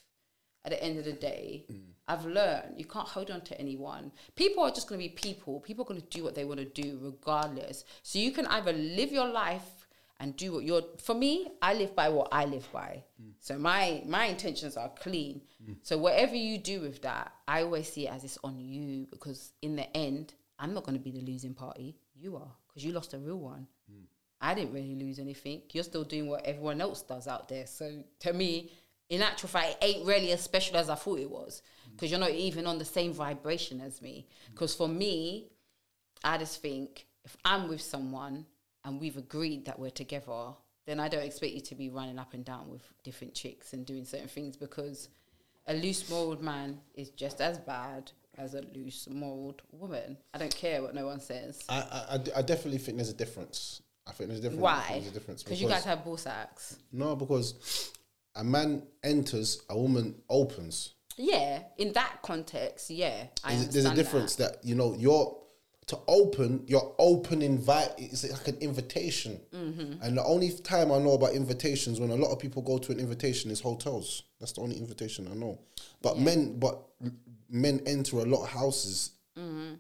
At 0.66 0.72
the 0.72 0.84
end 0.84 0.98
of 1.00 1.06
the 1.06 1.14
day, 1.14 1.66
Mm. 1.72 1.94
I've 2.08 2.26
learned 2.26 2.78
you 2.78 2.86
can't 2.86 3.08
hold 3.08 3.30
on 3.32 3.42
to 3.42 3.60
anyone. 3.62 4.12
People 4.36 4.64
are 4.64 4.72
just 4.72 4.88
going 4.90 5.00
to 5.02 5.08
be 5.08 5.14
people. 5.14 5.60
People 5.62 5.86
are 5.86 5.88
going 5.88 6.02
to 6.02 6.08
do 6.18 6.24
what 6.24 6.36
they 6.36 6.44
want 6.44 6.60
to 6.60 6.66
do 6.66 7.00
regardless. 7.02 7.86
So 8.04 8.20
you 8.20 8.32
can 8.32 8.46
either 8.48 8.74
live 8.74 9.12
your 9.12 9.28
life 9.30 9.88
and 10.20 10.36
do 10.36 10.52
what 10.54 10.64
you're. 10.66 10.84
For 11.02 11.16
me, 11.16 11.50
I 11.62 11.74
live 11.76 11.96
by 11.96 12.10
what 12.10 12.28
I 12.34 12.44
live 12.46 12.68
by. 12.74 13.04
Mm. 13.22 13.34
So 13.40 13.58
my 13.58 14.04
my 14.06 14.26
intentions 14.26 14.76
are 14.76 14.90
clean. 14.90 15.42
So 15.82 15.98
whatever 15.98 16.36
you 16.36 16.58
do 16.58 16.82
with 16.82 17.02
that, 17.04 17.32
I 17.48 17.62
always 17.64 17.92
see 17.94 18.08
it 18.08 18.12
as 18.14 18.24
it's 18.24 18.40
on 18.44 18.60
you 18.60 19.08
because 19.12 19.52
in 19.62 19.76
the 19.76 19.88
end, 19.96 20.34
I'm 20.60 20.74
not 20.74 20.84
going 20.84 20.98
to 20.98 21.04
be 21.04 21.12
the 21.12 21.22
losing 21.22 21.54
party. 21.54 21.96
You 22.14 22.36
are 22.36 22.52
because 22.68 22.84
you 22.84 22.92
lost 22.92 23.14
a 23.14 23.18
real 23.18 23.40
one. 23.40 23.68
Hmm. 23.90 24.04
I 24.42 24.54
didn't 24.54 24.74
really 24.74 24.96
lose 24.96 25.20
anything. 25.20 25.64
You're 25.72 25.84
still 25.84 26.04
doing 26.04 26.30
what 26.30 26.46
everyone 26.46 26.82
else 26.82 27.02
does 27.02 27.28
out 27.28 27.50
there. 27.50 27.66
So 27.66 28.04
to 28.20 28.34
me, 28.34 28.72
in 29.10 29.22
actual 29.22 29.50
fact, 29.50 29.78
it 29.82 29.86
ain't 29.86 30.08
really 30.08 30.32
as 30.32 30.42
special 30.42 30.78
as 30.78 30.90
I 30.90 30.96
thought 30.96 31.20
it 31.20 31.30
was 31.30 31.62
hmm. 31.86 31.96
because 31.96 32.12
you're 32.12 32.20
not 32.20 32.32
even 32.32 32.68
on 32.68 32.78
the 32.78 32.86
same 32.86 33.14
vibration 33.14 33.82
as 33.82 34.02
me. 34.02 34.28
Hmm. 34.48 34.54
Because 34.54 34.76
for 34.76 34.88
me, 34.88 35.50
I 36.24 36.38
just 36.38 36.62
think 36.62 37.08
if 37.24 37.36
I'm 37.46 37.68
with 37.68 37.82
someone 37.82 38.46
and 38.84 39.00
we've 39.00 39.18
agreed 39.18 39.66
that 39.66 39.80
we're 39.80 39.90
together, 39.90 40.54
then 40.86 41.00
I 41.00 41.08
don't 41.08 41.24
expect 41.24 41.54
you 41.54 41.62
to 41.62 41.76
be 41.76 41.90
running 41.90 42.20
up 42.20 42.34
and 42.34 42.44
down 42.44 42.70
with 42.70 42.82
different 43.04 43.34
chicks 43.34 43.74
and 43.74 43.86
doing 43.86 44.06
certain 44.06 44.28
things 44.28 44.58
because 44.58 45.10
a 45.68 45.74
loose 45.74 46.10
mold 46.10 46.42
man 46.42 46.80
is 46.96 47.12
just 47.12 47.42
as 47.42 47.60
bad 47.60 48.12
as 48.40 48.54
a 48.54 48.62
loose 48.74 49.08
moraled 49.12 49.62
woman. 49.72 50.18
I 50.34 50.38
don't 50.38 50.56
care 50.56 50.82
what 50.82 50.96
no 50.96 51.06
one 51.06 51.20
says. 51.20 51.62
I, 51.70 51.76
I, 52.36 52.40
I- 52.40 52.42
definitely 52.42 52.80
think 52.80 52.98
there's 52.98 53.10
a 53.10 53.14
difference. 53.14 53.82
I 54.08 54.12
think 54.12 54.30
there's 54.30 54.40
a 54.40 54.44
difference. 54.44 54.62
Why? 54.62 54.86
There's 54.92 55.08
a 55.08 55.12
difference 55.12 55.44
Because 55.44 55.62
you 55.62 55.68
guys 55.68 55.84
have 55.86 56.04
ball 56.04 56.18
sacks. 56.18 56.78
no, 56.92 57.16
because 57.16 57.92
a 58.36 58.44
man 58.44 58.84
enters, 59.04 59.62
a 59.70 59.78
woman 59.78 60.16
opens. 60.30 60.94
Yeah, 61.18 61.64
in 61.78 61.92
that 61.94 62.22
context, 62.24 62.90
yeah, 62.90 63.26
I 63.44 63.54
There's, 63.56 63.70
there's 63.70 63.86
a 63.86 63.94
difference 63.96 64.36
That. 64.38 64.62
that. 64.62 64.68
you 64.68 64.74
know 64.74 64.96
you're 64.98 65.36
to 65.88 65.98
open. 66.08 66.64
You're 66.68 66.94
open 67.00 67.42
invite. 67.42 67.90
It's 67.98 68.24
like 68.32 68.48
an 68.48 68.58
invitation. 68.62 69.40
Mm-hmm. 69.54 70.02
And 70.04 70.18
the 70.18 70.24
only 70.24 70.52
time 70.52 70.92
I 70.92 71.00
know 71.00 71.14
about 71.14 71.34
invitations 71.34 72.00
when 72.00 72.12
a 72.12 72.16
lot 72.16 72.32
of 72.32 72.38
people 72.40 72.62
go 72.62 72.78
to 72.78 72.92
an 72.92 73.00
invitation 73.00 73.50
is 73.52 73.60
hotels. 73.60 74.24
That's 74.40 74.52
the 74.54 74.62
only 74.62 74.78
invitation 74.78 75.28
I 75.32 75.36
know. 75.36 75.58
But 76.04 76.20
men, 76.20 76.60
but 76.60 76.80
men 77.50 77.82
enter 77.86 78.18
a 78.20 78.26
lot 78.26 78.44
of 78.44 78.50
houses 78.50 79.12
Mm-hmm. 79.38 79.76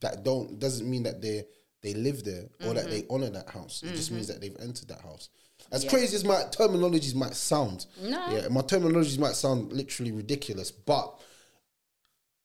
that 0.00 0.22
don't 0.22 0.58
doesn't 0.58 0.88
mean 0.88 1.02
that 1.04 1.20
they 1.20 1.44
they 1.82 1.94
live 1.94 2.22
there 2.24 2.44
or 2.64 2.74
that 2.74 2.84
Mm-hmm. 2.84 2.90
they 2.90 3.06
honor 3.10 3.30
that 3.30 3.48
house. 3.48 3.82
It 3.82 3.94
just 3.96 4.10
means 4.12 4.28
that 4.28 4.40
they've 4.40 4.56
entered 4.60 4.88
that 4.88 5.00
house. 5.00 5.30
As 5.72 5.84
crazy 5.84 6.14
as 6.16 6.24
my 6.24 6.42
terminologies 6.50 7.14
might 7.14 7.34
sound, 7.34 7.86
No. 8.00 8.30
yeah, 8.30 8.48
my 8.48 8.60
terminologies 8.62 9.18
might 9.18 9.34
sound 9.34 9.72
literally 9.72 10.12
ridiculous, 10.12 10.70
but 10.70 11.20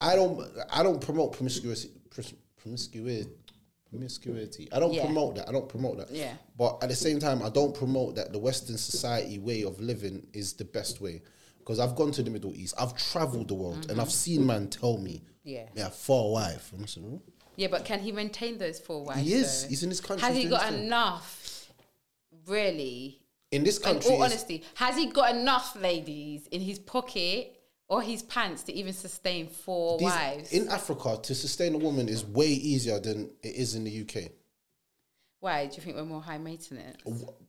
I 0.01 0.15
don't 0.15 0.45
I 0.71 0.83
don't 0.83 0.99
promote 1.01 1.33
promiscuity 1.33 1.89
promiscuity 2.57 3.29
promiscuity. 3.89 4.67
I 4.71 4.79
don't 4.79 4.93
Yeah. 4.93 5.05
promote 5.05 5.35
that. 5.35 5.47
I 5.47 5.51
don't 5.51 5.69
promote 5.69 5.97
that. 5.97 6.11
Yeah. 6.11 6.33
But 6.57 6.79
at 6.83 6.89
the 6.89 6.95
same 6.95 7.19
time, 7.19 7.41
I 7.43 7.49
don't 7.49 7.73
promote 7.75 8.15
that 8.15 8.31
the 8.33 8.39
Western 8.39 8.77
society 8.77 9.39
way 9.39 9.63
of 9.63 9.79
living 9.79 10.27
is 10.33 10.53
the 10.53 10.65
best 10.65 10.99
way. 11.01 11.21
Because 11.65 11.79
I've 11.79 11.95
gone 11.95 12.11
to 12.11 12.21
the 12.21 12.29
Middle 12.29 12.53
East, 12.53 12.75
I've 12.77 12.95
traveled 12.95 13.47
the 13.47 13.55
world, 13.55 13.89
and 13.89 13.99
I've 13.99 14.11
seen 14.11 14.45
man 14.45 14.67
tell 14.67 14.97
me, 14.99 15.13
Mm-hmm. 15.23 15.49
Yeah. 15.49 15.65
yeah, 15.75 15.89
for 15.89 16.27
a 16.27 16.31
wife. 16.31 16.71
I'm 16.77 16.85
saying, 16.87 17.07
"Oh." 17.23 17.31
Yeah, 17.55 17.67
but 17.69 17.85
can 17.85 17.99
he 17.99 18.11
maintain 18.11 18.57
those 18.57 18.79
four 18.79 19.03
wives? 19.03 19.21
He 19.21 19.33
is. 19.33 19.63
though? 19.63 19.69
He's 19.69 19.83
in 19.83 19.89
his 19.89 20.01
country, 20.01 20.27
Has 20.27 20.35
he 20.37 20.45
got 20.45 20.73
enough? 20.73 21.71
Really, 22.47 23.21
in 23.51 23.63
this 23.63 23.79
country, 23.79 24.09
in 24.11 24.15
all 24.17 24.23
honesty, 24.23 24.63
has 24.75 24.95
he 24.95 25.07
got 25.07 25.35
enough 25.35 25.75
ladies 25.75 26.47
in 26.47 26.61
his 26.61 26.77
pocket 26.79 27.59
or 27.87 28.01
his 28.01 28.21
pants 28.23 28.63
to 28.63 28.73
even 28.73 28.93
sustain 28.93 29.47
four 29.47 29.97
these- 29.97 30.05
wives? 30.07 30.51
in 30.51 30.67
Africa, 30.69 31.17
to 31.23 31.33
sustain 31.35 31.73
a 31.75 31.77
woman 31.79 32.07
is 32.09 32.23
way 32.25 32.47
easier 32.47 32.99
than 32.99 33.31
it 33.41 33.55
is 33.55 33.73
in 33.75 33.83
the 33.83 33.91
UK. 34.01 34.31
Why 35.45 35.67
do 35.67 35.75
you 35.75 35.83
think 35.83 35.95
we're 35.95 36.05
more 36.05 36.23
high 36.23 36.39
maintenance? 36.39 36.97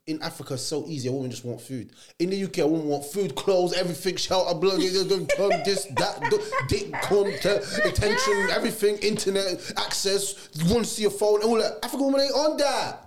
in 0.06 0.22
Africa, 0.22 0.52
it's 0.52 0.62
so 0.62 0.84
easy. 0.86 1.08
A 1.08 1.12
woman 1.12 1.30
just 1.30 1.46
want 1.46 1.62
food. 1.62 1.92
In 2.18 2.28
the 2.28 2.44
UK, 2.44 2.58
a 2.58 2.66
woman 2.66 2.88
want 2.88 3.06
food, 3.06 3.34
clothes, 3.34 3.72
everything, 3.72 4.16
shelter, 4.16 4.54
blood, 4.54 4.80
this, 4.82 5.02
that, 5.02 6.20
dick, 6.68 6.92
content, 7.00 7.64
attention, 7.86 8.48
everything, 8.50 8.98
internet 8.98 9.72
access. 9.78 10.50
You 10.52 10.74
want 10.74 10.84
to 10.84 10.90
see 10.90 11.02
your 11.02 11.10
phone, 11.10 11.42
all 11.42 11.56
that. 11.56 11.78
African 11.82 12.04
woman 12.04 12.20
ain't 12.20 12.34
on 12.34 12.58
that. 12.58 13.06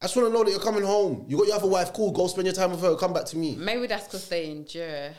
I 0.00 0.06
just 0.06 0.16
want 0.16 0.28
to 0.28 0.32
know 0.32 0.44
that 0.44 0.50
you're 0.50 0.60
coming 0.60 0.82
home. 0.82 1.26
You 1.28 1.36
got 1.36 1.48
your 1.48 1.56
other 1.56 1.68
wife, 1.68 1.92
cool. 1.92 2.10
Go 2.10 2.26
spend 2.26 2.46
your 2.46 2.54
time 2.54 2.70
with 2.70 2.80
her. 2.80 2.96
Come 2.96 3.12
back 3.12 3.26
to 3.26 3.36
me. 3.36 3.54
Maybe 3.54 3.86
that's 3.86 4.04
because 4.04 4.26
they 4.30 4.50
endure. 4.50 5.10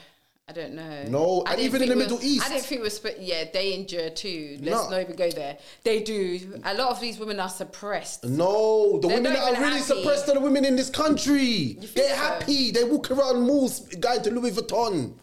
I 0.48 0.52
don't 0.52 0.72
know. 0.72 1.04
No, 1.08 1.42
I 1.46 1.52
and 1.52 1.60
even 1.60 1.82
in 1.82 1.90
the 1.90 1.96
Middle 1.96 2.18
East. 2.22 2.46
I 2.46 2.48
didn't 2.48 2.64
think 2.64 2.80
we're. 2.80 2.88
Sp- 2.88 3.20
yeah, 3.20 3.44
they 3.52 3.74
endure 3.74 4.08
too. 4.08 4.56
Let's 4.62 4.84
No. 4.84 4.88
not 4.90 5.00
even 5.02 5.14
go 5.14 5.30
there. 5.30 5.58
They 5.84 6.02
do. 6.02 6.60
A 6.64 6.72
lot 6.72 6.88
of 6.90 7.00
these 7.00 7.18
women 7.18 7.38
are 7.38 7.50
suppressed. 7.50 8.24
No, 8.24 8.98
the 8.98 9.08
They're 9.08 9.16
women 9.18 9.34
that 9.34 9.42
are 9.42 9.60
really 9.60 9.72
happy. 9.80 9.82
suppressed 9.82 10.26
are 10.30 10.34
the 10.34 10.40
women 10.40 10.64
in 10.64 10.74
this 10.76 10.88
country. 10.88 11.74
They're 11.94 12.08
so? 12.08 12.14
happy. 12.16 12.70
They 12.70 12.84
walk 12.84 13.10
around 13.10 13.42
malls, 13.46 13.80
going 13.96 14.22
to 14.22 14.30
Louis 14.30 14.52
Vuitton. 14.52 15.14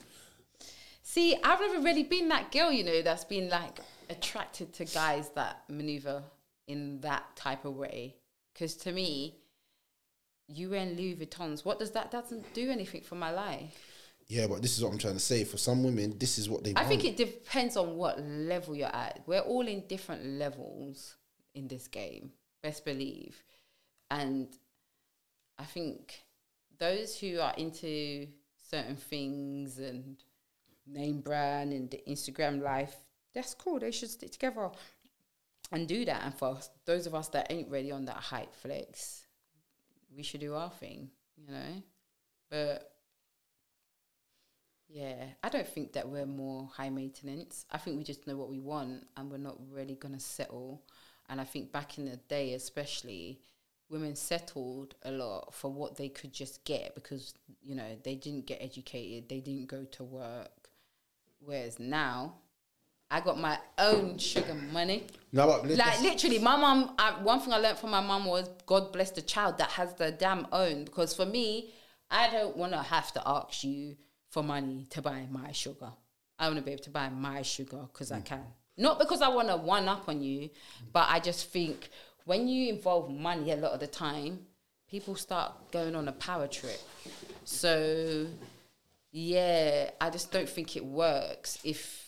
See, 1.02 1.36
I've 1.44 1.60
never 1.60 1.80
really 1.80 2.04
been 2.04 2.28
that 2.30 2.52
girl, 2.52 2.72
you 2.72 2.84
know, 2.84 3.02
that's 3.02 3.24
been 3.26 3.50
like 3.50 3.80
attracted 4.12 4.74
to 4.74 4.86
guys 4.86 5.30
that 5.30 5.64
maneuver 5.70 6.22
in 6.68 7.00
that 7.02 7.36
type 7.36 7.66
of 7.66 7.76
way. 7.76 8.16
Because 8.54 8.76
to 8.78 8.92
me, 8.92 9.38
you 10.48 10.70
wearing 10.70 10.96
Louis 10.96 11.16
Vuittons, 11.16 11.66
what 11.66 11.80
does 11.80 11.92
that 11.92 12.12
doesn't 12.12 12.54
do 12.54 12.70
anything 12.70 13.02
for 13.02 13.16
my 13.16 13.32
life? 13.32 13.76
Yeah, 14.28 14.48
but 14.48 14.62
this 14.62 14.78
is 14.78 14.84
what 14.84 14.92
I'm 14.92 14.98
trying 14.98 15.14
to 15.14 15.20
say. 15.20 15.44
For 15.44 15.58
some 15.58 15.84
women, 15.84 16.18
this 16.18 16.38
is 16.38 16.50
what 16.50 16.64
they 16.64 16.74
I 16.76 16.82
want. 16.82 16.88
think 16.90 17.06
it 17.06 17.18
depends 17.18 17.78
on 17.78 17.96
what 17.96 18.20
level 18.20 18.76
you're 18.76 18.88
at. 18.88 19.22
We're 19.28 19.40
all 19.40 19.68
in 19.68 19.84
different 19.88 20.26
levels 20.26 21.16
in 21.54 21.68
this 21.68 21.88
game, 21.88 22.32
best 22.64 22.86
believe. 22.86 23.44
And 24.10 24.48
I 25.60 25.64
think 25.64 26.24
those 26.80 27.18
who 27.20 27.40
are 27.40 27.54
into 27.58 28.28
certain 28.70 28.96
things 28.96 29.78
and 29.78 30.18
name 30.88 31.22
brand 31.22 31.72
and 31.72 31.90
the 31.90 32.02
Instagram 32.08 32.62
life, 32.64 32.96
that's 33.34 33.54
cool. 33.54 33.80
They 33.80 33.92
should 33.92 34.10
stick 34.10 34.32
together 34.32 34.72
and 35.72 35.88
do 35.88 36.04
that. 36.06 36.24
And 36.24 36.34
for 36.34 36.58
those 36.86 37.06
of 37.06 37.14
us 37.14 37.28
that 37.30 37.52
ain't 37.52 37.70
ready 37.70 37.92
on 37.92 38.06
that 38.06 38.18
hype 38.18 38.56
flex, 38.56 39.28
we 40.16 40.24
should 40.24 40.42
do 40.42 40.56
our 40.56 40.72
thing, 40.72 41.12
you 41.38 41.52
know? 41.52 41.84
But 42.50 42.95
yeah, 44.96 45.26
I 45.44 45.50
don't 45.50 45.68
think 45.68 45.92
that 45.92 46.08
we're 46.08 46.26
more 46.26 46.70
high 46.74 46.90
maintenance. 46.90 47.66
I 47.70 47.78
think 47.78 47.98
we 47.98 48.06
just 48.06 48.28
know 48.28 48.38
what 48.38 48.50
we 48.50 48.62
want 48.62 49.06
and 49.18 49.30
we're 49.30 49.38
not 49.38 49.58
really 49.70 49.96
going 49.96 50.14
to 50.14 50.22
settle. 50.22 50.84
And 51.28 51.42
I 51.42 51.44
think 51.44 51.74
back 51.74 51.98
in 51.98 52.06
the 52.06 52.16
day, 52.16 52.54
especially, 52.54 53.42
women 53.90 54.16
settled 54.16 54.96
a 55.04 55.12
lot 55.12 55.54
for 55.54 55.70
what 55.70 55.98
they 55.98 56.08
could 56.08 56.32
just 56.32 56.64
get 56.64 56.96
because, 56.96 57.34
you 57.62 57.76
know, 57.76 57.98
they 58.04 58.16
didn't 58.16 58.46
get 58.46 58.60
educated, 58.62 59.28
they 59.28 59.42
didn't 59.42 59.68
go 59.68 59.84
to 59.84 60.04
work. 60.06 60.70
Whereas 61.42 61.78
now, 61.78 62.36
I 63.12 63.20
got 63.20 63.38
my 63.38 63.60
own 63.78 64.18
sugar 64.18 64.54
money. 64.54 65.08
No, 65.34 65.48
Like 65.76 66.02
literally, 66.04 66.40
my 66.40 66.56
mom. 66.56 66.96
I, 66.98 67.22
one 67.22 67.42
thing 67.42 67.52
I 67.52 67.58
learned 67.58 67.80
from 67.80 67.92
my 67.92 68.00
mom 68.00 68.24
was 68.24 68.50
God 68.66 68.94
bless 68.94 69.12
the 69.12 69.22
child 69.22 69.58
that 69.58 69.72
has 69.72 69.94
the 69.96 70.12
damn 70.14 70.48
own. 70.54 70.86
Because 70.86 71.14
for 71.14 71.26
me, 71.26 71.74
I 72.10 72.32
don't 72.32 72.56
want 72.56 72.72
to 72.72 72.82
have 72.82 73.12
to 73.12 73.22
ask 73.26 73.62
you 73.66 73.98
for 74.36 74.44
money 74.44 74.86
to 74.90 75.02
buy 75.02 75.26
my 75.32 75.50
sugar. 75.54 75.94
I 76.38 76.48
want 76.48 76.58
to 76.58 76.62
be 76.62 76.72
able 76.72 76.84
to 76.84 76.90
buy 76.90 77.08
my 77.08 77.42
sugar 77.42 77.84
because 77.94 78.12
I 78.12 78.20
can. 78.20 78.44
Not 78.76 79.00
because 79.00 79.22
I 79.22 79.30
want 79.30 79.48
to 79.48 79.56
one 79.56 79.88
up 79.88 80.10
on 80.10 80.22
you, 80.22 80.50
but 80.92 81.08
I 81.10 81.22
just 81.22 81.52
think 81.52 81.88
when 82.26 82.50
you 82.50 82.68
involve 82.68 83.10
money 83.10 83.52
a 83.52 83.56
lot 83.56 83.72
of 83.72 83.80
the 83.80 83.88
time, 83.88 84.40
people 84.90 85.16
start 85.16 85.72
going 85.72 85.96
on 85.96 86.10
a 86.10 86.12
power 86.12 86.48
trip. 86.48 86.82
So 87.46 88.28
yeah, 89.14 89.92
I 90.02 90.10
just 90.10 90.34
don't 90.34 90.50
think 90.50 90.76
it 90.76 90.84
works 90.84 91.58
if 91.64 92.06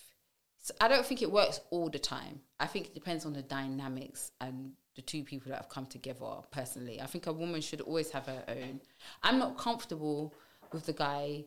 I 0.81 0.89
don't 0.89 1.05
think 1.05 1.21
it 1.21 1.31
works 1.31 1.61
all 1.69 1.89
the 1.89 1.97
time. 1.97 2.41
I 2.59 2.67
think 2.67 2.87
it 2.87 2.93
depends 2.93 3.25
on 3.25 3.31
the 3.31 3.41
dynamics 3.41 4.31
and 4.41 4.73
the 4.97 5.01
two 5.01 5.23
people 5.23 5.51
that 5.51 5.59
have 5.59 5.69
come 5.69 5.85
together 5.85 6.25
personally. 6.51 6.99
I 6.99 7.05
think 7.05 7.25
a 7.25 7.31
woman 7.31 7.61
should 7.61 7.79
always 7.79 8.11
have 8.11 8.25
her 8.25 8.43
own. 8.49 8.81
I'm 9.23 9.39
not 9.39 9.57
comfortable 9.57 10.33
with 10.73 10.85
the 10.87 10.91
guy 10.91 11.45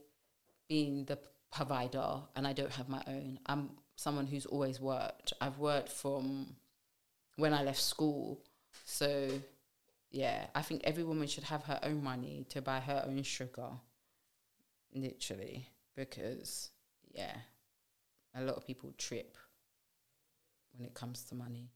being 0.71 1.05
the 1.05 1.19
provider 1.53 2.21
and 2.35 2.47
I 2.47 2.55
don't 2.55 2.73
have 2.73 2.89
my 2.89 3.03
own. 3.07 3.39
I'm 3.45 3.71
someone 3.97 4.27
who's 4.27 4.47
always 4.47 4.81
worked. 4.81 5.35
I've 5.43 5.59
worked 5.59 5.91
from 5.91 6.57
when 7.37 7.53
I 7.53 7.63
left 7.63 7.81
school. 7.81 8.41
So 8.87 9.29
yeah, 10.11 10.47
I 10.55 10.63
think 10.63 10.81
every 10.85 11.05
woman 11.05 11.27
should 11.27 11.45
have 11.45 11.65
her 11.65 11.79
own 11.83 12.03
money 12.03 12.47
to 12.49 12.63
buy 12.63 12.81
her 12.81 13.05
own 13.07 13.23
sugar. 13.25 13.69
Literally. 14.95 15.69
Because 15.95 16.71
yeah 17.13 17.37
a 18.35 18.43
lot 18.43 18.57
of 18.57 18.67
people 18.67 18.93
trip 18.97 19.37
when 20.77 20.87
it 20.87 20.95
comes 20.95 21.25
to 21.25 21.35
money, 21.35 21.69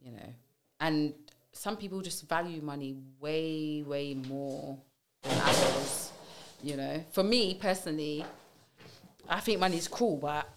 you 0.00 0.12
know. 0.12 0.34
And 0.80 1.14
some 1.52 1.76
people 1.76 2.00
just 2.00 2.28
value 2.28 2.60
money 2.60 2.96
way, 3.20 3.82
way 3.86 4.14
more 4.14 4.78
than 5.22 5.40
others, 5.40 6.12
you 6.64 6.76
know. 6.76 7.04
For 7.12 7.22
me 7.22 7.54
personally, 7.54 8.24
I 9.28 9.40
think 9.40 9.60
money 9.60 9.76
is 9.76 9.88
cool, 9.88 10.16
but 10.16 10.48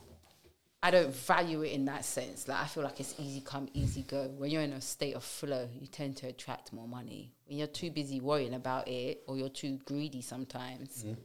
I 0.81 0.91
don't 0.91 1.13
value 1.13 1.63
it 1.63 1.73
in 1.73 1.85
that 1.85 2.05
sense. 2.05 2.47
Like 2.47 2.63
I 2.63 2.65
feel 2.67 2.83
like 2.83 2.99
it's 2.99 3.15
easy 3.19 3.41
come, 3.41 3.67
easy 3.73 4.03
go. 4.03 4.31
When 4.37 4.49
you're 4.49 4.61
in 4.61 4.73
a 4.73 4.81
state 4.81 5.15
of 5.15 5.23
flow, 5.23 5.67
you 5.79 5.87
tend 5.87 6.17
to 6.17 6.27
attract 6.27 6.71
more 6.71 6.87
money. 6.87 7.33
When 7.47 7.57
you're 7.57 7.67
too 7.67 7.91
busy 7.91 8.21
worrying 8.21 8.53
about 8.53 8.87
it, 8.87 9.23
or 9.27 9.37
you're 9.37 9.49
too 9.49 9.79
greedy 9.85 10.21
sometimes, 10.21 11.03
mm-hmm. 11.03 11.19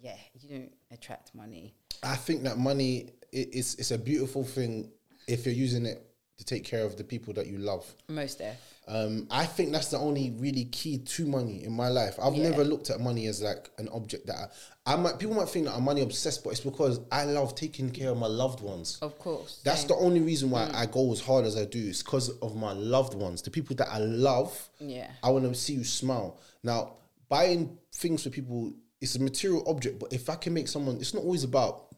yeah, 0.00 0.16
you 0.34 0.48
don't 0.48 0.72
attract 0.90 1.34
money. 1.34 1.74
I 2.02 2.16
think 2.16 2.42
that 2.44 2.58
money 2.58 3.10
is 3.32 3.74
it's 3.76 3.90
a 3.90 3.98
beautiful 3.98 4.44
thing 4.44 4.90
if 5.26 5.44
you're 5.44 5.54
using 5.54 5.84
it 5.86 6.07
to 6.38 6.44
take 6.44 6.64
care 6.64 6.84
of 6.84 6.96
the 6.96 7.04
people 7.04 7.34
that 7.34 7.46
you 7.48 7.58
love. 7.58 7.84
Most 8.08 8.40
F. 8.40 8.56
Um, 8.86 9.26
I 9.30 9.44
think 9.44 9.72
that's 9.72 9.88
the 9.88 9.98
only 9.98 10.30
really 10.38 10.64
key 10.66 10.96
to 10.98 11.26
money 11.26 11.64
in 11.64 11.72
my 11.72 11.88
life. 11.88 12.14
I've 12.22 12.34
Yeah. 12.36 12.48
never 12.48 12.64
looked 12.64 12.88
at 12.90 13.00
money 13.00 13.26
as 13.26 13.42
like 13.42 13.68
an 13.76 13.88
object 13.90 14.26
that 14.28 14.50
I, 14.86 14.92
I 14.94 14.96
might. 14.96 15.18
People 15.18 15.34
might 15.34 15.48
think 15.48 15.66
that 15.66 15.74
I'm 15.74 15.82
money 15.84 16.00
obsessed, 16.00 16.44
but 16.44 16.50
it's 16.50 16.60
because 16.60 17.00
I 17.12 17.24
love 17.24 17.54
taking 17.54 17.90
care 17.90 18.10
of 18.10 18.18
my 18.18 18.28
loved 18.28 18.60
ones. 18.60 18.98
Of 19.02 19.18
course. 19.18 19.60
That's 19.64 19.80
same. 19.80 19.88
the 19.88 19.96
only 19.96 20.20
reason 20.20 20.48
why 20.50 20.70
I 20.72 20.86
go 20.86 21.12
as 21.12 21.20
hard 21.20 21.44
as 21.44 21.56
I 21.56 21.64
do. 21.66 21.86
It's 21.88 22.02
because 22.02 22.30
of 22.38 22.56
my 22.56 22.72
loved 22.72 23.14
ones, 23.14 23.42
the 23.42 23.50
people 23.50 23.76
that 23.76 23.88
I 23.90 23.98
love. 23.98 24.70
Yeah. 24.80 25.10
I 25.22 25.30
want 25.30 25.44
to 25.44 25.54
see 25.54 25.74
you 25.74 25.84
smile. 25.84 26.40
Now, 26.62 26.94
buying 27.28 27.76
things 27.92 28.22
for 28.22 28.30
people 28.30 28.72
is 29.00 29.16
a 29.16 29.20
material 29.20 29.64
object, 29.66 29.98
but 29.98 30.12
if 30.12 30.30
I 30.30 30.36
can 30.36 30.54
make 30.54 30.68
someone, 30.68 30.96
it's 30.96 31.12
not 31.14 31.24
always 31.24 31.44
about 31.44 31.94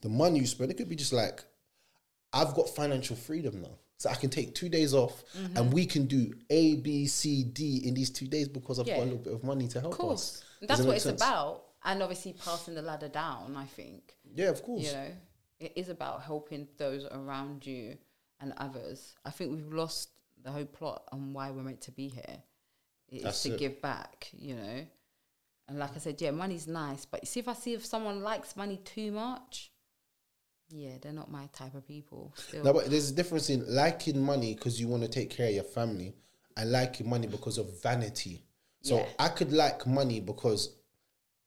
the 0.00 0.08
money 0.08 0.40
you 0.40 0.46
spend. 0.46 0.70
It 0.70 0.74
could 0.78 0.88
be 0.88 0.96
just 0.96 1.12
like, 1.12 1.44
I've 2.34 2.52
got 2.54 2.68
financial 2.68 3.16
freedom 3.16 3.62
now. 3.62 3.78
So 3.96 4.10
I 4.10 4.14
can 4.14 4.28
take 4.28 4.54
two 4.54 4.68
days 4.68 4.92
off 4.92 5.22
Mm-hmm. 5.38 5.56
and 5.56 5.72
we 5.72 5.86
can 5.86 6.06
do 6.06 6.34
A, 6.50 6.76
B, 6.76 7.06
C, 7.06 7.44
D 7.44 7.82
in 7.86 7.94
these 7.94 8.10
two 8.10 8.26
days 8.26 8.48
because 8.48 8.78
I've 8.78 8.86
Yeah. 8.88 8.96
got 8.96 9.02
a 9.02 9.04
little 9.04 9.18
bit 9.18 9.32
of 9.32 9.44
money 9.44 9.68
to 9.68 9.80
help 9.80 9.94
Of 9.94 9.98
course. 10.00 10.20
us. 10.38 10.44
That's 10.68 10.82
what 10.82 10.96
it's 10.96 11.04
sense? 11.04 11.20
about. 11.22 11.64
And 11.84 12.02
obviously 12.02 12.32
passing 12.32 12.74
the 12.74 12.82
ladder 12.82 13.08
down, 13.08 13.56
I 13.56 13.66
think. 13.66 14.16
Yeah, 14.34 14.48
of 14.50 14.62
course. 14.62 14.82
You 14.84 14.92
know, 14.92 15.08
it 15.60 15.72
is 15.76 15.88
about 15.90 16.22
helping 16.22 16.66
those 16.76 17.04
around 17.06 17.64
you 17.66 17.96
and 18.40 18.52
others. 18.56 19.14
I 19.24 19.30
think 19.30 19.52
we've 19.52 19.72
lost 19.72 20.08
the 20.42 20.50
whole 20.50 20.64
plot 20.64 21.04
on 21.12 21.32
why 21.32 21.50
we're 21.50 21.62
meant 21.62 21.82
to 21.82 21.92
be 21.92 22.08
here. 22.08 22.42
It's 23.08 23.42
to 23.44 23.52
it. 23.54 23.58
give 23.58 23.80
back, 23.80 24.28
you 24.36 24.56
know. 24.56 24.86
And 25.68 25.78
like 25.78 25.94
I 25.94 25.98
said, 25.98 26.20
yeah, 26.20 26.30
money's 26.32 26.66
nice, 26.66 27.04
but 27.06 27.22
you 27.22 27.26
see 27.26 27.40
if 27.40 27.48
I 27.48 27.54
see 27.54 27.74
if 27.74 27.86
someone 27.86 28.22
likes 28.22 28.56
money 28.56 28.78
too 28.84 29.12
much, 29.12 29.70
yeah, 30.74 30.92
they're 31.00 31.12
not 31.12 31.30
my 31.30 31.46
type 31.52 31.74
of 31.74 31.86
people. 31.86 32.32
Still. 32.36 32.64
No, 32.64 32.72
but 32.72 32.90
there's 32.90 33.10
a 33.10 33.14
difference 33.14 33.48
in 33.48 33.64
liking 33.72 34.20
money 34.20 34.54
because 34.54 34.80
you 34.80 34.88
want 34.88 35.02
to 35.02 35.08
take 35.08 35.30
care 35.30 35.46
of 35.48 35.54
your 35.54 35.62
family 35.64 36.14
and 36.56 36.72
liking 36.72 37.08
money 37.08 37.26
because 37.28 37.58
of 37.58 37.80
vanity. 37.82 38.42
So 38.82 38.96
Yeah. 38.98 39.08
I 39.18 39.28
could 39.28 39.52
like 39.52 39.86
money 39.86 40.20
because 40.20 40.70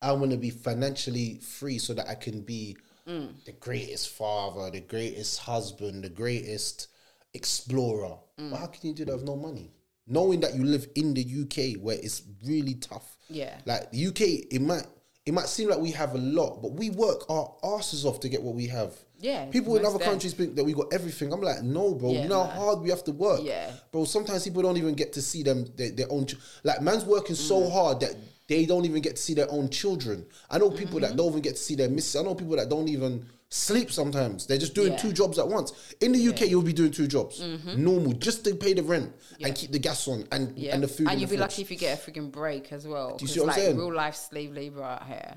I 0.01 0.11
want 0.13 0.31
to 0.31 0.37
be 0.37 0.49
financially 0.49 1.39
free 1.39 1.77
so 1.77 1.93
that 1.93 2.07
I 2.07 2.15
can 2.15 2.41
be 2.41 2.77
Mm. 3.07 3.33
the 3.45 3.51
greatest 3.53 4.09
father, 4.09 4.69
the 4.71 4.81
greatest 4.81 5.39
husband, 5.39 6.03
the 6.03 6.09
greatest 6.09 6.87
explorer. 7.33 8.17
Mm. 8.39 8.51
But 8.51 8.57
how 8.59 8.67
can 8.67 8.87
you 8.89 8.93
do 8.95 9.05
that 9.05 9.15
with 9.15 9.23
no 9.25 9.35
money? 9.35 9.71
Knowing 10.07 10.39
that 10.41 10.55
you 10.55 10.63
live 10.63 10.87
in 10.95 11.13
the 11.13 11.23
UK 11.23 11.75
where 11.81 11.97
it's 11.97 12.21
really 12.45 12.75
tough. 12.75 13.17
Yeah. 13.29 13.59
Like 13.65 13.91
the 13.91 13.97
UK, 14.07 14.21
it 14.51 14.61
might 14.61 14.85
it 15.25 15.33
might 15.33 15.47
seem 15.49 15.67
like 15.69 15.79
we 15.79 15.91
have 15.91 16.15
a 16.15 16.17
lot, 16.17 16.61
but 16.61 16.71
we 16.71 16.89
work 16.89 17.29
our 17.29 17.53
asses 17.61 18.05
off 18.05 18.21
to 18.21 18.29
get 18.29 18.41
what 18.41 18.55
we 18.55 18.67
have. 18.67 18.93
Yeah, 19.19 19.45
People 19.45 19.75
in 19.77 19.85
other 19.85 19.97
countries 19.99 20.33
think 20.33 20.55
that 20.55 20.63
we 20.63 20.73
got 20.73 20.93
everything. 20.93 21.33
I'm 21.33 21.41
like, 21.41 21.63
no, 21.63 21.95
bro. 21.95 22.11
Yeah, 22.11 22.23
you 22.23 22.29
know 22.29 22.43
nah. 22.43 22.49
how 22.51 22.65
hard 22.65 22.79
we 22.81 22.89
have 22.89 23.03
to 23.05 23.11
work. 23.11 23.39
Yeah. 23.43 23.71
Bro, 23.91 24.05
sometimes 24.05 24.43
people 24.43 24.61
don't 24.61 24.77
even 24.77 24.93
get 24.93 25.11
to 25.13 25.21
see 25.21 25.41
them 25.43 25.65
their, 25.75 25.89
their 25.91 26.07
own. 26.11 26.27
Ch- 26.27 26.35
like, 26.63 26.81
man's 26.81 27.03
working 27.03 27.35
Mm. 27.35 27.39
so 27.39 27.69
hard 27.69 27.99
that 28.01 28.15
they 28.47 28.65
don't 28.67 28.85
even 28.85 29.01
get 29.01 29.15
to 29.15 29.21
see 29.21 29.33
their 29.33 29.49
own 29.51 29.69
children. 29.69 30.25
I 30.51 30.59
know 30.59 30.69
people 30.69 30.99
Mm-hmm. 30.99 31.09
that 31.09 31.15
don't 31.17 31.29
even 31.29 31.41
get 31.41 31.55
to 31.55 31.61
see 31.61 31.75
their 31.75 31.89
missus. 31.89 32.15
I 32.15 32.23
know 32.23 32.35
people 32.35 32.55
that 32.57 32.69
don't 32.69 32.87
even 32.89 33.25
sleep 33.49 33.91
sometimes. 33.91 34.45
They're 34.45 34.57
just 34.59 34.75
doing 34.75 34.91
Yeah. 34.91 34.97
two 34.99 35.13
jobs 35.13 35.39
at 35.39 35.47
once. 35.47 35.73
In 36.01 36.11
the 36.11 36.19
UK, 36.29 36.41
you'll 36.47 36.61
be 36.61 36.73
doing 36.73 36.91
two 36.91 37.07
jobs, 37.07 37.41
normal, 37.75 38.13
just 38.13 38.43
to 38.45 38.53
pay 38.55 38.73
the 38.73 38.83
rent 38.83 39.11
and 39.41 39.55
keep 39.55 39.71
the 39.71 39.79
gas 39.79 40.07
on 40.07 40.25
and, 40.31 40.49
Mm-hmm. 40.49 40.57
Yeah. 40.57 40.73
and 40.75 40.83
the 40.83 40.87
food. 40.87 41.07
And 41.09 41.19
you'd 41.19 41.27
be 41.29 41.37
fridge. 41.37 41.39
lucky 41.39 41.61
if 41.63 41.71
you 41.71 41.77
get 41.77 41.97
a 41.97 42.11
freaking 42.11 42.31
break 42.31 42.71
as 42.71 42.85
well. 42.85 43.17
Do 43.17 43.23
you 43.25 43.29
see 43.29 43.39
what 43.39 43.45
I'm 43.45 43.55
like 43.55 43.57
saying? 43.65 43.77
real 43.77 43.93
life 43.95 44.15
slave 44.15 44.53
labor 44.53 44.83
out 44.83 45.07
here. 45.07 45.33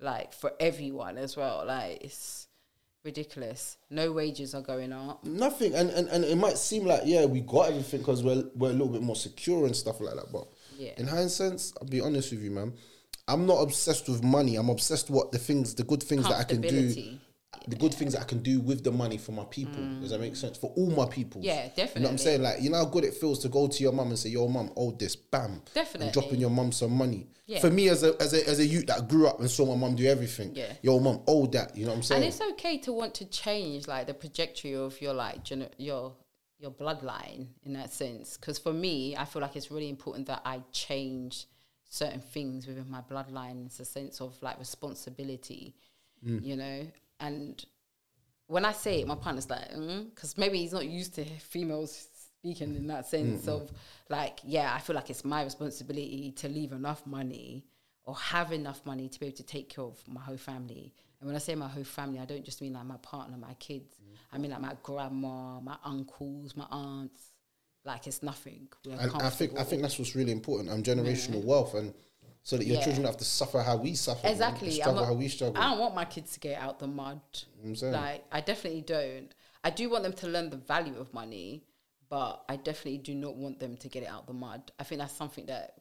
Like 0.00 0.32
for 0.32 0.52
everyone 0.58 1.16
as 1.18 1.36
well. 1.36 1.64
Like 1.66 1.98
it's 2.02 2.43
ridiculous. 3.04 3.76
No 3.90 4.12
wages 4.12 4.54
are 4.54 4.62
going 4.62 4.92
up. 4.92 5.24
Nothing, 5.24 5.74
and, 5.74 5.90
and 5.90 6.08
and 6.08 6.24
it 6.24 6.36
might 6.36 6.58
seem 6.58 6.84
like 6.86 7.02
yeah, 7.04 7.24
we 7.26 7.40
got 7.40 7.68
everything 7.68 8.00
because 8.00 8.22
we're 8.22 8.44
we're 8.54 8.70
a 8.70 8.72
little 8.72 8.88
bit 8.88 9.02
more 9.02 9.16
secure 9.16 9.66
and 9.66 9.76
stuff 9.76 10.00
like 10.00 10.14
that. 10.16 10.32
But 10.32 10.46
Yeah. 10.78 10.92
in 10.96 11.06
hindsight, 11.06 11.72
I'll 11.80 11.86
be 11.88 12.00
honest 12.00 12.30
with 12.32 12.42
you, 12.42 12.50
man. 12.50 12.72
I'm 13.26 13.46
not 13.46 13.62
obsessed 13.62 14.08
with 14.08 14.22
money. 14.22 14.56
I'm 14.56 14.68
obsessed 14.68 15.08
with 15.08 15.16
what 15.16 15.32
the 15.32 15.38
things, 15.38 15.74
the 15.74 15.84
good 15.84 16.02
things 16.02 16.24
that 16.24 16.34
I 16.38 16.44
can 16.44 16.60
do. 16.60 17.18
The 17.66 17.76
good 17.76 17.94
things 17.94 18.12
that 18.12 18.20
I 18.22 18.24
can 18.24 18.42
do 18.42 18.60
with 18.60 18.84
the 18.84 18.90
money 18.92 19.16
for 19.18 19.32
my 19.32 19.44
people. 19.44 19.80
Mm. 19.82 20.00
Does 20.00 20.10
that 20.10 20.20
make 20.20 20.36
sense 20.36 20.56
for 20.58 20.72
all 20.76 20.90
my 20.90 21.06
people? 21.06 21.40
Yeah, 21.42 21.52
You 21.52 21.56
know 21.56 21.64
what 21.66 21.76
definitely. 21.76 22.08
I'm 22.10 22.18
saying? 22.18 22.42
Like 22.42 22.60
you 22.62 22.70
know 22.70 22.76
how 22.78 22.84
good 22.84 23.04
it 23.04 23.14
feels 23.14 23.38
to 23.40 23.48
go 23.48 23.66
to 23.66 23.82
your 23.82 23.92
mum 23.92 24.08
and 24.08 24.18
say, 24.18 24.30
"Yo, 24.30 24.46
mum, 24.48 24.70
hold 24.76 24.98
this, 24.98 25.16
bam," 25.16 25.62
Definitely. 25.72 26.06
and 26.06 26.12
dropping 26.12 26.40
your 26.40 26.50
mum 26.50 26.72
some 26.72 26.92
money. 26.92 27.26
Yeah. 27.46 27.60
For 27.60 27.70
me, 27.70 27.88
as 27.88 28.02
a 28.02 28.14
as 28.20 28.32
a 28.34 28.48
as 28.48 28.58
a 28.58 28.66
youth 28.66 28.86
that 28.86 29.08
grew 29.08 29.26
up 29.26 29.40
and 29.40 29.50
saw 29.50 29.66
my 29.66 29.76
mum 29.76 29.96
do 29.96 30.06
everything, 30.06 30.54
Yeah. 30.54 30.72
yo, 30.82 30.98
mum, 30.98 31.20
hold 31.26 31.52
that. 31.52 31.76
You 31.76 31.84
know 31.84 31.90
what 31.92 31.96
I'm 31.98 32.02
saying? 32.02 32.22
And 32.22 32.28
it's 32.32 32.40
okay 32.52 32.78
to 32.78 32.92
want 32.92 33.14
to 33.14 33.24
change 33.26 33.86
like 33.86 34.06
the 34.06 34.14
trajectory 34.14 34.74
of 34.74 35.00
your 35.00 35.14
like 35.14 35.44
gener- 35.44 35.70
your 35.78 36.14
your 36.58 36.70
bloodline 36.70 37.48
in 37.64 37.72
that 37.74 37.92
sense. 37.92 38.36
Because 38.36 38.58
for 38.58 38.72
me, 38.72 39.16
I 39.16 39.24
feel 39.24 39.42
like 39.42 39.56
it's 39.56 39.70
really 39.70 39.88
important 39.90 40.26
that 40.28 40.40
I 40.44 40.62
change 40.72 41.46
certain 41.88 42.20
things 42.20 42.66
within 42.66 42.90
my 42.90 43.00
bloodline. 43.02 43.66
It's 43.66 43.80
a 43.80 43.84
sense 43.84 44.20
of 44.20 44.34
like 44.42 44.58
responsibility, 44.58 45.74
mm. 46.26 46.44
you 46.44 46.56
know. 46.56 46.86
And 47.24 47.64
when 48.46 48.64
I 48.64 48.72
say 48.72 49.00
it, 49.00 49.06
my 49.06 49.14
partner's 49.14 49.48
like, 49.48 49.70
because 49.70 50.36
maybe 50.36 50.58
he's 50.58 50.72
not 50.72 50.86
used 50.86 51.14
to 51.14 51.24
females 51.24 52.08
speaking 52.38 52.76
in 52.76 52.86
that 52.88 53.06
sense 53.06 53.48
of 53.48 53.70
like, 54.10 54.40
yeah, 54.44 54.72
I 54.74 54.80
feel 54.80 54.94
like 54.94 55.08
it's 55.08 55.24
my 55.24 55.42
responsibility 55.42 56.32
to 56.36 56.48
leave 56.48 56.72
enough 56.72 57.06
money 57.06 57.64
or 58.04 58.14
have 58.16 58.52
enough 58.52 58.84
money 58.84 59.08
to 59.08 59.18
be 59.18 59.26
able 59.26 59.36
to 59.36 59.42
take 59.42 59.70
care 59.70 59.84
of 59.84 59.98
my 60.06 60.20
whole 60.20 60.36
family. 60.36 60.92
And 61.20 61.26
when 61.26 61.36
I 61.36 61.38
say 61.38 61.54
my 61.54 61.68
whole 61.68 61.84
family, 61.84 62.18
I 62.18 62.26
don't 62.26 62.44
just 62.44 62.60
mean 62.60 62.74
like 62.74 62.84
my 62.84 62.98
partner, 62.98 63.38
my 63.38 63.54
kids. 63.54 63.96
I 64.30 64.36
mean 64.36 64.50
like 64.50 64.60
my 64.60 64.76
grandma, 64.82 65.60
my 65.60 65.76
uncles, 65.84 66.54
my 66.54 66.66
aunts. 66.70 67.30
Like 67.86 68.06
it's 68.06 68.22
nothing. 68.22 68.68
And 68.90 69.12
I 69.22 69.30
think 69.30 69.58
I 69.58 69.62
think 69.62 69.82
that's 69.82 69.98
what's 69.98 70.14
really 70.14 70.32
important. 70.32 70.70
I'm 70.70 70.76
um, 70.76 70.82
generational 70.82 71.44
wealth, 71.44 71.74
and 71.74 71.92
so 72.44 72.56
that 72.58 72.66
your 72.66 72.76
Yeah. 72.76 72.84
children 72.84 73.02
don't 73.02 73.12
have 73.12 73.18
to 73.18 73.24
suffer 73.24 73.60
how 73.62 73.76
we 73.76 73.94
suffer. 73.94 74.26
Exactly. 74.28 74.68
I'm 74.68 74.74
struggle 74.74 75.00
not- 75.00 75.06
how 75.06 75.14
we 75.14 75.28
struggle. 75.28 75.60
I 75.60 75.70
don't 75.70 75.78
want 75.80 75.94
my 75.94 76.04
kids 76.04 76.34
to 76.34 76.40
get 76.40 76.60
out 76.60 76.78
the 76.78 76.86
mud. 76.86 77.20
I'm 77.64 77.74
saying. 77.74 77.92
Like 77.94 78.24
I 78.30 78.40
definitely 78.40 78.82
don't. 78.82 79.34
I 79.64 79.70
do 79.70 79.88
want 79.90 80.04
them 80.04 80.12
to 80.12 80.26
learn 80.28 80.50
the 80.50 80.58
value 80.58 80.96
of 80.98 81.12
money, 81.14 81.64
but 82.10 82.44
I 82.48 82.56
definitely 82.56 82.98
do 82.98 83.14
not 83.14 83.34
want 83.34 83.58
them 83.60 83.76
to 83.78 83.88
get 83.88 84.02
it 84.02 84.08
out 84.08 84.26
the 84.26 84.34
mud. 84.34 84.70
I 84.78 84.84
think 84.84 85.00
that's 85.00 85.14
something 85.14 85.46
that 85.46 85.78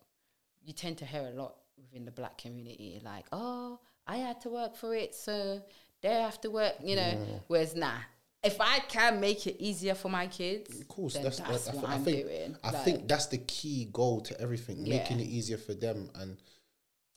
you 0.63 0.71
tend 0.73 0.97
to 0.99 1.05
hear 1.05 1.27
a 1.27 1.31
lot 1.31 1.57
within 1.77 2.05
the 2.05 2.11
black 2.11 2.37
community. 2.37 3.01
Like, 3.03 3.25
oh, 3.33 3.79
I 4.07 4.17
had 4.17 4.39
to 4.41 4.49
work 4.49 4.75
for 4.77 4.95
it, 4.95 5.13
so 5.13 5.61
they 6.01 6.09
have 6.09 6.39
to 6.41 6.49
work. 6.49 6.75
You 6.81 6.95
know. 6.95 7.41
Whereas 7.47 7.75
nah. 7.75 7.97
If 8.41 8.59
I 8.59 8.79
can 8.79 9.21
make 9.21 9.47
it 9.47 9.55
easier 9.61 9.95
for 9.95 10.09
my 10.09 10.27
kids, 10.27 10.77
Of 10.81 10.87
course, 10.89 11.13
that's, 11.13 11.39
that's, 11.39 11.63
that, 11.65 11.75
I, 11.75 11.77
what 11.77 11.89
I 11.89 11.93
I'm 11.95 12.03
think. 12.03 12.23
doing. 12.27 12.57
I 12.61 12.71
Like, 12.71 12.83
think 12.83 13.07
that's 13.07 13.27
the 13.27 13.37
key 13.37 13.85
goal 13.93 14.19
to 14.19 14.37
everything, 14.41 14.85
Yeah. 14.85 14.97
making 14.97 15.21
it 15.21 15.27
easier 15.27 15.57
for 15.57 15.73
them 15.73 16.09
and 16.15 16.35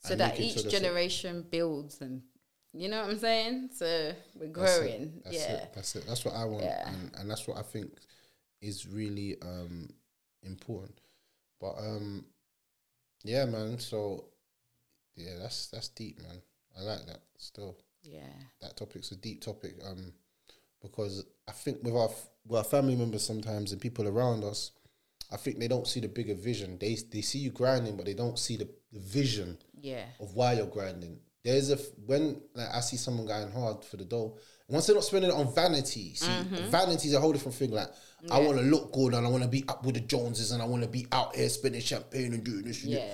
so 0.06 0.12
and 0.12 0.20
that 0.20 0.40
each 0.40 0.68
generation 0.68 1.44
builds 1.50 2.00
and 2.00 2.22
you 2.72 2.88
know 2.88 3.02
what 3.02 3.10
I'm 3.10 3.18
saying. 3.18 3.70
So 3.72 4.12
we're 4.34 4.48
That's 4.52 4.78
it, 4.78 4.80
growing. 4.80 5.12
That's 5.24 5.36
yeah. 5.36 5.52
it. 5.54 5.72
That's 5.74 5.96
it. 5.96 6.04
That's 6.06 6.24
what 6.24 6.34
I 6.34 6.44
want, 6.44 6.64
Yeah. 6.64 6.88
and, 6.88 7.10
and 7.18 7.30
that's 7.30 7.46
what 7.48 7.56
I 7.58 7.62
think 7.62 7.90
is 8.60 8.86
really 8.86 9.36
um, 9.42 9.88
important. 10.42 11.00
But 11.60 11.74
um, 11.78 12.24
yeah, 13.24 13.44
man. 13.46 13.78
So 13.78 14.26
yeah, 15.14 15.36
that's 15.40 15.68
that's 15.68 15.88
deep, 15.88 16.20
man. 16.22 16.42
I 16.78 16.82
like 16.82 17.06
that. 17.06 17.20
Still, 17.38 17.76
Yeah. 18.02 18.20
that 18.60 18.76
topic's 18.76 19.10
a 19.12 19.16
deep 19.16 19.40
topic. 19.40 19.76
Um, 19.84 20.12
because 20.82 21.24
I 21.48 21.52
think 21.52 21.82
with 21.82 21.94
our 21.94 22.08
f- 22.10 22.28
with 22.46 22.58
our 22.58 22.64
family 22.64 22.94
members 22.94 23.24
sometimes 23.24 23.72
and 23.72 23.80
people 23.80 24.06
around 24.06 24.44
us, 24.44 24.72
I 25.32 25.36
think 25.36 25.58
they 25.58 25.68
don't 25.68 25.86
see 25.86 26.00
the 26.00 26.08
bigger 26.08 26.34
vision. 26.34 26.78
They 26.78 26.96
they 27.10 27.22
see 27.22 27.38
you 27.38 27.50
grinding, 27.50 27.96
but 27.96 28.04
they 28.06 28.14
don't 28.14 28.38
see 28.38 28.56
the, 28.56 28.68
the 28.96 29.00
vision 29.02 29.58
Yeah. 29.80 30.04
of 30.20 30.34
why 30.34 30.54
you're 30.54 30.66
grinding. 30.66 31.18
There's 31.44 31.70
a 31.70 31.74
f- 31.74 31.80
when 32.06 32.40
like 32.54 32.68
I 32.74 32.80
see 32.80 32.96
someone 32.96 33.26
going 33.26 33.50
hard 33.52 33.84
for 33.84 33.96
the 33.96 34.04
dough. 34.04 34.36
Once 34.68 34.86
they're 34.86 34.96
not 34.96 35.04
spending 35.04 35.30
it 35.30 35.34
on 35.34 35.54
vanity, 35.54 36.14
see, 36.14 36.26
Mm-hmm. 36.26 36.70
vanity 36.70 37.06
is 37.08 37.14
a 37.14 37.20
whole 37.20 37.32
different 37.32 37.56
thing. 37.56 37.70
Like 37.70 37.88
I 38.32 38.40
want 38.40 38.58
to 38.58 38.64
look 38.64 38.92
good 38.92 39.14
and 39.14 39.24
I 39.24 39.30
want 39.30 39.44
to 39.44 39.48
be 39.48 39.64
up 39.68 39.84
with 39.84 39.94
the 39.94 40.00
Joneses 40.00 40.50
and 40.50 40.60
I 40.60 40.66
want 40.66 40.82
to 40.82 40.88
be 40.88 41.06
out 41.12 41.36
here 41.36 41.48
spending 41.48 41.80
champagne 41.80 42.32
and 42.34 42.42
doing 42.42 42.62
this. 42.64 42.82
Yeah. 42.82 43.04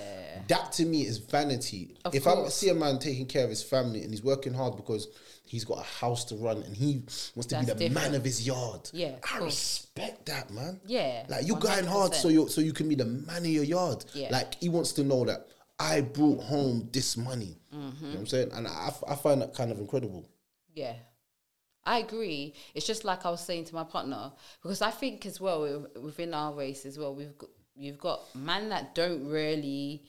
that 0.47 0.71
to 0.73 0.85
me 0.85 1.03
is 1.03 1.19
vanity. 1.19 1.95
Of 2.05 2.15
if 2.15 2.25
I 2.25 2.47
see 2.47 2.69
a 2.69 2.73
man 2.73 2.97
taking 2.97 3.27
care 3.27 3.43
of 3.43 3.51
his 3.51 3.61
family 3.61 4.01
and 4.01 4.09
he's 4.09 4.23
working 4.23 4.53
hard 4.55 4.75
because 4.77 5.09
he's 5.45 5.63
got 5.63 5.77
a 5.79 5.83
house 5.83 6.25
to 6.25 6.35
run 6.35 6.63
and 6.63 6.75
he 6.75 7.03
wants 7.35 7.45
to 7.49 7.59
be 7.59 7.65
That's 7.67 7.77
the 7.79 7.89
man 7.89 8.15
of 8.15 8.23
his 8.23 8.47
yard, 8.47 8.89
Yeah, 8.93 9.11
I 9.23 9.27
course. 9.37 9.43
respect 9.43 10.25
that, 10.25 10.49
man. 10.49 10.79
Yeah, 10.87 11.25
like 11.29 11.45
you're 11.45 11.59
going 11.59 11.85
hard 11.85 12.15
so 12.15 12.29
100%. 12.29 12.33
you 12.33 12.47
so 12.49 12.61
you 12.61 12.73
can 12.73 12.89
be 12.89 12.95
the 12.95 13.05
man 13.05 13.37
of 13.43 13.45
your 13.45 13.63
yard. 13.63 14.03
Yeah. 14.15 14.29
Like 14.31 14.55
he 14.59 14.69
wants 14.69 14.93
to 14.93 15.03
know 15.03 15.23
that 15.25 15.45
I 15.79 16.01
brought 16.01 16.43
home 16.43 16.89
this 16.91 17.17
money. 17.17 17.57
You 17.71 17.79
know 17.79 17.91
what 18.09 18.19
I'm 18.19 18.27
saying? 18.27 18.51
And 18.53 18.67
I, 18.67 18.91
I 19.07 19.15
find 19.15 19.41
that 19.41 19.53
kind 19.53 19.71
of 19.71 19.79
incredible. 19.79 20.29
Yeah. 20.73 20.93
I 21.85 21.99
agree. 21.99 22.53
It's 22.73 22.87
just 22.87 23.03
like 23.03 23.25
I 23.25 23.29
was 23.29 23.41
saying 23.41 23.65
to 23.65 23.75
my 23.75 23.83
partner 23.83 24.31
because 24.61 24.81
I 24.81 24.91
think 24.91 25.25
as 25.25 25.41
well 25.41 25.87
within 26.01 26.33
our 26.33 26.53
race 26.53 26.85
as 26.85 26.97
well 26.97 27.13
we've 27.13 27.37
got 27.37 27.49
you've 27.75 27.99
got 27.99 28.21
men 28.35 28.69
that 28.69 28.95
don't 28.95 29.27
really 29.27 30.03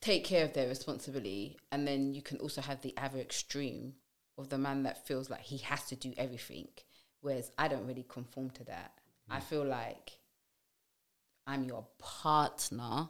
take 0.00 0.24
care 0.24 0.44
of 0.44 0.52
their 0.52 0.68
responsibility, 0.68 1.56
and 1.70 1.86
then 1.86 2.12
you 2.12 2.22
can 2.22 2.38
also 2.38 2.60
have 2.60 2.80
the 2.82 2.94
other 2.96 3.18
extreme 3.18 3.94
of 4.36 4.48
the 4.48 4.58
man 4.58 4.82
that 4.82 5.06
feels 5.06 5.30
like 5.30 5.40
he 5.40 5.58
has 5.58 5.84
to 5.84 5.96
do 5.96 6.12
everything, 6.16 6.68
whereas 7.20 7.50
I 7.56 7.68
don't 7.68 7.86
really 7.86 8.04
conform 8.08 8.50
to 8.50 8.64
that. 8.64 8.92
I 9.30 9.38
mm. 9.38 9.42
feel 9.42 9.64
like 9.64 10.12
I'm 11.46 11.64
your 11.64 11.86
partner 11.98 13.08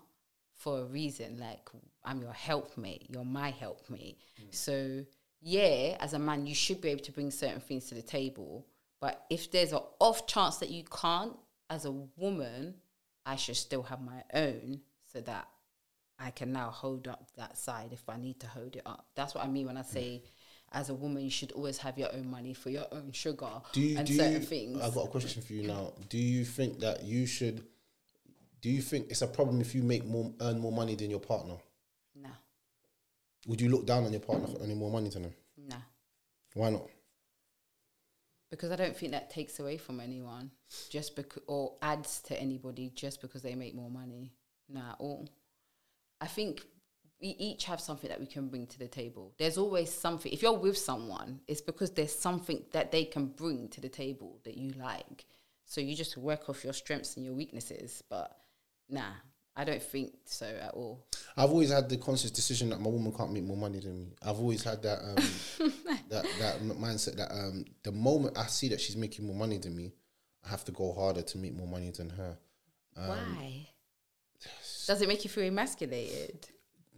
for 0.62 0.80
a 0.80 0.84
reason. 0.84 1.38
Like 1.38 1.68
I'm 2.04 2.22
your 2.22 2.32
helpmate. 2.32 3.06
You're 3.08 3.24
my 3.24 3.50
helpmate. 3.50 4.18
So 4.50 5.04
yeah, 5.40 5.96
as 6.00 6.14
a 6.14 6.18
man, 6.18 6.46
you 6.46 6.54
should 6.54 6.80
be 6.80 6.88
able 6.90 7.02
to 7.02 7.12
bring 7.12 7.30
certain 7.30 7.60
things 7.60 7.86
to 7.86 7.94
the 7.94 8.02
table. 8.02 8.66
But 9.00 9.24
if 9.28 9.50
there's 9.50 9.72
an 9.72 9.80
off 9.98 10.26
chance 10.26 10.58
that 10.58 10.70
you 10.70 10.84
can't, 10.84 11.36
as 11.68 11.84
a 11.84 11.90
woman, 11.90 12.74
I 13.26 13.36
should 13.36 13.56
still 13.56 13.82
have 13.82 14.00
my 14.00 14.22
own 14.32 14.80
so 15.12 15.20
that 15.22 15.48
I 16.18 16.30
can 16.30 16.52
now 16.52 16.70
hold 16.70 17.08
up 17.08 17.26
that 17.36 17.58
side 17.58 17.92
if 17.92 18.08
I 18.08 18.16
need 18.16 18.38
to 18.40 18.46
hold 18.46 18.76
it 18.76 18.82
up. 18.86 19.06
That's 19.16 19.34
what 19.34 19.44
I 19.44 19.48
mean 19.48 19.66
when 19.66 19.76
I 19.76 19.82
say, 19.82 20.22
as 20.70 20.88
a 20.90 20.94
woman, 20.94 21.24
you 21.24 21.30
should 21.30 21.50
always 21.52 21.78
have 21.78 21.98
your 21.98 22.14
own 22.14 22.30
money 22.30 22.54
for 22.54 22.70
your 22.70 22.86
own 22.92 23.10
sugar 23.10 23.50
you, 23.74 23.98
and 23.98 24.06
do 24.06 24.14
certain 24.14 24.34
you, 24.34 24.38
things. 24.40 24.80
I've 24.80 24.94
got 24.94 25.06
a 25.06 25.10
question 25.10 25.42
for 25.42 25.52
you 25.52 25.66
now. 25.66 25.94
Do 26.08 26.18
you 26.18 26.44
think 26.44 26.78
that 26.80 27.02
you 27.02 27.26
should? 27.26 27.64
Do 28.62 28.70
you 28.70 28.80
think 28.80 29.10
it's 29.10 29.22
a 29.22 29.26
problem 29.26 29.60
if 29.60 29.74
you 29.74 29.82
make 29.82 30.04
more 30.06 30.32
earn 30.40 30.58
more 30.58 30.72
money 30.72 30.94
than 30.94 31.10
your 31.10 31.20
partner? 31.20 31.56
Nah, 32.14 32.28
Would 33.46 33.60
you 33.60 33.68
look 33.68 33.86
down 33.86 34.04
on 34.04 34.12
your 34.12 34.20
partner 34.20 34.46
for 34.46 34.62
earning 34.62 34.78
more 34.78 34.90
money 34.90 35.10
than 35.10 35.22
them? 35.22 35.34
nah. 35.56 35.76
Why 36.54 36.70
not? 36.70 36.88
Because 38.50 38.70
I 38.70 38.76
don't 38.76 38.94
think 38.96 39.12
that 39.12 39.30
takes 39.30 39.58
away 39.58 39.78
from 39.78 39.98
anyone, 39.98 40.50
just 40.90 41.16
because 41.16 41.42
or 41.46 41.74
adds 41.80 42.20
to 42.22 42.38
anybody 42.40 42.90
just 42.94 43.20
because 43.22 43.42
they 43.42 43.54
make 43.54 43.74
more 43.74 43.90
money. 43.90 44.32
Nah, 44.68 44.90
at 44.92 44.96
all. 45.00 45.28
I 46.20 46.26
think 46.26 46.62
we 47.20 47.28
each 47.28 47.64
have 47.64 47.80
something 47.80 48.10
that 48.10 48.20
we 48.20 48.26
can 48.26 48.48
bring 48.48 48.66
to 48.66 48.78
the 48.78 48.88
table. 48.88 49.32
There's 49.38 49.56
always 49.56 49.92
something. 49.92 50.30
If 50.30 50.42
you're 50.42 50.52
with 50.58 50.76
someone, 50.76 51.40
it's 51.48 51.62
because 51.62 51.90
there's 51.92 52.14
something 52.14 52.62
that 52.72 52.92
they 52.92 53.04
can 53.06 53.26
bring 53.26 53.68
to 53.70 53.80
the 53.80 53.88
table 53.88 54.40
that 54.44 54.56
you 54.56 54.72
like. 54.72 55.24
So 55.64 55.80
you 55.80 55.96
just 55.96 56.18
work 56.18 56.50
off 56.50 56.62
your 56.64 56.74
strengths 56.74 57.16
and 57.16 57.24
your 57.24 57.34
weaknesses. 57.34 58.02
But 58.10 58.36
nah, 58.88 59.12
I 59.54 59.64
don't 59.64 59.82
think 59.82 60.14
so 60.24 60.46
at 60.46 60.72
all. 60.72 61.06
I've 61.36 61.50
always 61.50 61.70
had 61.70 61.88
the 61.88 61.96
conscious 61.96 62.30
decision 62.30 62.70
that 62.70 62.80
my 62.80 62.88
woman 62.88 63.12
can't 63.12 63.32
make 63.32 63.44
more 63.44 63.56
money 63.56 63.80
than 63.80 63.98
me. 63.98 64.14
I've 64.22 64.38
always 64.38 64.64
had 64.64 64.82
that 64.82 65.00
um, 65.00 65.72
that 66.08 66.24
that 66.38 66.60
mindset 66.62 67.16
that 67.16 67.30
um, 67.32 67.64
the 67.82 67.92
moment 67.92 68.38
I 68.38 68.46
see 68.46 68.68
that 68.68 68.80
she's 68.80 68.96
making 68.96 69.26
more 69.26 69.36
money 69.36 69.58
than 69.58 69.76
me, 69.76 69.92
I 70.44 70.48
have 70.48 70.64
to 70.66 70.72
go 70.72 70.92
harder 70.92 71.22
to 71.22 71.38
make 71.38 71.54
more 71.54 71.66
money 71.66 71.90
than 71.90 72.10
her. 72.10 72.36
Um, 72.96 73.08
Why? 73.08 73.68
Does 74.86 75.02
it 75.02 75.08
make 75.08 75.24
you 75.24 75.30
feel 75.30 75.44
emasculated? 75.44 76.48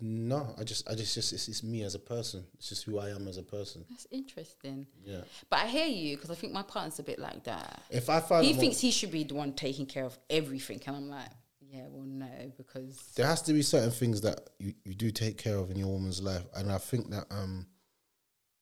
No, 0.01 0.55
I 0.59 0.65
just 0.65 0.89
I 0.89 0.95
just 0.95 1.15
just 1.15 1.33
it's, 1.33 1.49
it's 1.49 1.63
me 1.63 1.83
as 1.83 1.95
a 1.95 2.01
person. 2.01 2.45
It's 2.55 2.69
just 2.69 2.85
who 2.85 2.99
I 2.99 3.11
am 3.11 3.29
as 3.29 3.37
a 3.37 3.43
person. 3.43 3.85
That's 3.89 4.07
interesting. 4.11 4.87
Yeah. 5.05 5.21
But 5.51 5.61
I 5.61 5.67
hear 5.67 5.87
you 5.87 6.17
because 6.17 6.31
I 6.31 6.35
think 6.35 6.53
my 6.53 6.63
partner's 6.63 6.99
a 6.99 7.05
bit 7.05 7.19
like 7.19 7.45
that. 7.45 7.83
If 7.91 8.11
I 8.11 8.21
find 8.21 8.45
he 8.45 8.55
thinks 8.55 8.81
he 8.81 8.91
should 8.91 9.13
be 9.13 9.25
the 9.25 9.35
one 9.35 9.53
taking 9.53 9.87
care 9.87 10.05
of 10.05 10.19
everything, 10.29 10.81
and 10.87 10.97
I'm 10.97 11.09
like, 11.09 11.31
yeah, 11.75 11.87
well, 11.89 12.07
no, 12.07 12.53
because 12.57 13.13
there 13.17 13.27
has 13.27 13.43
to 13.43 13.53
be 13.53 13.63
certain 13.63 13.91
things 13.91 14.21
that 14.21 14.51
you, 14.59 14.75
you 14.85 14.95
do 14.95 15.11
take 15.11 15.37
care 15.39 15.57
of 15.57 15.71
in 15.71 15.77
your 15.77 15.89
woman's 15.89 16.23
life, 16.23 16.45
and 16.55 16.71
I 16.71 16.79
think 16.79 17.11
that 17.11 17.27
um, 17.31 17.67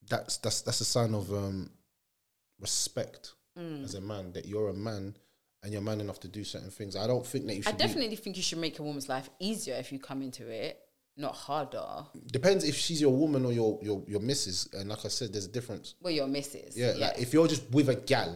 that's 0.08 0.38
that's 0.38 0.62
that's 0.62 0.80
a 0.80 0.84
sign 0.84 1.14
of 1.14 1.30
um, 1.32 1.70
respect 2.60 3.32
Mm. 3.58 3.84
as 3.84 3.94
a 3.96 4.00
man 4.00 4.32
that 4.32 4.46
you're 4.46 4.70
a 4.70 4.74
man 4.74 5.14
and 5.62 5.72
you're 5.74 5.82
man 5.82 6.00
enough 6.00 6.18
to 6.20 6.28
do 6.28 6.42
certain 6.42 6.70
things. 6.70 6.96
I 6.96 7.06
don't 7.06 7.26
think 7.26 7.46
that 7.48 7.52
you 7.54 7.60
I 7.66 7.70
should. 7.70 7.76
be- 7.76 7.84
definitely 7.84 8.16
think 8.16 8.38
you 8.38 8.42
should 8.42 8.56
make 8.56 8.78
a 8.78 8.82
woman's 8.82 9.10
life 9.10 9.28
easier 9.40 9.74
if 9.74 9.92
you 9.92 9.98
come 9.98 10.22
into 10.22 10.48
it, 10.48 10.80
not 11.18 11.34
harder. 11.34 11.86
depends 12.28 12.64
if 12.64 12.74
she's 12.76 12.98
your 12.98 13.12
woman 13.14 13.44
or 13.44 13.52
your 13.52 13.78
your 13.82 14.02
your 14.08 14.20
missus, 14.20 14.70
and 14.72 14.88
like 14.88 15.04
I 15.04 15.08
said, 15.08 15.34
there's 15.34 15.44
a 15.44 15.50
difference. 15.52 15.96
Well, 16.00 16.14
your 16.14 16.28
missus. 16.28 16.74
Yeah, 16.78 16.94
like 16.96 17.18
if 17.20 17.34
you're 17.34 17.46
just 17.46 17.70
with 17.72 17.90
a 17.90 17.94
gal 17.94 18.30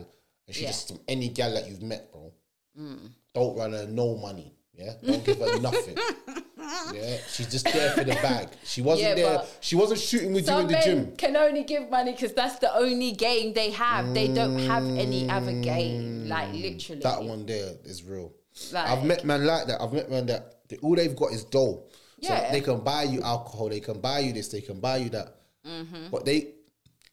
and 0.47 0.55
she's 0.55 0.62
Yeah. 0.64 0.68
just 0.68 0.99
any 1.09 1.31
gal 1.31 1.55
that 1.55 1.66
you've 1.66 1.83
met, 1.83 2.12
bro, 2.12 2.31
Mm. 2.79 3.11
don't 3.33 3.57
run 3.57 3.72
her 3.72 3.87
no 3.87 4.16
money. 4.18 4.53
Yeah, 4.77 4.93
don't 5.05 5.24
give 5.24 5.39
her 5.39 5.59
nothing. 5.61 5.97
Yeah, 6.93 7.16
she's 7.33 7.51
just 7.51 7.64
there 7.72 7.93
for 7.93 8.05
the 8.05 8.14
bag. 8.14 8.49
She 8.64 8.83
wasn't 8.83 9.09
Yeah, 9.11 9.14
there. 9.14 9.43
She 9.61 9.77
wasn't 9.77 10.01
shooting 10.01 10.33
with 10.35 10.49
you 10.49 10.59
in 10.59 10.66
the 10.66 10.81
gym. 10.85 11.16
can 11.16 11.37
only 11.37 11.64
give 11.64 11.89
money 11.89 12.12
because 12.12 12.33
that's 12.35 12.59
the 12.59 12.74
only 12.77 13.12
game 13.12 13.55
they 13.55 13.70
have. 13.70 14.12
They 14.12 14.29
don't 14.29 14.59
have 14.59 14.85
any 14.85 15.31
other 15.31 15.53
game. 15.61 16.29
Like 16.29 16.53
literally. 16.53 17.01
That 17.03 17.22
one 17.22 17.47
there 17.47 17.72
is 17.85 18.03
real. 18.03 18.33
Like- 18.72 18.89
I've 18.89 19.05
met 19.05 19.24
men 19.24 19.45
like 19.47 19.66
that. 19.68 19.81
I've 19.81 19.93
met 19.93 20.11
men 20.11 20.27
that 20.27 20.57
they, 20.68 20.77
all 20.79 20.95
they've 20.97 21.14
got 21.16 21.33
is 21.33 21.45
dough. 21.45 21.85
So 22.20 22.33
Yeah. 22.33 22.51
they 22.51 22.61
can 22.61 22.81
buy 22.81 23.05
you 23.05 23.22
alcohol. 23.22 23.68
They 23.68 23.81
can 23.81 24.01
buy 24.01 24.20
you 24.20 24.33
this. 24.33 24.49
They 24.49 24.61
can 24.61 24.81
buy 24.81 24.97
you 24.99 25.11
that. 25.11 25.37
Mm-hmm. 25.66 26.09
But 26.11 26.24
they, 26.24 26.53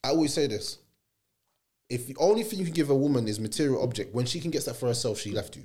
I 0.03 0.09
always 0.09 0.33
say 0.33 0.47
this: 0.47 0.79
if 1.89 2.07
the 2.07 2.15
only 2.19 2.43
thing 2.43 2.59
you 2.59 2.65
can 2.65 2.73
give 2.73 2.89
a 2.89 2.95
woman 2.95 3.27
is 3.27 3.39
material 3.39 3.83
object, 3.83 4.13
when 4.15 4.25
she 4.25 4.39
can 4.39 4.51
get 4.51 4.65
that 4.65 4.75
for 4.75 4.87
herself, 4.87 5.19
she 5.19 5.31
left 5.31 5.55
you. 5.57 5.63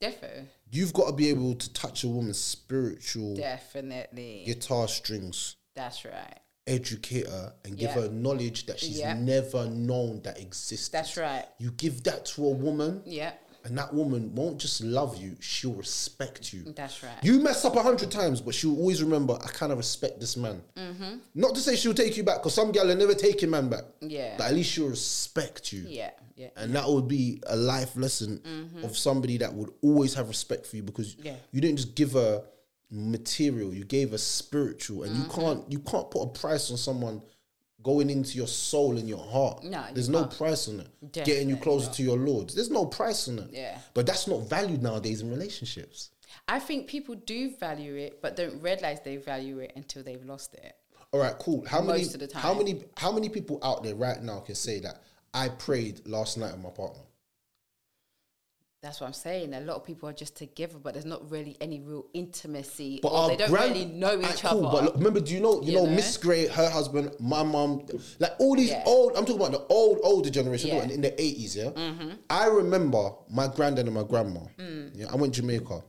Defo. 0.00 0.46
You've 0.70 0.92
got 0.92 1.06
to 1.06 1.12
be 1.12 1.30
able 1.30 1.54
to 1.54 1.72
touch 1.72 2.04
a 2.04 2.08
woman's 2.08 2.38
spiritual 2.38 3.36
Definitely. 3.36 4.42
guitar 4.44 4.88
strings, 4.88 5.56
That's 5.74 6.04
right. 6.04 6.38
educate 6.66 7.26
her, 7.28 7.54
and 7.64 7.78
give 7.78 7.92
her 7.92 8.08
knowledge 8.08 8.66
that 8.66 8.78
she's 8.80 8.98
Yeah. 8.98 9.14
never 9.14 9.66
known 9.66 10.20
that 10.22 10.38
exists. 10.40 10.88
That's 10.88 11.16
right. 11.16 11.46
You 11.58 11.70
give 11.70 12.02
that 12.04 12.26
to 12.26 12.44
a 12.46 12.50
woman, 12.50 13.02
Yeah. 13.06 13.32
And 13.66 13.76
that 13.76 13.92
woman 13.92 14.34
won't 14.34 14.58
just 14.58 14.80
love 14.82 15.16
you; 15.20 15.36
she'll 15.40 15.74
respect 15.74 16.52
you. 16.52 16.62
That's 16.74 17.02
right. 17.02 17.12
You 17.22 17.40
mess 17.40 17.64
up 17.64 17.76
a 17.76 17.82
hundred 17.82 18.10
times, 18.10 18.40
but 18.40 18.54
she'll 18.54 18.76
always 18.78 19.02
remember. 19.02 19.34
I 19.42 19.48
kind 19.48 19.72
of 19.72 19.78
respect 19.78 20.20
this 20.20 20.36
man. 20.36 20.62
Mm-hmm. 20.76 21.16
Not 21.34 21.54
to 21.56 21.60
say 21.60 21.76
she'll 21.76 21.92
take 21.94 22.16
you 22.16 22.22
back, 22.22 22.36
because 22.38 22.54
some 22.54 22.72
gal 22.72 22.86
will 22.86 22.96
never 22.96 23.14
take 23.14 23.42
a 23.42 23.46
man 23.46 23.68
back. 23.68 23.84
Yeah. 24.00 24.36
But 24.38 24.46
at 24.46 24.54
least 24.54 24.70
she'll 24.72 24.88
respect 24.88 25.72
you. 25.72 25.84
Yeah. 25.88 26.10
Yeah. 26.36 26.48
And 26.56 26.74
that 26.74 26.86
would 26.88 27.08
be 27.08 27.42
a 27.46 27.56
life 27.56 27.96
lesson 27.96 28.40
Mhm. 28.44 28.84
of 28.84 28.96
somebody 28.96 29.38
that 29.38 29.52
would 29.54 29.70
always 29.82 30.14
have 30.14 30.28
respect 30.28 30.66
for 30.66 30.76
you 30.76 30.82
because 30.82 31.16
Yeah. 31.22 31.36
you 31.50 31.60
didn't 31.60 31.78
just 31.78 31.94
give 31.94 32.12
her 32.12 32.44
material, 32.90 33.74
you 33.74 33.84
gave 33.84 34.10
her 34.12 34.18
spiritual, 34.18 35.02
and 35.04 35.12
Mm-hmm. 35.12 35.22
you 35.22 35.28
can't 35.46 35.72
you 35.72 35.78
can't 35.80 36.10
put 36.10 36.22
a 36.22 36.26
price 36.28 36.70
on 36.70 36.76
someone 36.76 37.22
going 37.86 38.10
into 38.10 38.36
your 38.36 38.48
soul 38.48 38.98
and 38.98 39.08
your 39.08 39.24
heart. 39.24 39.62
No, 39.62 39.84
there's 39.94 40.08
no 40.08 40.24
can't. 40.24 40.36
price 40.36 40.68
on 40.68 40.80
it. 40.80 41.12
Getting 41.12 41.48
you 41.48 41.56
closer 41.56 41.86
not. 41.86 41.94
to 41.94 42.02
your 42.02 42.18
Lord. 42.18 42.50
There's 42.50 42.68
no 42.68 42.84
price 42.84 43.28
on 43.28 43.38
it. 43.38 43.50
Yeah. 43.52 43.78
But 43.94 44.06
that's 44.06 44.26
not 44.26 44.50
valued 44.50 44.82
nowadays 44.82 45.20
in 45.22 45.30
relationships. 45.30 46.10
I 46.48 46.58
think 46.58 46.88
people 46.88 47.14
do 47.14 47.52
value 47.56 47.94
it, 47.94 48.20
but 48.20 48.34
don't 48.34 48.60
realize 48.60 48.98
they 49.04 49.18
value 49.18 49.60
it 49.60 49.72
until 49.76 50.02
they've 50.02 50.24
lost 50.24 50.54
it. 50.54 50.74
All 51.12 51.20
right, 51.20 51.38
cool. 51.38 51.64
How 51.64 51.80
many 51.80 52.00
Most 52.00 52.14
of 52.14 52.28
the 52.28 52.36
how 52.36 52.54
many 52.54 52.82
how 52.96 53.12
many 53.12 53.28
people 53.28 53.60
out 53.62 53.84
there 53.84 53.94
right 53.94 54.20
now 54.20 54.40
can 54.40 54.56
say 54.56 54.80
that 54.80 55.02
I 55.32 55.48
prayed 55.48 56.06
last 56.08 56.36
night 56.38 56.52
with 56.52 56.62
my 56.62 56.70
partner? 56.70 57.02
That's 58.86 59.00
what 59.00 59.08
I'm 59.08 59.12
saying. 59.14 59.52
A 59.52 59.60
lot 59.62 59.74
of 59.74 59.84
people 59.84 60.08
are 60.08 60.12
just 60.12 60.36
together, 60.36 60.78
but 60.80 60.94
there's 60.94 61.04
not 61.04 61.28
really 61.28 61.56
any 61.60 61.80
real 61.80 62.06
intimacy, 62.14 63.00
But 63.02 63.08
or 63.08 63.28
they 63.30 63.36
don't 63.36 63.50
grand- 63.50 63.72
really 63.74 63.86
know 63.86 64.20
each 64.20 64.42
cool, 64.42 64.64
other. 64.64 64.76
But 64.76 64.84
look, 64.84 64.94
remember, 64.94 65.18
do 65.18 65.34
you 65.34 65.40
know, 65.40 65.60
you, 65.60 65.72
You 65.72 65.76
know, 65.78 65.86
know? 65.86 65.90
Miss 65.90 66.16
Gray, 66.16 66.46
her 66.46 66.70
husband, 66.70 67.10
my 67.18 67.42
mom, 67.42 67.84
like 68.20 68.34
all 68.38 68.54
these 68.54 68.70
Yeah. 68.70 68.84
old. 68.86 69.16
I'm 69.16 69.24
talking 69.26 69.42
about 69.44 69.50
the 69.50 69.66
old, 69.74 69.98
older 70.04 70.30
generation, 70.30 70.68
Yeah. 70.68 70.84
in 70.84 71.00
the 71.00 71.20
eighties. 71.20 71.56
Yeah, 71.56 71.70
Mm-hmm. 71.70 72.10
I 72.30 72.46
remember 72.46 73.10
my 73.28 73.48
granddad 73.48 73.86
and 73.86 73.94
my 73.94 74.04
grandma. 74.04 74.42
Mm. 74.56 74.92
Yeah, 74.94 75.06
I 75.12 75.16
went 75.16 75.34
to 75.34 75.40
Jamaica, 75.40 75.82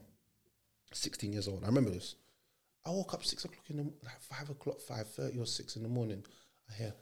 sixteen 0.92 1.32
years 1.32 1.46
old. 1.46 1.62
I 1.62 1.68
remember 1.68 1.90
this. 1.90 2.16
I 2.84 2.90
woke 2.90 3.14
up 3.14 3.24
six 3.24 3.44
o'clock 3.44 3.64
in 3.70 3.76
the 3.76 3.82
like 4.04 4.20
five 4.20 4.50
o'clock, 4.50 4.80
five 4.80 5.06
thirty 5.08 5.38
or 5.38 5.46
six 5.46 5.76
in 5.76 5.84
the 5.84 5.88
morning. 5.88 6.24
I 6.68 6.74
hear, 6.74 6.94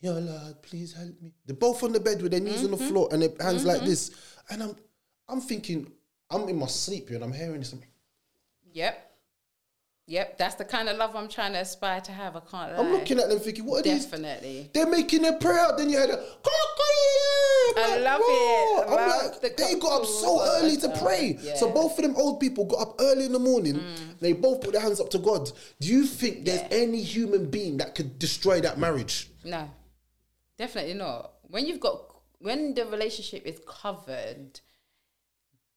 "Yo, 0.00 0.18
Lord, 0.18 0.62
please 0.62 0.94
help 0.94 1.20
me." 1.20 1.34
They're 1.44 1.56
both 1.56 1.82
on 1.82 1.92
the 1.92 2.00
bed 2.00 2.22
with 2.22 2.30
their 2.32 2.40
knees 2.40 2.64
on 2.64 2.70
the 2.70 2.76
Mm-hmm. 2.78 2.88
floor 2.88 3.08
and 3.12 3.20
their 3.22 3.32
hands 3.40 3.64
like 3.66 3.82
this, 3.82 4.10
and 4.50 4.62
I'm, 4.62 4.76
I'm 5.28 5.40
thinking, 5.40 5.90
I'm 6.30 6.48
in 6.48 6.56
my 6.58 6.66
sleep 6.66 7.08
here 7.08 7.16
and 7.16 7.24
I'm 7.24 7.32
hearing 7.32 7.58
this. 7.58 7.72
I'm, 7.72 7.82
Yep. 8.72 9.04
Yep, 10.06 10.38
that's 10.38 10.54
the 10.54 10.64
kind 10.64 10.88
of 10.88 10.96
love 10.96 11.14
I'm 11.14 11.28
trying 11.28 11.52
to 11.52 11.58
aspire 11.60 12.00
to 12.00 12.12
have. 12.12 12.34
I 12.34 12.40
can't 12.40 12.72
lie. 12.72 12.78
I'm 12.78 12.92
looking 12.92 13.18
at 13.18 13.28
them 13.28 13.38
thinking, 13.40 13.66
what 13.66 13.80
are 13.80 13.82
these? 13.90 14.06
Definitely. 14.06 14.70
They're 14.72 14.86
making 14.88 15.26
a 15.26 15.34
prayer. 15.34 15.58
out. 15.58 15.76
Then 15.76 15.90
you 15.90 15.98
had 15.98 16.08
a. 16.08 16.24
I 17.76 17.98
love 17.98 18.20
it. 18.24 18.88
I'm 18.88 18.94
Love 18.96 19.32
like, 19.32 19.40
the 19.42 19.62
they 19.62 19.78
got 19.78 20.00
up 20.00 20.06
so 20.06 20.42
early 20.56 20.76
to 20.78 20.88
pray. 21.02 21.38
Yeah. 21.42 21.56
So 21.56 21.70
both 21.70 21.98
of 21.98 22.04
them 22.04 22.16
old 22.16 22.40
people 22.40 22.64
got 22.64 22.80
up 22.80 22.96
early 23.00 23.26
in 23.26 23.32
the 23.32 23.38
morning. 23.38 23.74
Mm. 23.74 24.18
They 24.20 24.32
both 24.32 24.62
put 24.62 24.72
their 24.72 24.80
hands 24.80 25.00
up 25.00 25.10
to 25.10 25.18
God. 25.18 25.50
Do 25.80 25.88
you 25.88 26.04
think 26.06 26.44
there's 26.46 26.62
Yeah. 26.62 26.68
any 26.70 27.02
human 27.02 27.50
being 27.50 27.76
that 27.76 27.94
could 27.94 28.18
destroy 28.18 28.60
that 28.62 28.78
marriage? 28.78 29.28
No, 29.44 29.70
definitely 30.56 30.94
not. 30.94 31.32
When 31.48 31.66
you've 31.66 31.80
got 31.80 32.02
when 32.38 32.72
the 32.74 32.86
relationship 32.86 33.44
is 33.44 33.60
covered 33.66 34.60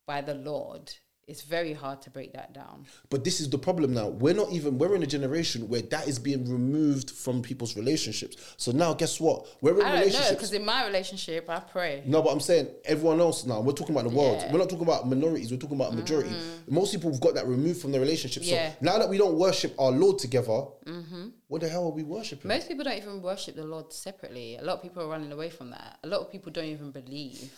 by 0.06 0.22
the 0.22 0.36
Lord, 0.36 0.92
it's 1.28 1.44
very 1.44 1.72
hard 1.72 2.02
to 2.02 2.10
break 2.10 2.34
that 2.34 2.54
down. 2.54 2.86
But 3.10 3.24
this 3.24 3.40
is 3.40 3.50
the 3.50 3.58
problem 3.58 3.94
now. 3.94 4.10
We're 4.10 4.34
not 4.34 4.52
even, 4.52 4.78
we're 4.78 4.96
in 4.96 5.04
a 5.04 5.08
generation 5.08 5.70
where 5.70 5.82
that 5.84 6.08
is 6.08 6.20
being 6.20 6.50
removed 6.52 7.12
from 7.12 7.42
people's 7.42 7.78
relationships. 7.78 8.56
So 8.58 8.72
now, 8.72 8.94
guess 8.94 9.20
what? 9.20 9.48
We're 9.62 9.80
in 9.80 9.86
I 9.86 10.00
relationships. 10.00 10.32
because 10.32 10.54
in 10.54 10.66
my 10.66 10.86
relationship, 10.86 11.50
I 11.50 11.60
pray. 11.60 12.04
No, 12.06 12.22
but 12.22 12.32
I'm 12.32 12.42
saying 12.42 12.68
everyone 12.84 13.22
else 13.22 13.46
now. 13.46 13.62
We're 13.62 13.72
talking 13.72 13.96
about 13.96 14.10
the 14.10 14.16
world. 14.16 14.40
Yeah. 14.42 14.52
We're 14.52 14.60
not 14.60 14.70
talking 14.70 14.86
about 14.86 15.08
minorities. 15.08 15.52
We're 15.52 15.60
talking 15.60 15.78
about 15.78 15.94
a 15.94 15.96
majority. 15.96 16.32
Mm-hmm. 16.32 16.76
Most 16.76 16.92
people 16.92 17.12
have 17.12 17.22
got 17.22 17.36
that 17.36 17.48
removed 17.48 17.82
from 17.82 17.94
their 17.94 18.02
relationship. 18.02 18.44
Yeah. 18.46 18.72
So 18.72 18.76
now 18.82 18.98
that 18.98 19.08
we 19.08 19.18
don't 19.18 19.38
worship 19.38 19.74
our 19.80 19.92
Lord 19.92 20.20
together, 20.20 20.66
mm-hmm. 20.86 21.30
what 21.48 21.62
the 21.62 21.70
hell 21.70 21.86
are 21.86 21.92
we 21.92 22.04
worshiping? 22.04 22.50
Most 22.50 22.68
people 22.68 22.84
don't 22.84 22.98
even 22.98 23.22
worship 23.22 23.56
the 23.56 23.64
Lord 23.64 23.94
separately. 23.94 24.58
A 24.58 24.64
lot 24.64 24.78
of 24.78 24.82
people 24.82 25.04
are 25.04 25.08
running 25.08 25.32
away 25.32 25.50
from 25.50 25.70
that. 25.70 26.00
A 26.04 26.08
lot 26.08 26.20
of 26.20 26.30
people 26.30 26.52
don't 26.52 26.66
even 26.66 26.92
believe 26.92 27.54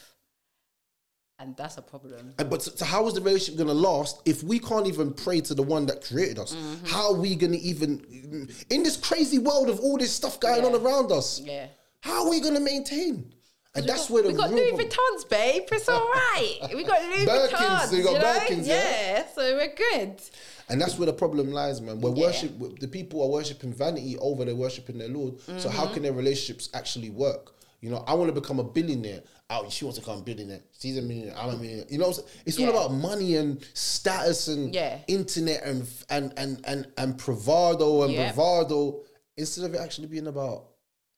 and 1.40 1.56
that's 1.58 1.78
a 1.78 1.82
problem. 1.82 2.34
And- 2.38 2.50
But 2.50 2.62
so, 2.62 2.72
so 2.76 2.86
how 2.86 3.08
is 3.08 3.14
the 3.16 3.22
relationship 3.22 3.56
going 3.58 3.68
to 3.68 3.74
last 3.74 4.22
if 4.26 4.44
we 4.44 4.60
can't 4.60 4.88
even 4.88 5.14
pray 5.14 5.42
to 5.42 5.54
the 5.54 5.64
one 5.64 5.86
that 5.88 6.04
created 6.06 6.40
us? 6.40 6.54
Mm-hmm. 6.56 6.86
How 6.86 7.14
are 7.14 7.20
we 7.20 7.36
going 7.36 7.54
to 7.54 7.60
even 7.60 8.48
in 8.70 8.84
this 8.84 8.98
crazy 8.98 9.40
world 9.40 9.70
of 9.70 9.80
all 9.80 9.98
this 9.98 10.12
stuff 10.14 10.40
going 10.40 10.64
on 10.64 10.76
around 10.76 11.12
us? 11.12 11.40
Yeah. 11.40 11.68
How 12.02 12.24
are 12.26 12.30
we 12.30 12.40
going 12.40 12.54
to 12.56 12.60
maintain? 12.60 13.34
And 13.76 13.88
that's 13.88 14.08
where 14.08 14.22
the 14.22 14.30
we 14.30 14.36
got 14.36 14.52
Louis 14.52 14.68
problem- 14.70 14.88
Vuittons, 14.90 15.30
babe. 15.30 15.64
It's 15.72 15.90
all 15.90 16.00
right. 16.00 16.60
We 16.76 16.84
got 16.84 17.02
Louis 17.10 17.26
Birkins, 17.26 17.50
Vuittons. 17.50 17.92
we 17.92 18.04
got 18.04 18.14
you 18.14 18.20
know? 18.20 18.26
Birkins, 18.26 18.68
yeah? 18.68 18.76
yeah. 18.76 19.26
So 19.34 19.42
we're 19.56 19.74
good. 19.76 20.22
And 20.70 20.80
that's 20.80 20.98
where 21.00 21.08
the 21.08 21.14
problem 21.14 21.52
lies, 21.52 21.82
man. 21.82 22.00
We're 22.00 22.14
Yeah. 22.14 22.26
worship 22.28 22.80
the 22.80 22.88
people 22.88 23.24
are 23.24 23.30
worshiping 23.30 23.74
vanity 23.74 24.16
over 24.20 24.46
they're 24.46 24.56
worshiping 24.56 25.00
their 25.00 25.08
Lord. 25.10 25.42
So 25.42 25.54
Mm-hmm. 25.54 25.70
how 25.70 25.88
can 25.88 26.04
their 26.04 26.14
relationships 26.14 26.70
actually 26.76 27.10
work? 27.10 27.56
You 27.82 27.90
know, 27.90 28.04
I 28.08 28.14
want 28.14 28.34
to 28.34 28.40
become 28.40 28.60
a 28.60 28.64
billionaire. 28.64 29.24
Oh, 29.56 29.70
she 29.70 29.86
wants 29.86 30.00
to 30.00 30.02
become 30.06 30.20
a 30.20 30.22
billionaire. 30.24 30.62
She's 30.80 30.98
a 30.98 31.02
millionaire. 31.02 31.38
I'm 31.38 31.50
a 31.50 31.58
millionaire. 31.58 31.86
You 31.90 31.98
know, 32.00 32.10
it's 32.46 32.58
Yeah. 32.58 32.68
all 32.68 32.72
about 32.72 32.94
money 32.94 33.36
and 33.36 33.64
status 33.74 34.48
and 34.48 34.74
Yeah. 34.74 35.02
internet 35.08 35.64
and 35.64 35.88
and 36.10 36.34
and 36.38 36.62
and 36.66 36.92
and 36.98 37.18
bravado 37.18 38.04
and 38.04 38.14
Yeah. 38.14 38.32
bravado 38.34 39.04
instead 39.38 39.66
of 39.66 39.74
it 39.76 39.78
actually 39.78 40.08
being 40.08 40.28
about 40.28 40.70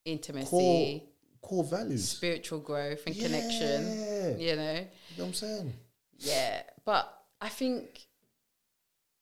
Intimacy, 0.05 0.49
core 0.49 1.01
core 1.41 1.63
values. 1.63 2.09
spiritual 2.09 2.59
growth, 2.59 3.03
and 3.05 3.15
Yeah. 3.15 3.23
connection. 3.23 4.39
You 4.39 4.55
know. 4.55 4.73
You 4.73 5.17
know 5.17 5.23
what 5.23 5.25
I'm 5.27 5.33
saying? 5.33 5.73
Yeah, 6.17 6.63
but 6.83 7.11
I 7.39 7.49
think 7.49 8.07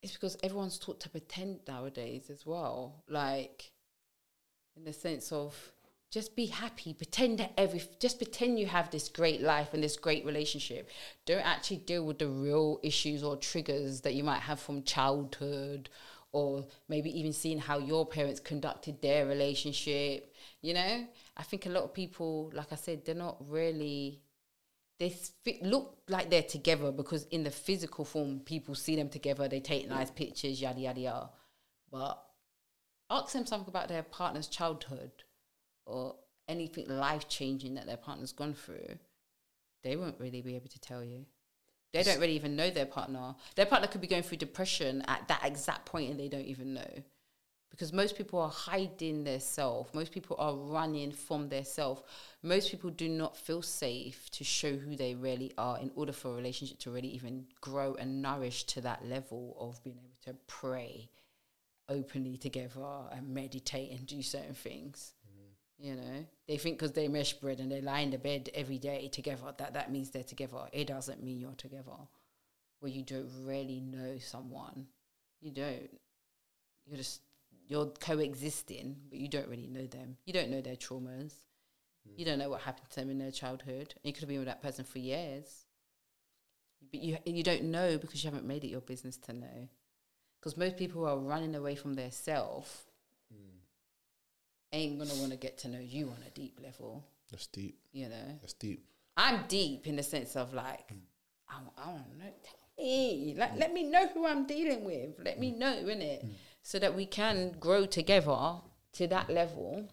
it's 0.01 0.13
because 0.13 0.37
everyone's 0.43 0.77
taught 0.79 0.99
to 1.01 1.09
pretend 1.09 1.61
nowadays 1.67 2.29
as 2.29 2.45
well. 2.45 3.03
Like, 3.07 3.71
in 4.75 4.85
the 4.85 4.93
sense 4.93 5.31
of 5.31 5.72
just 6.13 6.35
be 6.35 6.45
happy, 6.45 6.93
pretend 6.93 7.39
that 7.39 7.53
every, 7.57 7.81
just 7.99 8.19
pretend 8.19 8.59
you 8.59 8.67
have 8.67 8.91
this 8.91 9.09
great 9.09 9.41
life 9.41 9.73
and 9.73 9.83
this 9.83 9.97
great 9.97 10.23
relationship. 10.23 10.87
Don't 11.25 11.43
actually 11.43 11.77
deal 11.77 12.05
with 12.05 12.19
the 12.19 12.27
real 12.27 12.79
issues 12.83 13.23
or 13.23 13.35
triggers 13.35 14.01
that 14.01 14.13
you 14.13 14.23
might 14.23 14.41
have 14.41 14.59
from 14.59 14.83
childhood, 14.83 15.89
or 16.31 16.67
maybe 16.87 17.09
even 17.19 17.33
seeing 17.33 17.57
how 17.57 17.79
your 17.79 18.05
parents 18.05 18.39
conducted 18.39 19.01
their 19.01 19.25
relationship. 19.25 20.35
You 20.61 20.75
know, 20.75 21.07
I 21.35 21.41
think 21.41 21.65
a 21.65 21.69
lot 21.69 21.83
of 21.83 21.95
people, 21.95 22.51
like 22.53 22.71
I 22.71 22.75
said, 22.75 23.05
they're 23.05 23.15
not 23.15 23.37
really 23.49 24.21
they 24.99 25.11
look 25.63 25.97
like 26.07 26.29
they're 26.29 26.43
together 26.43 26.91
because 26.91 27.23
in 27.31 27.43
the 27.43 27.49
physical 27.49 28.05
form, 28.05 28.39
people 28.39 28.75
see 28.75 28.95
them 28.95 29.09
together. 29.09 29.47
They 29.47 29.59
take 29.59 29.89
nice 29.89 30.11
pictures, 30.11 30.61
yada 30.61 30.79
yada 30.79 30.99
yada. 30.99 31.29
But 31.91 32.23
ask 33.09 33.33
them 33.33 33.47
something 33.47 33.67
about 33.67 33.87
their 33.87 34.03
partner's 34.03 34.47
childhood 34.47 35.23
or 35.85 36.15
anything 36.47 36.87
life 36.87 37.27
changing 37.27 37.75
that 37.75 37.85
their 37.85 37.97
partner's 37.97 38.31
gone 38.31 38.53
through. 38.53 38.97
They 39.83 39.95
won't 39.95 40.19
really 40.19 40.41
be 40.41 40.55
able 40.55 40.69
to 40.69 40.79
tell 40.79 41.03
you. 41.03 41.25
They 41.93 42.03
don't 42.03 42.19
really 42.19 42.35
even 42.35 42.55
know 42.55 42.71
their 42.71 42.87
partner. 42.87 43.35
Their 43.55 43.67
partner 43.67 43.87
could 43.87 44.01
be 44.01 44.07
going 44.07 44.23
through 44.23 44.37
depression 44.37 45.03
at 45.07 45.27
that 45.27 45.41
exact 45.43 45.85
point, 45.85 46.09
and 46.09 46.19
they 46.19 46.27
don't 46.27 46.45
even 46.45 46.73
know 46.73 47.03
because 47.73 47.91
most 47.91 48.15
people 48.15 48.39
are 48.39 48.49
hiding 48.49 49.23
their 49.23 49.39
self 49.39 49.93
most 49.95 50.11
people 50.11 50.35
are 50.39 50.55
running 50.55 51.11
from 51.11 51.49
their 51.49 51.63
self 51.65 52.03
most 52.43 52.69
people 52.69 52.91
do 52.91 53.09
not 53.09 53.35
feel 53.35 53.63
safe 53.63 54.29
to 54.29 54.43
show 54.43 54.77
who 54.77 54.95
they 54.95 55.15
really 55.15 55.51
are 55.57 55.79
in 55.79 55.91
order 55.95 56.11
for 56.11 56.31
a 56.31 56.35
relationship 56.35 56.77
to 56.77 56.91
really 56.91 57.07
even 57.07 57.45
grow 57.61 57.95
and 57.95 58.21
nourish 58.21 58.63
to 58.65 58.79
that 58.79 59.03
level 59.05 59.57
of 59.59 59.83
being 59.83 59.97
able 59.97 60.17
to 60.23 60.39
pray 60.47 61.09
openly 61.89 62.37
together 62.37 63.09
and 63.11 63.27
meditate 63.27 63.91
and 63.91 64.05
do 64.05 64.21
certain 64.21 64.53
things 64.53 65.13
you 65.83 65.95
know 65.95 66.25
they 66.47 66.57
think 66.57 66.79
because 66.79 66.93
they 66.93 67.07
mesh 67.07 67.33
bread 67.33 67.59
and 67.59 67.71
they 67.71 67.81
lie 67.81 67.99
in 67.99 68.09
the 68.09 68.17
bed 68.17 68.49
every 68.55 68.79
day 68.79 69.07
together 69.09 69.53
that 69.57 69.73
that 69.73 69.91
means 69.91 70.09
they're 70.09 70.23
together 70.23 70.65
it 70.71 70.87
doesn't 70.87 71.23
mean 71.23 71.39
you're 71.39 71.51
together 71.53 71.91
where 72.79 72.91
you 72.91 73.03
don't 73.03 73.29
really 73.43 73.79
know 73.81 74.17
someone 74.17 74.87
you 75.41 75.51
don't 75.51 75.89
you're 76.87 76.97
just 76.97 77.21
you're 77.67 77.87
coexisting, 77.99 78.95
but 79.09 79.19
you 79.19 79.27
don't 79.27 79.47
really 79.47 79.67
know 79.67 79.87
them. 79.87 80.17
You 80.25 80.33
don't 80.33 80.49
know 80.49 80.61
their 80.61 80.75
traumas. 80.75 81.33
Hmm. 82.05 82.17
You 82.17 82.25
don't 82.25 82.39
know 82.39 82.49
what 82.49 82.61
happened 82.61 82.89
to 82.89 82.95
them 82.95 83.09
in 83.09 83.19
their 83.19 83.31
childhood. 83.31 83.95
You 84.03 84.13
could 84.13 84.21
have 84.21 84.29
been 84.29 84.39
with 84.39 84.47
that 84.47 84.61
person 84.61 84.85
for 84.85 84.99
years, 84.99 85.65
but 86.91 87.01
you 87.01 87.17
you 87.25 87.43
don't 87.43 87.63
know 87.65 87.97
because 87.97 88.23
you 88.23 88.29
haven't 88.29 88.47
made 88.47 88.63
it 88.63 88.69
your 88.69 88.81
business 88.81 89.17
to 89.17 89.33
know. 89.33 89.69
Because 90.39 90.57
most 90.57 90.77
people 90.77 91.01
who 91.01 91.07
are 91.07 91.17
running 91.17 91.55
away 91.55 91.75
from 91.75 91.93
their 91.93 92.11
self 92.11 92.85
ain't 94.73 94.99
gonna 94.99 95.15
want 95.15 95.31
to 95.31 95.37
get 95.37 95.57
to 95.59 95.67
know 95.69 95.79
you 95.79 96.07
on 96.07 96.17
a 96.27 96.29
deep 96.31 96.59
level. 96.61 97.05
That's 97.31 97.47
deep. 97.47 97.79
You 97.91 98.09
know, 98.09 98.37
That's 98.41 98.53
deep. 98.53 98.85
I'm 99.15 99.45
deep 99.47 99.87
in 99.87 99.95
the 99.95 100.03
sense 100.03 100.35
of 100.35 100.53
like, 100.53 100.87
mm. 100.89 100.97
I, 101.49 101.55
I 101.77 101.87
want 101.91 102.11
to 102.11 102.17
know. 102.17 102.31
Tell 102.43 102.85
me, 102.85 103.35
like, 103.37 103.53
mm. 103.53 103.59
let 103.59 103.73
me 103.73 103.83
know 103.83 104.07
who 104.07 104.27
I'm 104.27 104.45
dealing 104.45 104.83
with. 104.83 105.11
Let 105.23 105.39
me 105.39 105.51
mm. 105.51 105.57
know, 105.57 105.73
in 105.73 105.99
innit? 105.99 106.25
So 106.63 106.79
that 106.79 106.95
we 106.95 107.05
can 107.05 107.55
grow 107.59 107.85
together 107.85 108.55
to 108.93 109.07
that 109.07 109.29
level. 109.29 109.87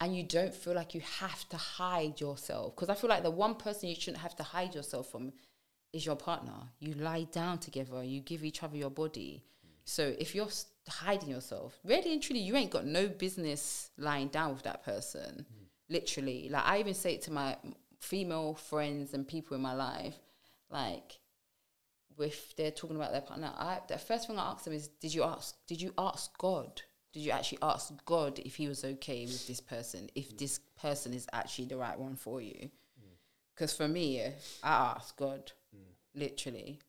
And 0.00 0.16
you 0.16 0.24
don't 0.24 0.54
feel 0.54 0.74
like 0.74 0.94
you 0.94 1.00
have 1.20 1.48
to 1.50 1.56
hide 1.56 2.20
yourself. 2.20 2.74
Because 2.74 2.90
I 2.90 2.94
feel 2.94 3.08
like 3.10 3.22
the 3.22 3.30
one 3.30 3.54
person 3.54 3.88
you 3.88 3.94
shouldn't 3.94 4.22
have 4.22 4.36
to 4.36 4.42
hide 4.42 4.74
yourself 4.74 5.10
from 5.10 5.32
is 5.92 6.04
your 6.04 6.16
partner. 6.16 6.52
You 6.80 6.94
lie 6.94 7.26
down 7.30 7.58
together, 7.58 8.02
you 8.02 8.20
give 8.20 8.44
each 8.44 8.62
other 8.62 8.76
your 8.76 8.90
body. 8.90 9.44
So 9.84 10.14
if 10.18 10.34
you're 10.34 10.48
hiding 10.88 11.30
yourself, 11.30 11.78
really 11.84 12.12
and 12.12 12.22
truly, 12.22 12.40
you 12.40 12.56
ain't 12.56 12.70
got 12.70 12.84
no 12.84 13.08
business 13.08 13.90
lying 13.96 14.28
down 14.28 14.52
with 14.54 14.62
that 14.64 14.84
person. 14.84 15.46
Literally. 15.88 16.48
Like, 16.48 16.64
I 16.64 16.78
even 16.78 16.94
say 16.94 17.14
it 17.14 17.22
to 17.22 17.32
my 17.32 17.56
female 18.00 18.54
friends 18.54 19.14
and 19.14 19.26
people 19.26 19.54
in 19.54 19.62
my 19.62 19.74
life, 19.74 20.14
like, 20.70 21.18
if 22.18 22.54
they're 22.56 22.70
talking 22.70 22.96
about 22.96 23.12
their 23.12 23.20
partner, 23.20 23.52
I, 23.56 23.80
the 23.88 23.98
first 23.98 24.26
thing 24.26 24.38
I 24.38 24.52
ask 24.52 24.64
them 24.64 24.72
is, 24.72 24.88
did 24.88 25.12
you 25.12 25.24
ask? 25.24 25.54
Did 25.66 25.80
you 25.80 25.92
ask 25.98 26.36
God? 26.38 26.82
Did 27.12 27.20
you 27.20 27.32
actually 27.32 27.58
ask 27.62 27.92
God 28.04 28.38
if 28.38 28.56
He 28.56 28.66
was 28.66 28.84
okay 28.84 29.24
with 29.26 29.46
this 29.46 29.60
person? 29.60 30.08
If 30.14 30.32
mm. 30.32 30.38
this 30.38 30.60
person 30.80 31.12
is 31.12 31.26
actually 31.32 31.66
the 31.66 31.76
right 31.76 31.98
one 31.98 32.16
for 32.16 32.40
you? 32.40 32.70
Because 33.54 33.76
for 33.76 33.86
me, 33.86 34.20
I 34.62 34.94
ask 34.96 35.16
God, 35.16 35.52
mm. 35.74 35.80
literally. 36.14 36.80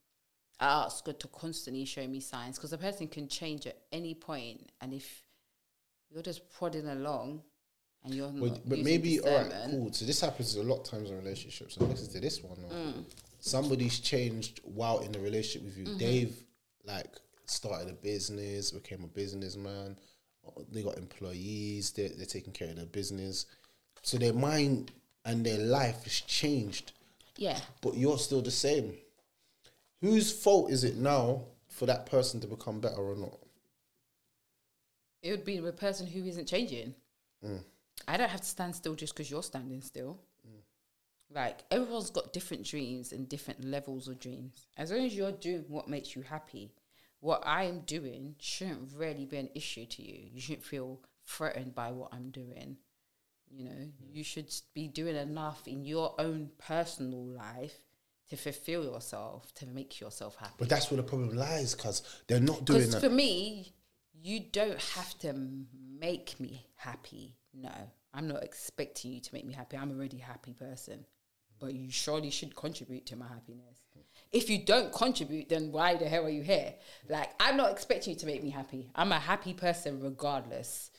I 0.60 0.86
ask 0.86 1.06
God 1.06 1.20
to 1.20 1.28
constantly 1.28 1.86
show 1.86 2.08
me 2.08 2.20
signs 2.20 2.58
because 2.58 2.74
a 2.74 2.78
person 2.78 3.08
can 3.08 3.28
change 3.28 3.68
at 3.68 3.78
any 3.92 4.14
point, 4.14 4.72
and 4.82 4.94
if 4.94 5.24
you're 6.10 6.24
just 6.24 6.50
prodding 6.58 6.88
along 6.88 7.42
and 8.04 8.14
you're 8.14 8.30
But, 8.30 8.52
not 8.52 8.70
but 8.70 8.80
maybe 8.80 9.20
all 9.20 9.38
right, 9.44 9.52
cool. 9.70 9.92
So 9.92 10.06
this 10.06 10.22
happens 10.22 10.56
a 10.56 10.64
lot 10.64 10.80
of 10.82 10.84
times 10.84 11.10
in 11.10 11.18
relationships. 11.18 11.76
And 11.78 11.90
listen 11.90 12.12
to 12.14 12.20
this 12.20 12.42
one. 12.42 12.58
Mm. 12.72 13.04
Somebody's 13.40 14.00
changed 14.00 14.62
while 14.64 15.00
in 15.00 15.12
the 15.12 15.20
relationship 15.20 15.64
with 15.66 15.78
you. 15.78 15.86
Mm-hmm. 15.86 15.98
They've 15.98 16.38
like 16.86 17.10
started 17.46 17.90
a 17.90 17.94
business, 17.94 18.72
became 18.72 19.04
a 19.04 19.08
businessman. 19.08 19.98
They 20.72 20.84
got 20.84 20.98
employees. 20.98 21.92
They're, 21.92 22.10
they're 22.10 22.26
taking 22.26 22.54
care 22.54 22.70
of 22.70 22.76
their 22.76 22.86
business. 22.86 23.48
So 24.04 24.18
their 24.18 24.34
mind 24.34 24.92
and 25.26 25.44
their 25.46 25.58
life 25.58 26.04
has 26.04 26.22
changed. 26.22 26.92
yeah, 27.38 27.60
But 27.82 27.98
you're 27.98 28.20
still 28.20 28.42
the 28.42 28.52
same. 28.52 28.94
Whose 30.02 30.32
fault 30.32 30.72
is 30.72 30.84
it 30.84 30.98
now 30.98 31.46
for 31.68 31.86
that 31.86 32.06
person 32.06 32.40
to 32.42 32.48
become 32.48 32.80
better 32.80 33.02
or 33.02 33.16
not? 33.16 33.38
it 35.26 35.32
would 35.32 35.44
be 35.44 35.58
the 35.58 35.72
person 35.72 36.06
who 36.06 36.24
isn't 36.24 36.48
changing. 36.48 36.94
Mm. 37.44 37.64
I 38.08 38.16
don't 38.16 38.30
have 38.30 38.42
to 38.42 38.48
stand 38.48 38.76
still 38.76 38.94
just 38.94 39.16
because 39.16 39.32
you're 39.32 39.42
standing 39.42 39.82
still. 39.82 40.20
Like 41.34 41.64
everyone's 41.72 42.12
got 42.12 42.32
different 42.32 42.64
dreams 42.64 43.12
and 43.12 43.28
different 43.28 43.66
levels 43.66 44.08
of 44.08 44.20
dreams. 44.20 44.68
As 44.78 44.92
long 44.92 45.04
as 45.04 45.16
you're 45.16 45.32
doing 45.32 45.66
what 45.68 45.90
makes 45.90 46.16
you 46.16 46.22
happy, 46.22 46.72
what 47.20 47.42
I 47.46 47.64
am 47.64 47.80
doing 47.80 48.36
shouldn't 48.40 48.94
really 48.96 49.26
be 49.26 49.38
an 49.38 49.50
issue 49.56 49.88
to 49.88 50.04
you. 50.04 50.30
You 50.32 50.40
shouldn't 50.40 50.64
feel 50.64 51.02
threatened 51.26 51.74
by 51.74 51.92
what 51.92 52.14
I'm 52.14 52.30
doing. 52.30 52.78
You 53.50 53.66
know, 53.66 53.90
you 54.14 54.24
should 54.24 54.54
be 54.76 54.88
doing 54.88 55.16
enough 55.16 55.68
in 55.68 55.84
your 55.84 56.14
own 56.20 56.52
personal 56.60 57.26
life 57.26 57.80
to 58.30 58.36
fulfill 58.36 58.84
yourself, 58.84 59.54
to 59.56 59.68
make 59.68 60.00
yourself 60.00 60.36
happy. 60.36 60.56
But 60.58 60.70
that's 60.70 60.90
where 60.90 60.98
the 60.98 61.04
problem 61.04 61.36
lies, 61.36 61.76
because 61.76 62.02
they're 62.28 62.40
not 62.40 62.66
doing 62.66 62.80
Because 62.80 62.94
that. 62.94 63.02
for 63.02 63.10
me, 63.10 63.74
you 64.14 64.40
don't 64.52 64.82
have 64.82 65.18
to 65.20 65.34
make 66.00 66.40
me 66.40 66.66
happy. 66.76 67.36
No, 67.54 67.72
I'm 68.14 68.28
not 68.28 68.44
expecting 68.44 69.12
you 69.12 69.22
to 69.22 69.34
make 69.34 69.46
me 69.46 69.54
happy. 69.54 69.78
I'm 69.78 69.92
already 69.92 70.20
a 70.20 70.26
happy 70.26 70.54
person. 70.54 71.06
But 71.60 71.74
you 71.74 71.90
surely 71.90 72.32
should 72.32 72.56
contribute 72.56 73.06
to 73.08 73.16
my 73.16 73.28
happiness. 73.28 73.80
If 74.32 74.50
you 74.50 74.66
don't 74.66 74.92
contribute, 74.92 75.48
then 75.48 75.72
why 75.72 75.96
the 75.96 76.10
hell 76.10 76.26
are 76.26 76.30
you 76.30 76.42
here? 76.42 76.74
Like, 77.08 77.32
I'm 77.40 77.56
not 77.56 77.72
expecting 77.72 78.14
you 78.14 78.20
to 78.20 78.26
make 78.26 78.44
me 78.44 78.50
happy. 78.50 78.90
I'm 78.94 79.14
a 79.14 79.20
happy 79.20 79.54
person 79.54 80.02
regardless. 80.02 80.92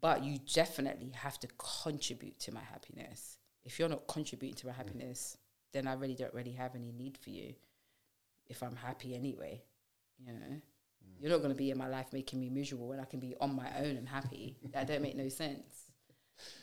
But 0.00 0.24
you 0.24 0.38
definitely 0.54 1.10
have 1.14 1.38
to 1.40 1.48
contribute 1.58 2.38
to 2.40 2.54
my 2.54 2.60
happiness. 2.60 3.36
If 3.64 3.78
you're 3.78 3.88
not 3.88 4.08
contributing 4.08 4.56
to 4.56 4.66
my 4.68 4.72
mm. 4.72 4.76
happiness, 4.76 5.36
then 5.72 5.86
I 5.86 5.94
really 5.94 6.14
don't 6.14 6.34
really 6.34 6.52
have 6.52 6.74
any 6.74 6.92
need 6.92 7.18
for 7.18 7.30
you. 7.30 7.54
If 8.46 8.62
I'm 8.62 8.76
happy 8.76 9.14
anyway, 9.14 9.62
you 10.18 10.32
know, 10.32 10.40
mm. 10.40 10.60
you're 11.20 11.30
not 11.30 11.38
going 11.38 11.52
to 11.52 11.56
be 11.56 11.70
in 11.70 11.78
my 11.78 11.88
life 11.88 12.12
making 12.12 12.40
me 12.40 12.50
miserable 12.50 12.88
when 12.88 13.00
I 13.00 13.04
can 13.04 13.20
be 13.20 13.34
on 13.40 13.54
my 13.54 13.68
own 13.78 13.96
and 13.96 14.08
happy. 14.08 14.56
that 14.72 14.86
don't 14.86 15.02
make 15.02 15.16
no 15.16 15.28
sense. 15.28 15.92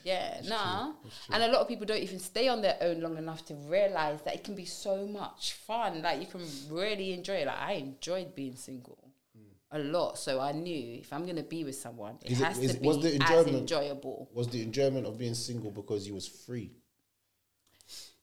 Yeah, 0.03 0.41
nah. 0.45 0.93
And 1.31 1.43
a 1.43 1.47
lot 1.47 1.61
of 1.61 1.67
people 1.67 1.85
don't 1.85 2.01
even 2.01 2.19
stay 2.19 2.47
on 2.47 2.61
their 2.61 2.77
own 2.81 3.01
long 3.01 3.17
enough 3.17 3.45
to 3.45 3.53
realize 3.53 4.21
that 4.23 4.35
it 4.35 4.43
can 4.43 4.55
be 4.55 4.65
so 4.65 5.07
much 5.07 5.53
fun. 5.53 6.01
Like 6.01 6.19
you 6.19 6.27
can 6.27 6.41
really 6.69 7.13
enjoy 7.13 7.35
it. 7.35 7.47
Like 7.47 7.59
I 7.59 7.73
enjoyed 7.73 8.35
being 8.35 8.55
single 8.55 9.11
mm. 9.37 9.51
a 9.71 9.79
lot, 9.79 10.17
so 10.17 10.39
I 10.39 10.51
knew 10.51 10.99
if 10.99 11.13
I'm 11.13 11.25
gonna 11.25 11.43
be 11.43 11.63
with 11.63 11.75
someone, 11.75 12.17
it 12.23 12.37
has 12.37 12.59
to 12.59 12.65
it- 12.65 12.81
be 12.81 12.89
the 12.89 13.15
enjoyable. 13.59 14.29
Was 14.33 14.47
the 14.47 14.61
enjoyment 14.61 15.05
of 15.05 15.17
being 15.17 15.35
single 15.35 15.71
because 15.71 16.07
you 16.07 16.13
was 16.13 16.27
free? 16.27 16.71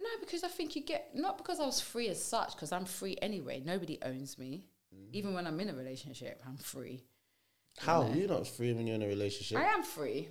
No, 0.07 0.20
because 0.20 0.44
I 0.44 0.48
think 0.48 0.76
you 0.76 0.82
get 0.82 1.11
not 1.14 1.38
because 1.38 1.59
I 1.59 1.66
was 1.66 1.80
free 1.80 2.09
as 2.09 2.22
such, 2.22 2.54
because 2.54 2.72
I'm 2.72 2.84
free 2.84 3.16
anyway. 3.20 3.62
Nobody 3.64 3.98
owns 4.02 4.38
me. 4.38 4.64
Mm. 4.94 5.09
Even 5.12 5.34
when 5.34 5.46
I'm 5.46 5.59
in 5.59 5.68
a 5.68 5.74
relationship, 5.74 6.42
I'm 6.46 6.57
free. 6.57 7.04
How 7.78 8.07
you're 8.14 8.28
not 8.28 8.46
free 8.46 8.72
when 8.72 8.86
you're 8.86 8.96
in 8.96 9.02
a 9.02 9.09
relationship? 9.09 9.59
I 9.59 9.64
am 9.64 9.82
free. 9.82 10.28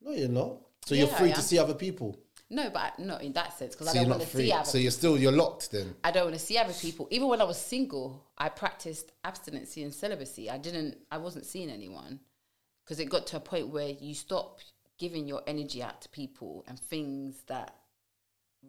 No, 0.00 0.12
you're 0.12 0.28
not. 0.28 0.58
So 0.86 0.94
you're 0.94 1.08
free 1.08 1.32
to 1.32 1.42
see 1.42 1.58
other 1.58 1.74
people. 1.74 2.16
No, 2.48 2.70
but 2.70 2.78
I, 2.98 3.02
not 3.02 3.22
in 3.22 3.32
that 3.32 3.58
sense 3.58 3.74
because 3.74 3.92
So 3.92 3.98
I 3.98 4.02
don't 4.02 4.10
want 4.10 4.22
to 4.22 4.36
see 4.36 4.52
other. 4.52 4.64
So 4.64 4.78
you're 4.78 4.92
still 4.92 5.18
you're 5.18 5.32
locked 5.32 5.72
then. 5.72 5.96
I 6.04 6.12
don't 6.12 6.26
want 6.26 6.38
to 6.38 6.44
see 6.44 6.56
other 6.58 6.72
people. 6.72 7.08
Even 7.10 7.28
when 7.28 7.40
I 7.40 7.44
was 7.44 7.58
single, 7.58 8.24
I 8.38 8.48
practiced 8.48 9.10
abstinency 9.24 9.82
and 9.82 9.92
celibacy. 9.92 10.48
I 10.48 10.58
didn't. 10.58 10.98
I 11.10 11.18
wasn't 11.18 11.44
seeing 11.44 11.70
anyone 11.70 12.20
because 12.84 13.00
it 13.00 13.10
got 13.10 13.26
to 13.28 13.38
a 13.38 13.40
point 13.40 13.68
where 13.68 13.88
you 13.88 14.14
stop 14.14 14.60
giving 14.98 15.26
your 15.26 15.42
energy 15.46 15.82
out 15.82 16.00
to 16.02 16.08
people 16.10 16.64
and 16.68 16.78
things 16.78 17.34
that 17.48 17.74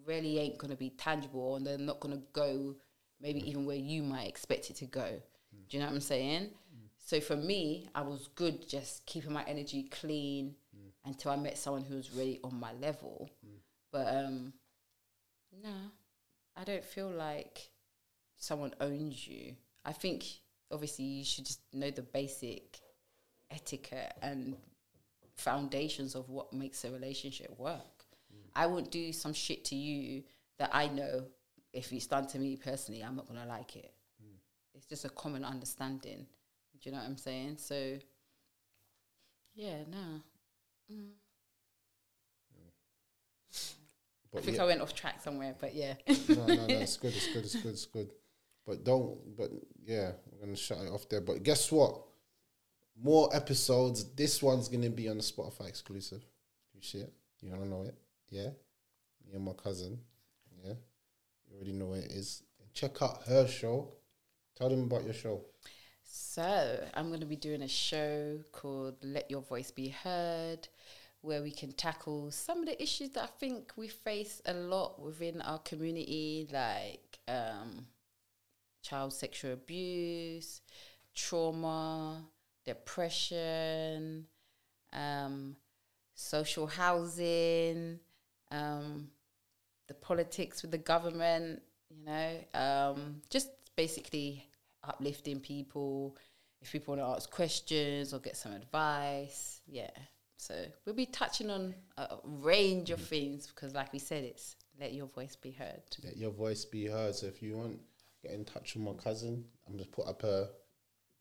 really 0.05 0.39
ain't 0.39 0.57
going 0.57 0.71
to 0.71 0.77
be 0.77 0.91
tangible 0.91 1.55
and 1.55 1.65
they're 1.65 1.77
not 1.77 1.99
going 1.99 2.15
to 2.15 2.23
go 2.33 2.75
maybe 3.19 3.47
even 3.49 3.65
where 3.65 3.75
you 3.77 4.03
might 4.03 4.27
expect 4.27 4.69
it 4.69 4.75
to 4.77 4.85
go. 4.85 5.07
Do 5.69 5.77
you 5.77 5.79
know 5.79 5.87
what 5.87 5.95
I'm 5.95 6.01
saying? 6.01 6.51
So 6.97 7.19
for 7.21 7.35
me, 7.35 7.89
I 7.95 8.01
was 8.01 8.27
good 8.35 8.67
just 8.67 9.05
keeping 9.05 9.31
my 9.31 9.43
energy 9.43 9.83
clean 9.83 10.55
until 11.05 11.31
I 11.31 11.37
met 11.37 11.57
someone 11.57 11.83
who 11.83 11.95
was 11.95 12.11
really 12.13 12.39
on 12.43 12.59
my 12.59 12.73
level. 12.73 13.29
But 13.91 14.07
um, 14.13 14.53
no, 15.63 15.73
I 16.55 16.63
don't 16.63 16.83
feel 16.83 17.09
like 17.09 17.69
someone 18.37 18.73
owns 18.81 19.27
you. 19.27 19.55
I 19.85 19.93
think 19.93 20.25
obviously 20.71 21.05
you 21.05 21.23
should 21.23 21.45
just 21.45 21.61
know 21.73 21.91
the 21.91 22.01
basic 22.01 22.79
etiquette 23.49 24.13
and 24.21 24.57
foundations 25.37 26.15
of 26.15 26.29
what 26.29 26.51
makes 26.53 26.83
a 26.83 26.91
relationship 26.91 27.57
work. 27.57 27.96
I 28.57 28.65
wouldn't 28.65 28.91
do 28.91 29.13
some 29.13 29.33
shit 29.33 29.63
to 29.65 29.75
you 29.75 30.23
that 30.57 30.71
I 30.73 30.87
know 30.87 31.25
if 31.73 31.93
it's 31.93 32.07
done 32.07 32.25
to 32.27 32.39
me 32.39 32.55
personally, 32.55 33.03
I'm 33.03 33.15
not 33.15 33.27
gonna 33.27 33.45
like 33.45 33.75
it. 33.75 33.93
It's 34.73 34.85
just 34.85 35.05
a 35.05 35.09
common 35.09 35.43
understanding. 35.43 36.27
Do 36.79 36.89
you 36.89 36.91
know 36.91 36.99
what 36.99 37.07
I'm 37.07 37.17
saying? 37.17 37.57
So, 37.57 37.97
yeah, 39.55 39.79
no. 39.89 40.21
Mm. 40.91 41.09
I 44.35 44.41
think 44.41 44.57
yeah. 44.57 44.63
I 44.63 44.65
went 44.67 44.81
off 44.81 44.93
track 44.93 45.21
somewhere, 45.23 45.55
but 45.59 45.73
yeah. 45.73 45.93
no, 46.29 46.45
no, 46.45 46.53
no, 46.53 46.65
it's 46.67 46.97
good, 46.97 47.13
it's 47.15 47.27
good, 47.33 47.43
it's 47.43 47.55
good, 47.55 47.71
it's 47.71 47.85
good. 47.85 48.11
But 48.65 48.83
don't, 48.83 49.17
but 49.35 49.49
yeah, 49.83 50.11
we're 50.31 50.45
gonna 50.45 50.57
shut 50.57 50.79
it 50.79 50.91
off 50.91 51.09
there. 51.09 51.21
But 51.21 51.41
guess 51.43 51.71
what? 51.71 52.01
More 53.01 53.35
episodes. 53.35 54.13
This 54.13 54.43
one's 54.43 54.67
gonna 54.67 54.89
be 54.89 55.09
on 55.09 55.17
the 55.17 55.23
Spotify 55.23 55.69
exclusive. 55.69 56.23
You 56.75 56.81
see 56.81 56.99
it? 56.99 57.13
You 57.41 57.51
wanna 57.51 57.65
know 57.65 57.83
it? 57.83 57.95
Yeah. 58.29 58.49
Me 59.25 59.33
and 59.33 59.45
my 59.45 59.53
cousin. 59.53 59.99
Yeah. 60.63 60.73
You 61.47 61.55
already 61.55 61.73
know 61.73 61.87
what 61.87 61.99
it 61.99 62.11
is. 62.11 62.43
Check 62.73 63.01
out 63.01 63.23
her 63.27 63.47
show. 63.47 63.93
Tell 64.55 64.69
them 64.69 64.83
about 64.83 65.03
your 65.03 65.13
show. 65.13 65.41
So, 66.03 66.83
I'm 66.93 67.09
going 67.09 67.19
to 67.19 67.25
be 67.25 67.35
doing 67.35 67.61
a 67.61 67.67
show 67.67 68.39
called 68.51 68.95
Let 69.03 69.29
Your 69.29 69.41
Voice 69.41 69.71
Be 69.71 69.89
Heard, 69.89 70.67
where 71.21 71.41
we 71.41 71.51
can 71.51 71.71
tackle 71.73 72.31
some 72.31 72.59
of 72.59 72.65
the 72.65 72.81
issues 72.81 73.09
that 73.11 73.23
I 73.23 73.27
think 73.39 73.73
we 73.75 73.87
face 73.87 74.41
a 74.45 74.53
lot 74.53 75.01
within 75.01 75.41
our 75.41 75.59
community, 75.59 76.47
like 76.51 77.19
um, 77.27 77.87
child 78.81 79.13
sexual 79.13 79.53
abuse, 79.53 80.61
trauma, 81.13 82.23
depression, 82.65 84.27
um, 84.93 85.55
social 86.15 86.67
housing, 86.67 87.99
um, 88.51 89.09
the 89.87 89.93
politics 89.93 90.61
with 90.61 90.71
the 90.71 90.77
government, 90.77 91.61
you 91.89 92.05
know, 92.05 92.37
um, 92.53 93.21
just 93.29 93.49
basically 93.75 94.47
uplifting 94.83 95.39
people. 95.39 96.17
If 96.61 96.71
people 96.71 96.95
want 96.95 97.07
to 97.07 97.15
ask 97.15 97.29
questions 97.29 98.13
or 98.13 98.19
get 98.19 98.35
some 98.35 98.53
advice, 98.53 99.61
yeah. 99.67 99.91
So 100.37 100.53
we'll 100.85 100.95
be 100.95 101.05
touching 101.05 101.49
on 101.49 101.73
a 101.97 102.17
range 102.23 102.89
of 102.91 103.01
things 103.01 103.47
because, 103.47 103.73
like 103.73 103.93
we 103.93 103.99
said, 103.99 104.23
it's 104.23 104.55
let 104.79 104.93
your 104.93 105.07
voice 105.07 105.35
be 105.35 105.51
heard. 105.51 105.81
Let 106.03 106.17
your 106.17 106.31
voice 106.31 106.65
be 106.65 106.85
heard. 106.85 107.15
So 107.15 107.27
if 107.27 107.41
you 107.41 107.57
want, 107.57 107.79
get 108.23 108.33
in 108.33 108.45
touch 108.45 108.75
with 108.75 108.83
my 108.83 108.93
cousin. 108.93 109.45
I'm 109.67 109.77
just 109.77 109.91
put 109.91 110.07
up 110.07 110.21
her 110.21 110.49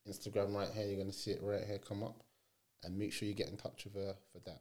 Instagram 0.08 0.54
right 0.54 0.68
here. 0.74 0.86
You're 0.86 0.98
gonna 0.98 1.12
see 1.12 1.30
it 1.30 1.40
right 1.42 1.64
here 1.64 1.78
come 1.78 2.02
up, 2.02 2.22
and 2.84 2.98
make 2.98 3.12
sure 3.12 3.26
you 3.26 3.34
get 3.34 3.48
in 3.48 3.56
touch 3.56 3.84
with 3.84 3.94
her 3.94 4.14
for 4.32 4.40
that. 4.40 4.60